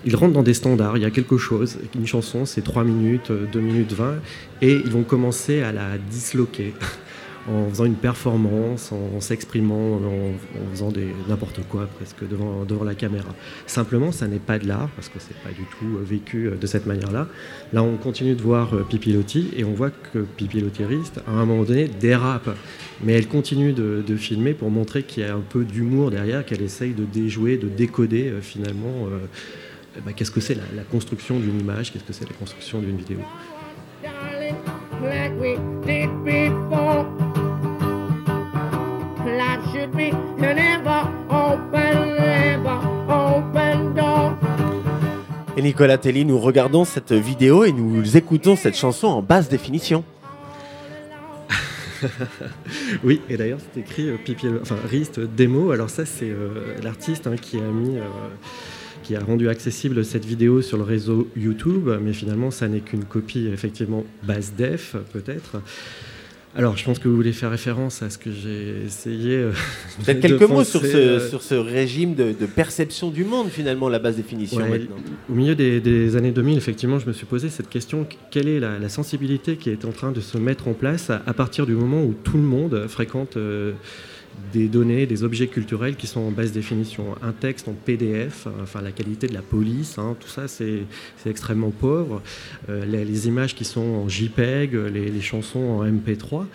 [0.05, 3.31] ils rentrent dans des standards, il y a quelque chose, une chanson c'est 3 minutes,
[3.31, 4.15] 2 minutes 20,
[4.61, 6.73] et ils vont commencer à la disloquer
[7.47, 10.91] en faisant une performance, en, s'exprimant, en, faisant
[11.27, 13.29] n'importe quoi presque devant, la caméra.
[13.67, 16.67] Simplement, ça n'est pas de l'art, parce que c'est pas du tout euh, vécu de
[16.67, 17.27] cette manière-là.
[17.73, 21.87] Là, on continue de voir Pipilotti, et on voit que Pipilotti à un moment donné,
[21.87, 22.49] dérape
[23.03, 26.61] mais elle continue de, filmer pour montrer qu'il y a un peu d'humour derrière, qu'elle
[26.61, 31.59] essaye de déjouer, de décoder euh, finalement euh, bah, qu'est-ce que c'est la, construction d'une
[31.59, 33.19] image, qu'est-ce que c'est la construction d'une vidéo
[39.25, 40.11] life should be.
[41.29, 42.65] Open,
[43.09, 44.37] open door.
[45.57, 50.03] Et Nicolas Telly, nous regardons cette vidéo et nous écoutons cette chanson en basse définition.
[53.03, 55.71] oui, et d'ailleurs c'est écrit euh, pipi, euh, enfin, Rist démo.
[55.71, 57.97] Alors ça c'est euh, l'artiste hein, qui a mis,
[59.03, 63.05] qui a rendu accessible cette vidéo sur le réseau YouTube, mais finalement ça n'est qu'une
[63.05, 65.61] copie effectivement basse def peut-être.
[66.57, 69.35] Alors, je pense que vous voulez faire référence à ce que j'ai essayé.
[69.35, 69.51] Euh,
[70.05, 73.99] Peut-être quelques mots sur ce, euh, sur ce régime de, perception du monde, finalement, la
[73.99, 74.95] basse définition maintenant.
[75.29, 78.87] Au milieu des, années 2000, effectivement, je me suis posé cette question quelle est la,
[78.87, 82.13] sensibilité qui est en train de se mettre en place à, partir du moment où
[82.13, 83.35] tout le monde fréquente.
[83.35, 83.73] Euh,
[84.53, 87.15] des données, des objets culturels qui sont en basse définition.
[87.21, 90.85] Un texte en PDF, enfin la qualité de la police, hein, tout ça c'est
[91.25, 92.21] extrêmement pauvre.
[92.69, 96.45] Euh, les, images qui sont en JPEG, les, chansons en MP3.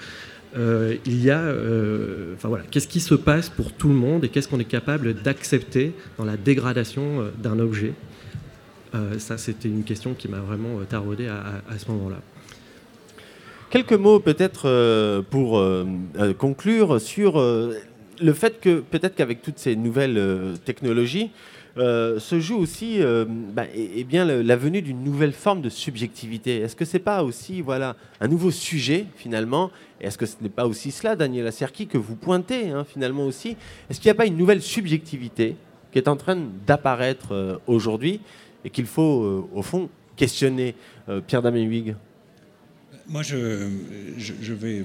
[0.57, 4.25] Euh, il y a, euh, enfin voilà, qu'est-ce qui se passe pour tout le monde
[4.25, 7.93] et qu'est-ce qu'on est capable d'accepter dans la dégradation d'un objet?
[9.19, 12.21] Ça, c'était une question qui m'a vraiment taraudé à, à ce moment-là.
[13.71, 15.87] Quelques mots peut-être euh, pour euh,
[16.19, 21.31] euh, conclure sur le fait que peut-être qu'avec toutes ces nouvelles technologies,
[21.77, 22.99] se joue aussi
[23.55, 23.65] bah,
[24.07, 26.59] bien la venue d'une nouvelle forme de subjectivité.
[26.59, 29.71] Est-ce que c'est pas aussi voilà un nouveau sujet finalement?
[30.01, 33.57] Est-ce que ce n'est pas aussi cela, Daniela Serki, que vous pointez hein, finalement aussi?
[33.89, 35.57] Est-ce qu'il n'y a pas une nouvelle subjectivité
[35.93, 36.37] qui est en train
[36.67, 38.21] d'apparaître aujourd'hui
[38.65, 40.75] et qu'il faut au fond questionner
[41.27, 41.95] Pierre Damien Huyghe?
[43.09, 44.85] Moi, je, vais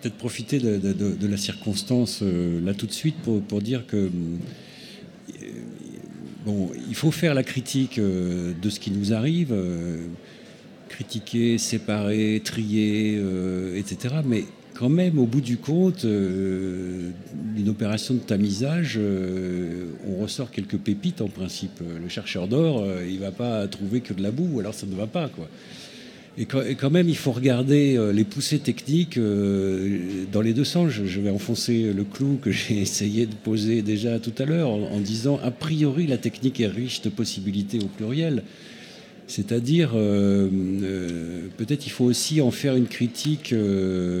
[0.00, 4.10] peut-être profiter de, la circonstance euh, là tout de suite pour, pour dire que euh,
[6.44, 9.54] bon, il faut faire la critique euh, de ce qui nous arrive,
[10.88, 13.22] critiquer, séparer, trier,
[13.76, 14.16] etc.
[14.24, 18.98] Mais quand même, au bout du compte, d'une opération de tamisage,
[20.08, 21.80] on ressort quelques pépites en principe.
[21.80, 24.96] Le chercheur d'or, il ne va pas trouver que de la boue, alors ça ne
[24.96, 25.28] va pas.
[25.28, 25.48] quoi.
[26.40, 30.88] Et quand même, il faut regarder euh, les poussées techniques euh, dans les deux sens.
[30.88, 34.98] Je vais enfoncer le clou que j'ai essayé de poser déjà tout à l'heure en
[35.00, 38.42] disant, a priori, la technique est riche de possibilités au pluriel.
[39.26, 40.48] C'est-à-dire, euh,
[41.58, 43.54] peut-être il faut aussi en faire une critique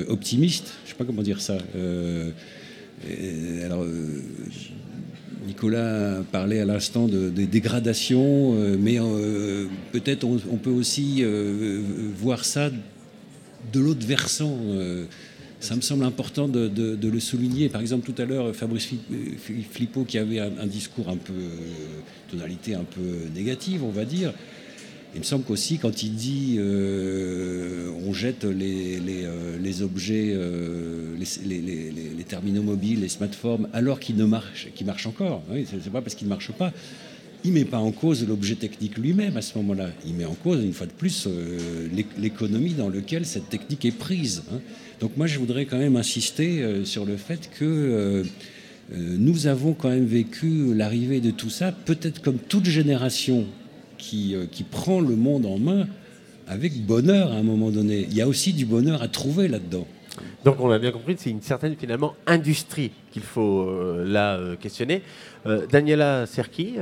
[0.08, 0.74] optimiste.
[0.84, 1.56] Je ne sais pas comment dire ça.
[3.64, 3.86] alors,
[5.46, 11.80] Nicolas parlait à l'instant de, dégradation, euh, mais euh, peut-être on, peut aussi euh,
[12.16, 12.70] voir ça
[13.72, 14.58] de l'autre versant.
[15.60, 17.68] ça me semble important de, le souligner.
[17.68, 18.90] Par exemple, tout à l'heure, Fabrice
[19.70, 21.34] Flippo, qui avait un, un, discours un peu,
[22.30, 24.32] tonalité un peu négative, on va dire,
[25.14, 31.16] il me semble qu'aussi, quand il dit euh, on jette les, les, euh, objets, euh,
[31.44, 36.00] les, terminaux mobiles, les smartphones, alors qu'ils ne marchent, qu'ils marchent encore, oui, c'est pas
[36.00, 36.72] parce qu'ils ne marchent pas,
[37.42, 39.90] il ne met pas en cause l'objet technique lui-même à ce moment-là.
[40.06, 41.26] Il met en cause, une fois de plus,
[42.18, 44.42] l'économie dans laquelle cette technique est prise.
[44.52, 44.60] Hein.
[45.00, 48.22] Donc moi, je voudrais quand même insister sur le fait que
[48.94, 53.46] nous avons quand même vécu l'arrivée de tout ça, peut-être comme toute génération
[54.12, 55.86] euh, qui, prend le monde en main
[56.46, 58.06] avec bonheur à un moment donné.
[58.10, 59.86] Il y a aussi du bonheur à trouver là-dedans.
[60.44, 64.56] Donc on a bien compris, c'est une certaine finalement industrie qu'il faut euh, là euh,
[64.56, 65.02] questionner.
[65.70, 66.74] Daniela Serki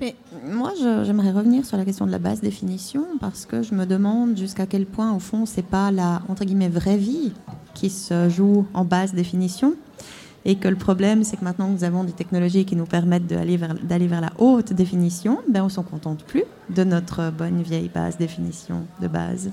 [0.00, 0.14] Mais
[0.44, 0.72] Moi,
[1.04, 4.66] j'aimerais revenir sur la question de la basse définition parce que je me demande jusqu'à
[4.66, 7.32] quel point, au fond, c'est pas la entre guillemets vraie vie
[7.74, 9.74] qui se joue en basse définition
[10.44, 13.26] et que le problème, c'est que maintenant que nous avons des technologies qui nous permettent
[13.26, 17.90] d'aller vers, la haute définition, ben on ne s'en contente plus de notre bonne vieille
[17.92, 19.50] basse définition de base.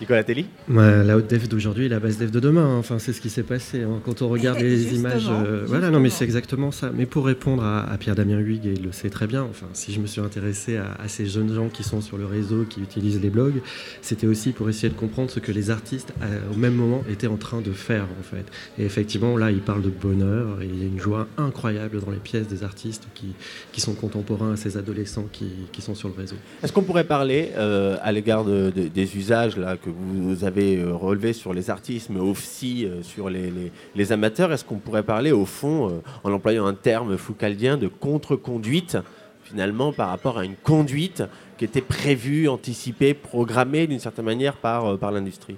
[0.00, 2.64] Nicolas Telly La haute def d'aujourd'hui la basse def de demain.
[2.64, 2.78] Hein.
[2.78, 3.82] Enfin, c'est ce qui s'est passé.
[3.82, 4.00] Hein.
[4.04, 5.28] Quand on regarde les images.
[5.28, 6.90] Euh, voilà, non, mais c'est exactement ça.
[6.94, 10.00] Mais pour répondre à, Pierre-Damien Huyghe, et il le sait très bien, enfin, si je
[10.00, 13.30] me suis intéressé à, ces jeunes gens qui sont sur le réseau, qui utilisent les
[13.30, 13.60] blogs,
[14.00, 16.14] c'était aussi pour essayer de comprendre ce que les artistes,
[16.52, 18.46] au même moment, étaient en train de faire, en fait.
[18.78, 22.10] Et effectivement, là, il parle de bonheur, et il y a une joie incroyable dans
[22.10, 23.34] les pièces des artistes qui,
[23.72, 26.36] qui sont contemporains à ces adolescents qui, qui sont sur le réseau.
[26.62, 31.32] Est-ce qu'on pourrait parler, euh, à l'égard des usages là, que vous avez euh, relevé
[31.32, 35.88] sur les artistes, mais aussi euh, sur les, amateurs, est-ce qu'on pourrait parler au fond,
[35.88, 38.98] euh, en employant un terme foucaldien, de contre-conduite
[39.44, 41.24] finalement par rapport à une conduite
[41.58, 45.56] qui était prévue, anticipée, programmée d'une certaine manière par, par l'industrie?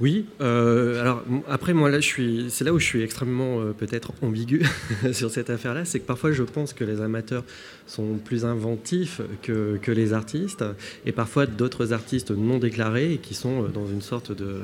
[0.00, 3.72] Oui, euh, alors après moi là je suis, c'est là où je suis extrêmement euh,
[3.72, 4.64] peut-être ambigu
[5.12, 7.42] sur cette affaire-là, c'est que parfois je pense que les amateurs
[7.88, 10.64] sont plus inventifs que, que les artistes,
[11.04, 14.60] et parfois d'autres artistes non déclarés qui sont euh, dans une sorte de,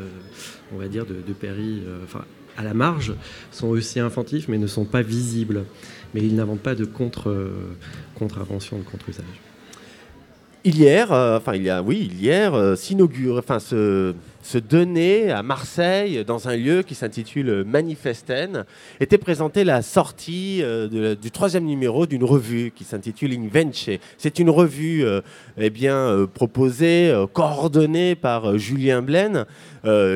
[0.72, 2.24] on va dire, de, péri, enfin
[2.56, 3.12] à la marge,
[3.50, 5.64] sont aussi inventifs mais ne sont pas visibles,
[6.14, 7.50] mais ils n'inventent pas de contre,
[8.14, 9.24] contre-invention, de contre-usage.
[10.64, 16.48] hier, enfin il y a, oui, hier, s'inaugure, enfin se, se donner à Marseille, dans
[16.48, 18.66] un lieu qui s'intitule Manifesten,
[19.00, 23.88] était présentée la sortie euh, du troisième numéro d'une revue qui s'intitule Invence.
[24.18, 25.22] C'est une revue euh,
[25.56, 29.46] eh bien, euh, proposée, coordonnée par Julien Blaine,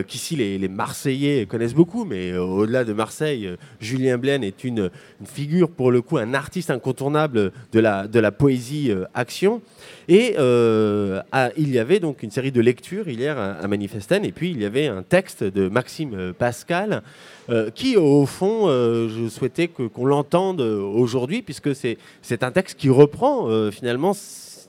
[0.07, 3.51] qu'ici les, les Marseillais connaissent beaucoup, mais au-delà de Marseille,
[3.81, 4.91] Julien Blaine est une,
[5.21, 9.61] une figure, pour le coup, un artiste incontournable de la, de la poésie action.
[10.09, 11.21] Et euh,
[11.59, 14.65] il y avait donc une série de lectures hier à, à et puis il y
[14.65, 17.03] avait un texte de Maxime euh, Pascal,
[17.51, 23.71] euh, qui au fond, je souhaitais qu'on l'entende aujourd'hui, puisque c'est un texte qui reprend
[23.71, 24.15] finalement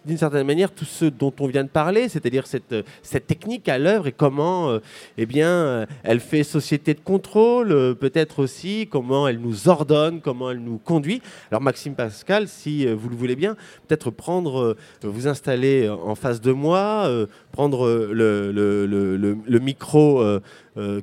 [0.06, 3.68] d'une certaine manière tout ce dont on vient de parler, c'est-à-dire cette, euh, cette technique
[3.70, 4.80] à l'œuvre et comment euh,
[5.18, 10.52] eh bien, euh, elle fait société de contrôle, peut-être aussi comment elle nous ordonne, comment
[10.52, 11.22] elle nous conduit.
[11.52, 13.56] Alors Maxime Pascal, si vous le voulez bien,
[13.88, 17.10] peut-être prendre, vous installer en face de moi,
[17.52, 18.86] prendre le, le-
[19.46, 20.24] le- micro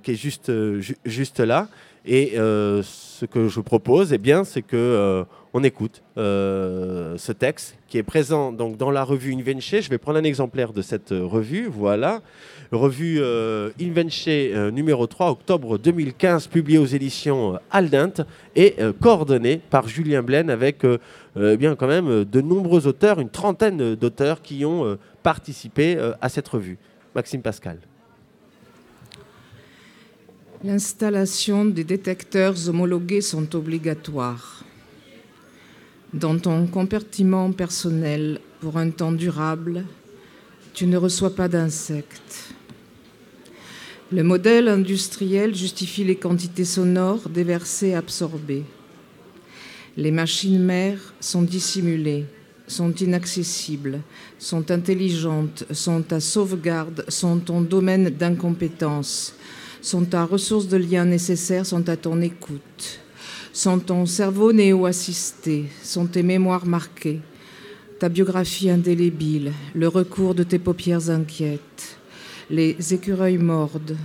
[0.03, 0.51] qui est juste,
[0.81, 1.69] ju- juste là.
[2.07, 5.25] Et ce que je propose, eh bien, c'est que
[5.57, 9.75] on écoute euh, ce texte qui est présent donc dans la revue Invenche.
[9.81, 11.67] Je vais prendre un exemplaire de cette euh, revue.
[11.73, 12.21] Voilà,
[12.73, 19.89] revue euh, Invenche euh, numéro 3, octobre 2015, publiée aux éditions Aldent et coordonnée par
[19.89, 24.99] Julien Blaine avec eh bien quand même de nombreux auteurs, une trentaine d'auteurs qui ont
[25.23, 26.77] participé à cette revue.
[27.15, 27.79] Maxime Pascal.
[30.65, 34.66] L'installation des détecteurs homologués sont obligatoires.
[36.15, 39.85] Dans ton compartiment personnel, pour un temps durable,
[40.73, 42.55] tu ne reçois pas d'insectes.
[44.13, 48.63] Le modèle industriel justifie les quantités sonores déversées et absorbées.
[49.97, 52.27] Les machines mères sont dissimulées,
[52.69, 54.01] sont inaccessibles,
[54.39, 59.35] sont intelligentes, sont à sauvegarde, sont ton domaine d'incompétence,
[59.83, 63.01] sont ta ressource de lien nécessaire, sont à ton écoute,
[63.57, 67.21] sont ton cerveau néo-assisté, sont tes mémoires marquées,
[67.99, 71.97] ta biographie indélébile, le recours de tes paupières inquiètes,
[72.51, 73.97] les écureuils mordent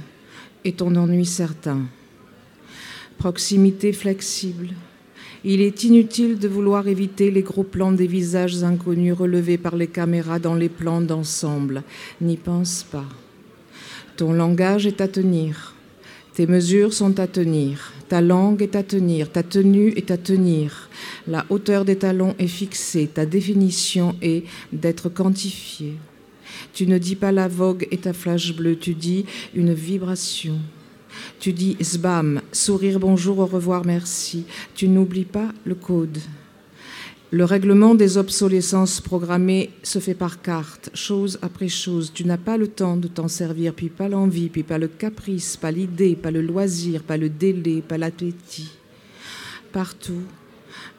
[0.63, 1.81] et ton ennui certain.
[3.17, 4.69] Proximité flexible.
[5.43, 9.87] Il est inutile de vouloir éviter les gros plans des visages inconnus relevés par les
[9.87, 11.83] caméras dans les plans d'ensemble.
[12.21, 13.09] N'y pense pas.
[14.15, 15.75] Ton langage est à tenir.
[16.35, 17.91] Tes mesures sont à tenir.
[18.11, 19.31] Ta langue est à tenir.
[19.31, 20.89] Ta tenue est à tenir.
[21.29, 23.07] La hauteur des talons est fixée.
[23.07, 24.43] Ta définition est
[24.73, 25.93] d'être quantifiée.
[26.73, 29.25] Tu ne dis pas la vogue et ta flash bleue, tu dis
[29.55, 30.59] une vibration.
[31.39, 34.43] Tu dis sbam, sourire, bonjour, au revoir, merci.
[34.75, 36.17] Tu n'oublies pas le code.
[37.33, 42.11] Le règlement des obsolescences programmées se fait par carte, chose après chose.
[42.13, 45.55] Tu n'as pas le temps de t'en servir, puis pas l'envie, puis pas le caprice,
[45.55, 48.71] pas l'idée, pas le loisir, pas le délai, pas l'appétit.
[49.71, 50.23] Partout,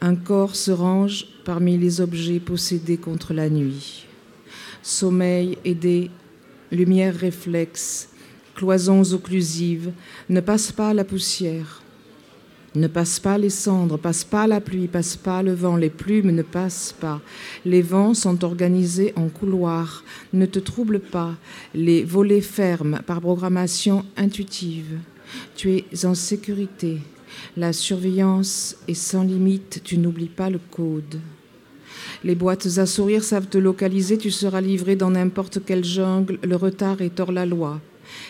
[0.00, 4.06] un corps se range parmi les objets possédés contre la nuit.
[4.82, 6.10] Sommeil aidé,
[6.70, 8.08] lumière réflexe,
[8.54, 9.92] cloisons occlusives,
[10.30, 11.81] ne passe pas la poussière.
[12.74, 16.30] Ne passe pas les cendres, passe pas la pluie, passe pas le vent, les plumes
[16.30, 17.20] ne passent pas.
[17.66, 21.34] Les vents sont organisés en couloirs, ne te trouble pas.
[21.74, 24.98] Les volets ferment par programmation intuitive.
[25.54, 26.98] Tu es en sécurité.
[27.58, 31.20] La surveillance est sans limite, tu n'oublies pas le code.
[32.24, 36.56] Les boîtes à sourire savent te localiser, tu seras livré dans n'importe quelle jungle, le
[36.56, 37.80] retard est hors la loi.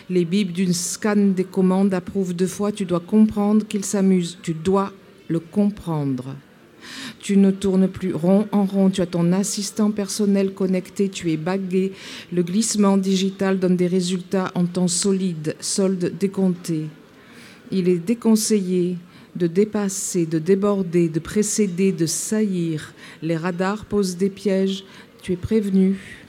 [0.09, 4.53] Les bibs d'une scan des commandes approuvent deux fois, tu dois comprendre qu'il s'amuse, tu
[4.53, 4.91] dois
[5.27, 6.35] le comprendre.
[7.19, 11.37] Tu ne tournes plus rond en rond, tu as ton assistant personnel connecté, tu es
[11.37, 11.93] bagué.
[12.31, 16.87] Le glissement digital donne des résultats en temps solide, solde décompté.
[17.71, 18.97] Il est déconseillé
[19.35, 22.93] de dépasser, de déborder, de précéder, de saillir.
[23.21, 24.83] Les radars posent des pièges,
[25.21, 26.22] tu es prévenu.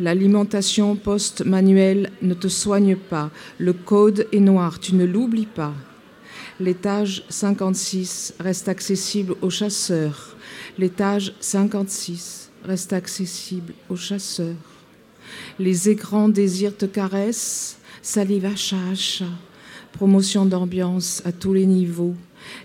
[0.00, 3.30] L'alimentation post-manuelle ne te soigne pas.
[3.58, 5.74] Le code est noir, tu ne l'oublies pas.
[6.58, 10.36] L'étage 56 reste accessible aux chasseurs.
[10.78, 14.54] L'étage 56 reste accessible aux chasseurs.
[15.58, 19.24] Les écrans désirs te caressent, salive achat achat.
[19.92, 22.14] Promotion d'ambiance à tous les niveaux.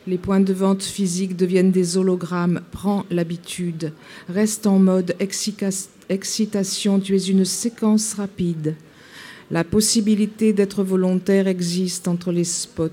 [0.08, 2.62] Les points de vente physiques deviennent des hologrammes.
[2.72, 3.92] Prends l'habitude.
[4.30, 8.76] Reste en mode excitation excitation, tu es une séquence rapide.
[9.52, 12.90] La possibilité d'être volontaire existe entre les spots.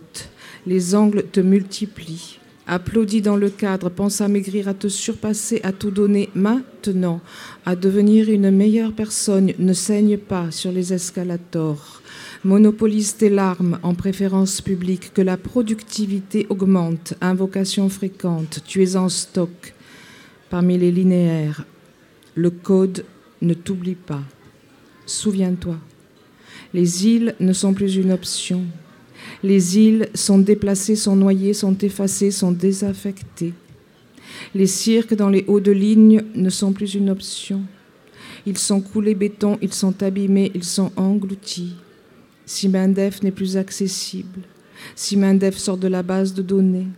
[0.67, 2.39] Les angles te multiplient.
[2.67, 7.21] applaudis dans le cadre, pense à maigrir, à te surpasser, à tout donner maintenant,
[7.67, 12.03] à devenir une meilleure personne, ne saigne pas sur les escalators.
[12.45, 19.09] Monopolise tes larmes en préférence publique, que la productivité augmente, invocation fréquente, tu es en
[19.09, 19.75] stock.
[20.51, 21.65] Parmi les linéaires,
[22.35, 23.05] le code
[23.41, 24.23] ne t'oublie pas.
[25.07, 25.77] Souviens-toi,
[26.73, 28.63] les îles ne sont plus une option.
[29.43, 33.53] Les îles sont déplacées, sont noyées, sont effacées, sont désaffectées.
[34.55, 37.63] Les cirques dans les hauts de ligne ne sont plus une option.
[38.47, 41.75] Ils sont coulés béton, ils sont abîmés, ils sont engloutis.
[42.47, 44.41] Si Mindef n'est plus accessible,
[44.97, 46.89] si Mindef sort de la base de données,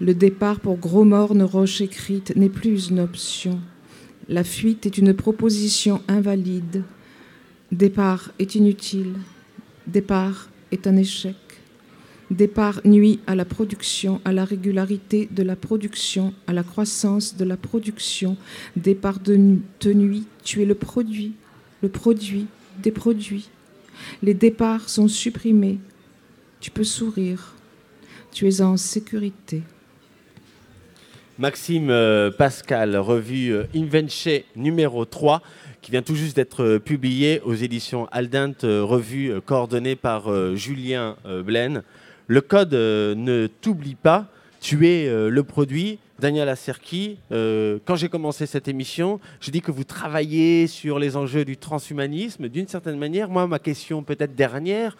[0.00, 3.60] le départ pour Gros Morne Roche écrite n'est plus une option.
[4.28, 6.82] La fuite est une proposition invalide.
[7.70, 9.14] Départ est inutile.
[9.86, 11.36] Départ est un échec.
[12.32, 17.44] Départ nuit à la production, à la régularité de la production, à la croissance de
[17.44, 18.36] la production.
[18.74, 21.34] Départ de, nuit, tu es le produit,
[21.82, 22.46] le produit
[22.82, 23.48] des produits.
[24.24, 25.78] Les départs sont supprimés.
[26.58, 27.54] Tu peux sourire.
[28.32, 29.62] Tu es en sécurité.
[31.38, 35.42] Maxime euh, Pascal, revue euh, Invenche numéro 3,
[35.82, 41.82] qui vient tout juste d'être euh, publié aux éditions Aldent, revue coordonnée par Julien Blaine.
[42.26, 44.28] Le code ne t'oublie pas,
[44.60, 45.98] tu es le produit.
[46.18, 51.44] Daniel Aserki, quand j'ai commencé cette émission, je dis que vous travaillez sur les enjeux
[51.44, 52.48] du transhumanisme.
[52.48, 54.96] D'une certaine manière, moi, ma question peut-être dernière,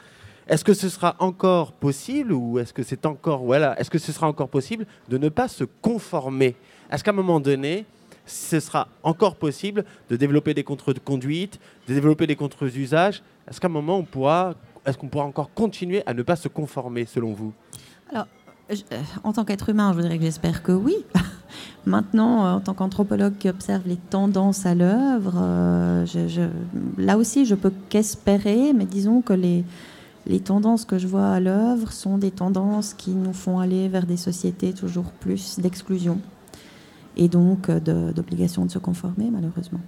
[0.48, 4.12] est-ce que ce sera encore possible ou est-ce que c'est encore voilà, est-ce que ce
[4.12, 6.54] sera encore possible de ne pas se conformer?
[6.90, 7.84] Est-ce qu'à un moment donné,
[8.26, 11.58] ce sera encore possible de développer des contre-conduites,
[11.88, 13.22] de développer des contre-usages?
[13.48, 14.54] Est-ce qu'à un moment on pourra
[14.86, 17.52] est-ce qu'on pourra encore continuer à ne pas se conformer selon vous?
[18.12, 18.28] Alors,
[18.70, 18.74] euh,
[19.24, 20.94] en tant qu'être humain, je voudrais que j'espère que oui.
[21.86, 26.06] Maintenant, en tant qu'anthropologue qui observe les tendances à l'œuvre, euh,
[26.98, 29.64] là aussi, je peux qu'espérer, mais disons que les,
[30.26, 34.06] les tendances que je vois à l'œuvre sont des tendances qui nous font aller vers
[34.06, 36.20] des sociétés toujours plus d'exclusion
[37.16, 39.80] et donc euh, d'obligation de, se conformer, malheureusement.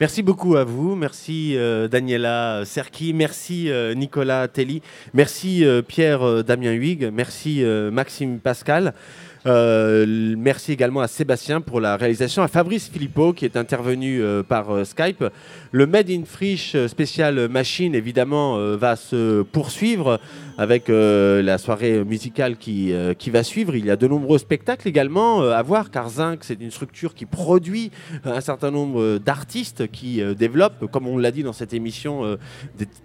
[0.00, 0.96] Merci beaucoup à vous.
[0.96, 3.12] Merci euh, Daniela Serki.
[3.12, 4.82] Merci euh, Nicolas Telly.
[5.12, 7.10] Merci Pierre Damien Huyghe.
[7.12, 7.62] Merci
[7.92, 8.94] Maxime Pascal.
[9.46, 14.42] Euh, merci également à Sébastien pour la réalisation, à Fabrice Philippot qui est intervenu euh,
[14.42, 15.24] par euh, Skype.
[15.70, 20.20] Le Made in Friche spécial machine, évidemment, va se poursuivre
[20.58, 23.74] avec la soirée musicale qui, qui va suivre.
[23.74, 27.26] Il y a de nombreux spectacles également à voir, car Zinc, c'est une structure qui
[27.26, 27.90] produit
[28.24, 32.38] un certain nombre d'artistes qui développent, comme on l'a dit dans cette émission,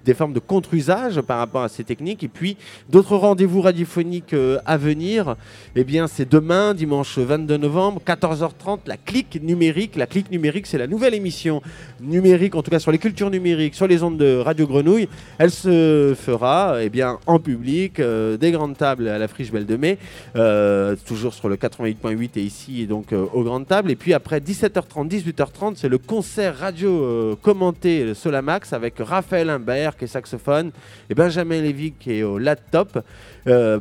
[0.06, 2.24] des, formes de contre-usage par rapport à ces techniques.
[2.24, 2.58] Et puis,
[2.90, 4.36] d'autres rendez-vous radiophoniques
[4.66, 5.36] à venir,
[5.76, 9.96] eh bien, c'est demain, dimanche 22 novembre, 14h30, la clique numérique.
[9.96, 11.62] La clique numérique, c'est la nouvelle émission
[12.02, 15.08] numérique, en tout cas sur les cultures numériques, sur les ondes de Radio Grenouille.
[15.38, 19.66] Elle se fera eh bien, en public, euh, des grandes tables à la Friche Belle
[19.66, 19.98] de Mai,
[20.36, 23.91] euh, toujours sur le 88.8 et ici, et donc euh, aux grandes tables.
[23.91, 30.06] Et puis après 17h30, 18h30, c'est le concert radio commenté Solamax avec Raphaël Imbert qui
[30.06, 30.72] est saxophone
[31.10, 33.03] et Benjamin Lévy qui est au laptop.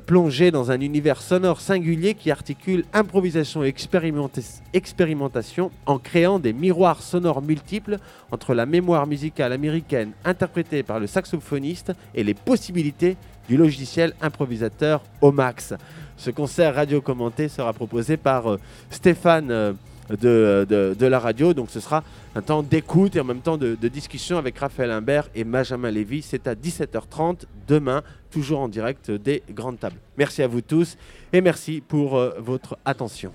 [0.06, 3.74] Plongé dans un univers sonore singulier qui articule improvisation et
[4.72, 7.98] expérimentation en créant des miroirs sonores multiples
[8.30, 13.16] entre la mémoire musicale américaine interprétée par le saxophoniste et les possibilités
[13.48, 15.74] du logiciel improvisateur Omax.
[16.16, 18.60] Ce concert radio commenté sera proposé par euh,
[18.90, 19.50] Stéphane.
[19.50, 19.72] Euh,
[20.10, 20.66] de,
[20.98, 21.54] de, la radio.
[21.54, 22.02] Donc ce sera
[22.34, 26.22] un temps d'écoute et en même temps de, discussion avec Raphaël Imbert et Benjamin Lévy.
[26.22, 29.98] C'est à 17h30 demain, toujours en direct des grandes tables.
[30.16, 30.96] Merci à vous tous
[31.32, 33.32] et merci pour euh, votre attention.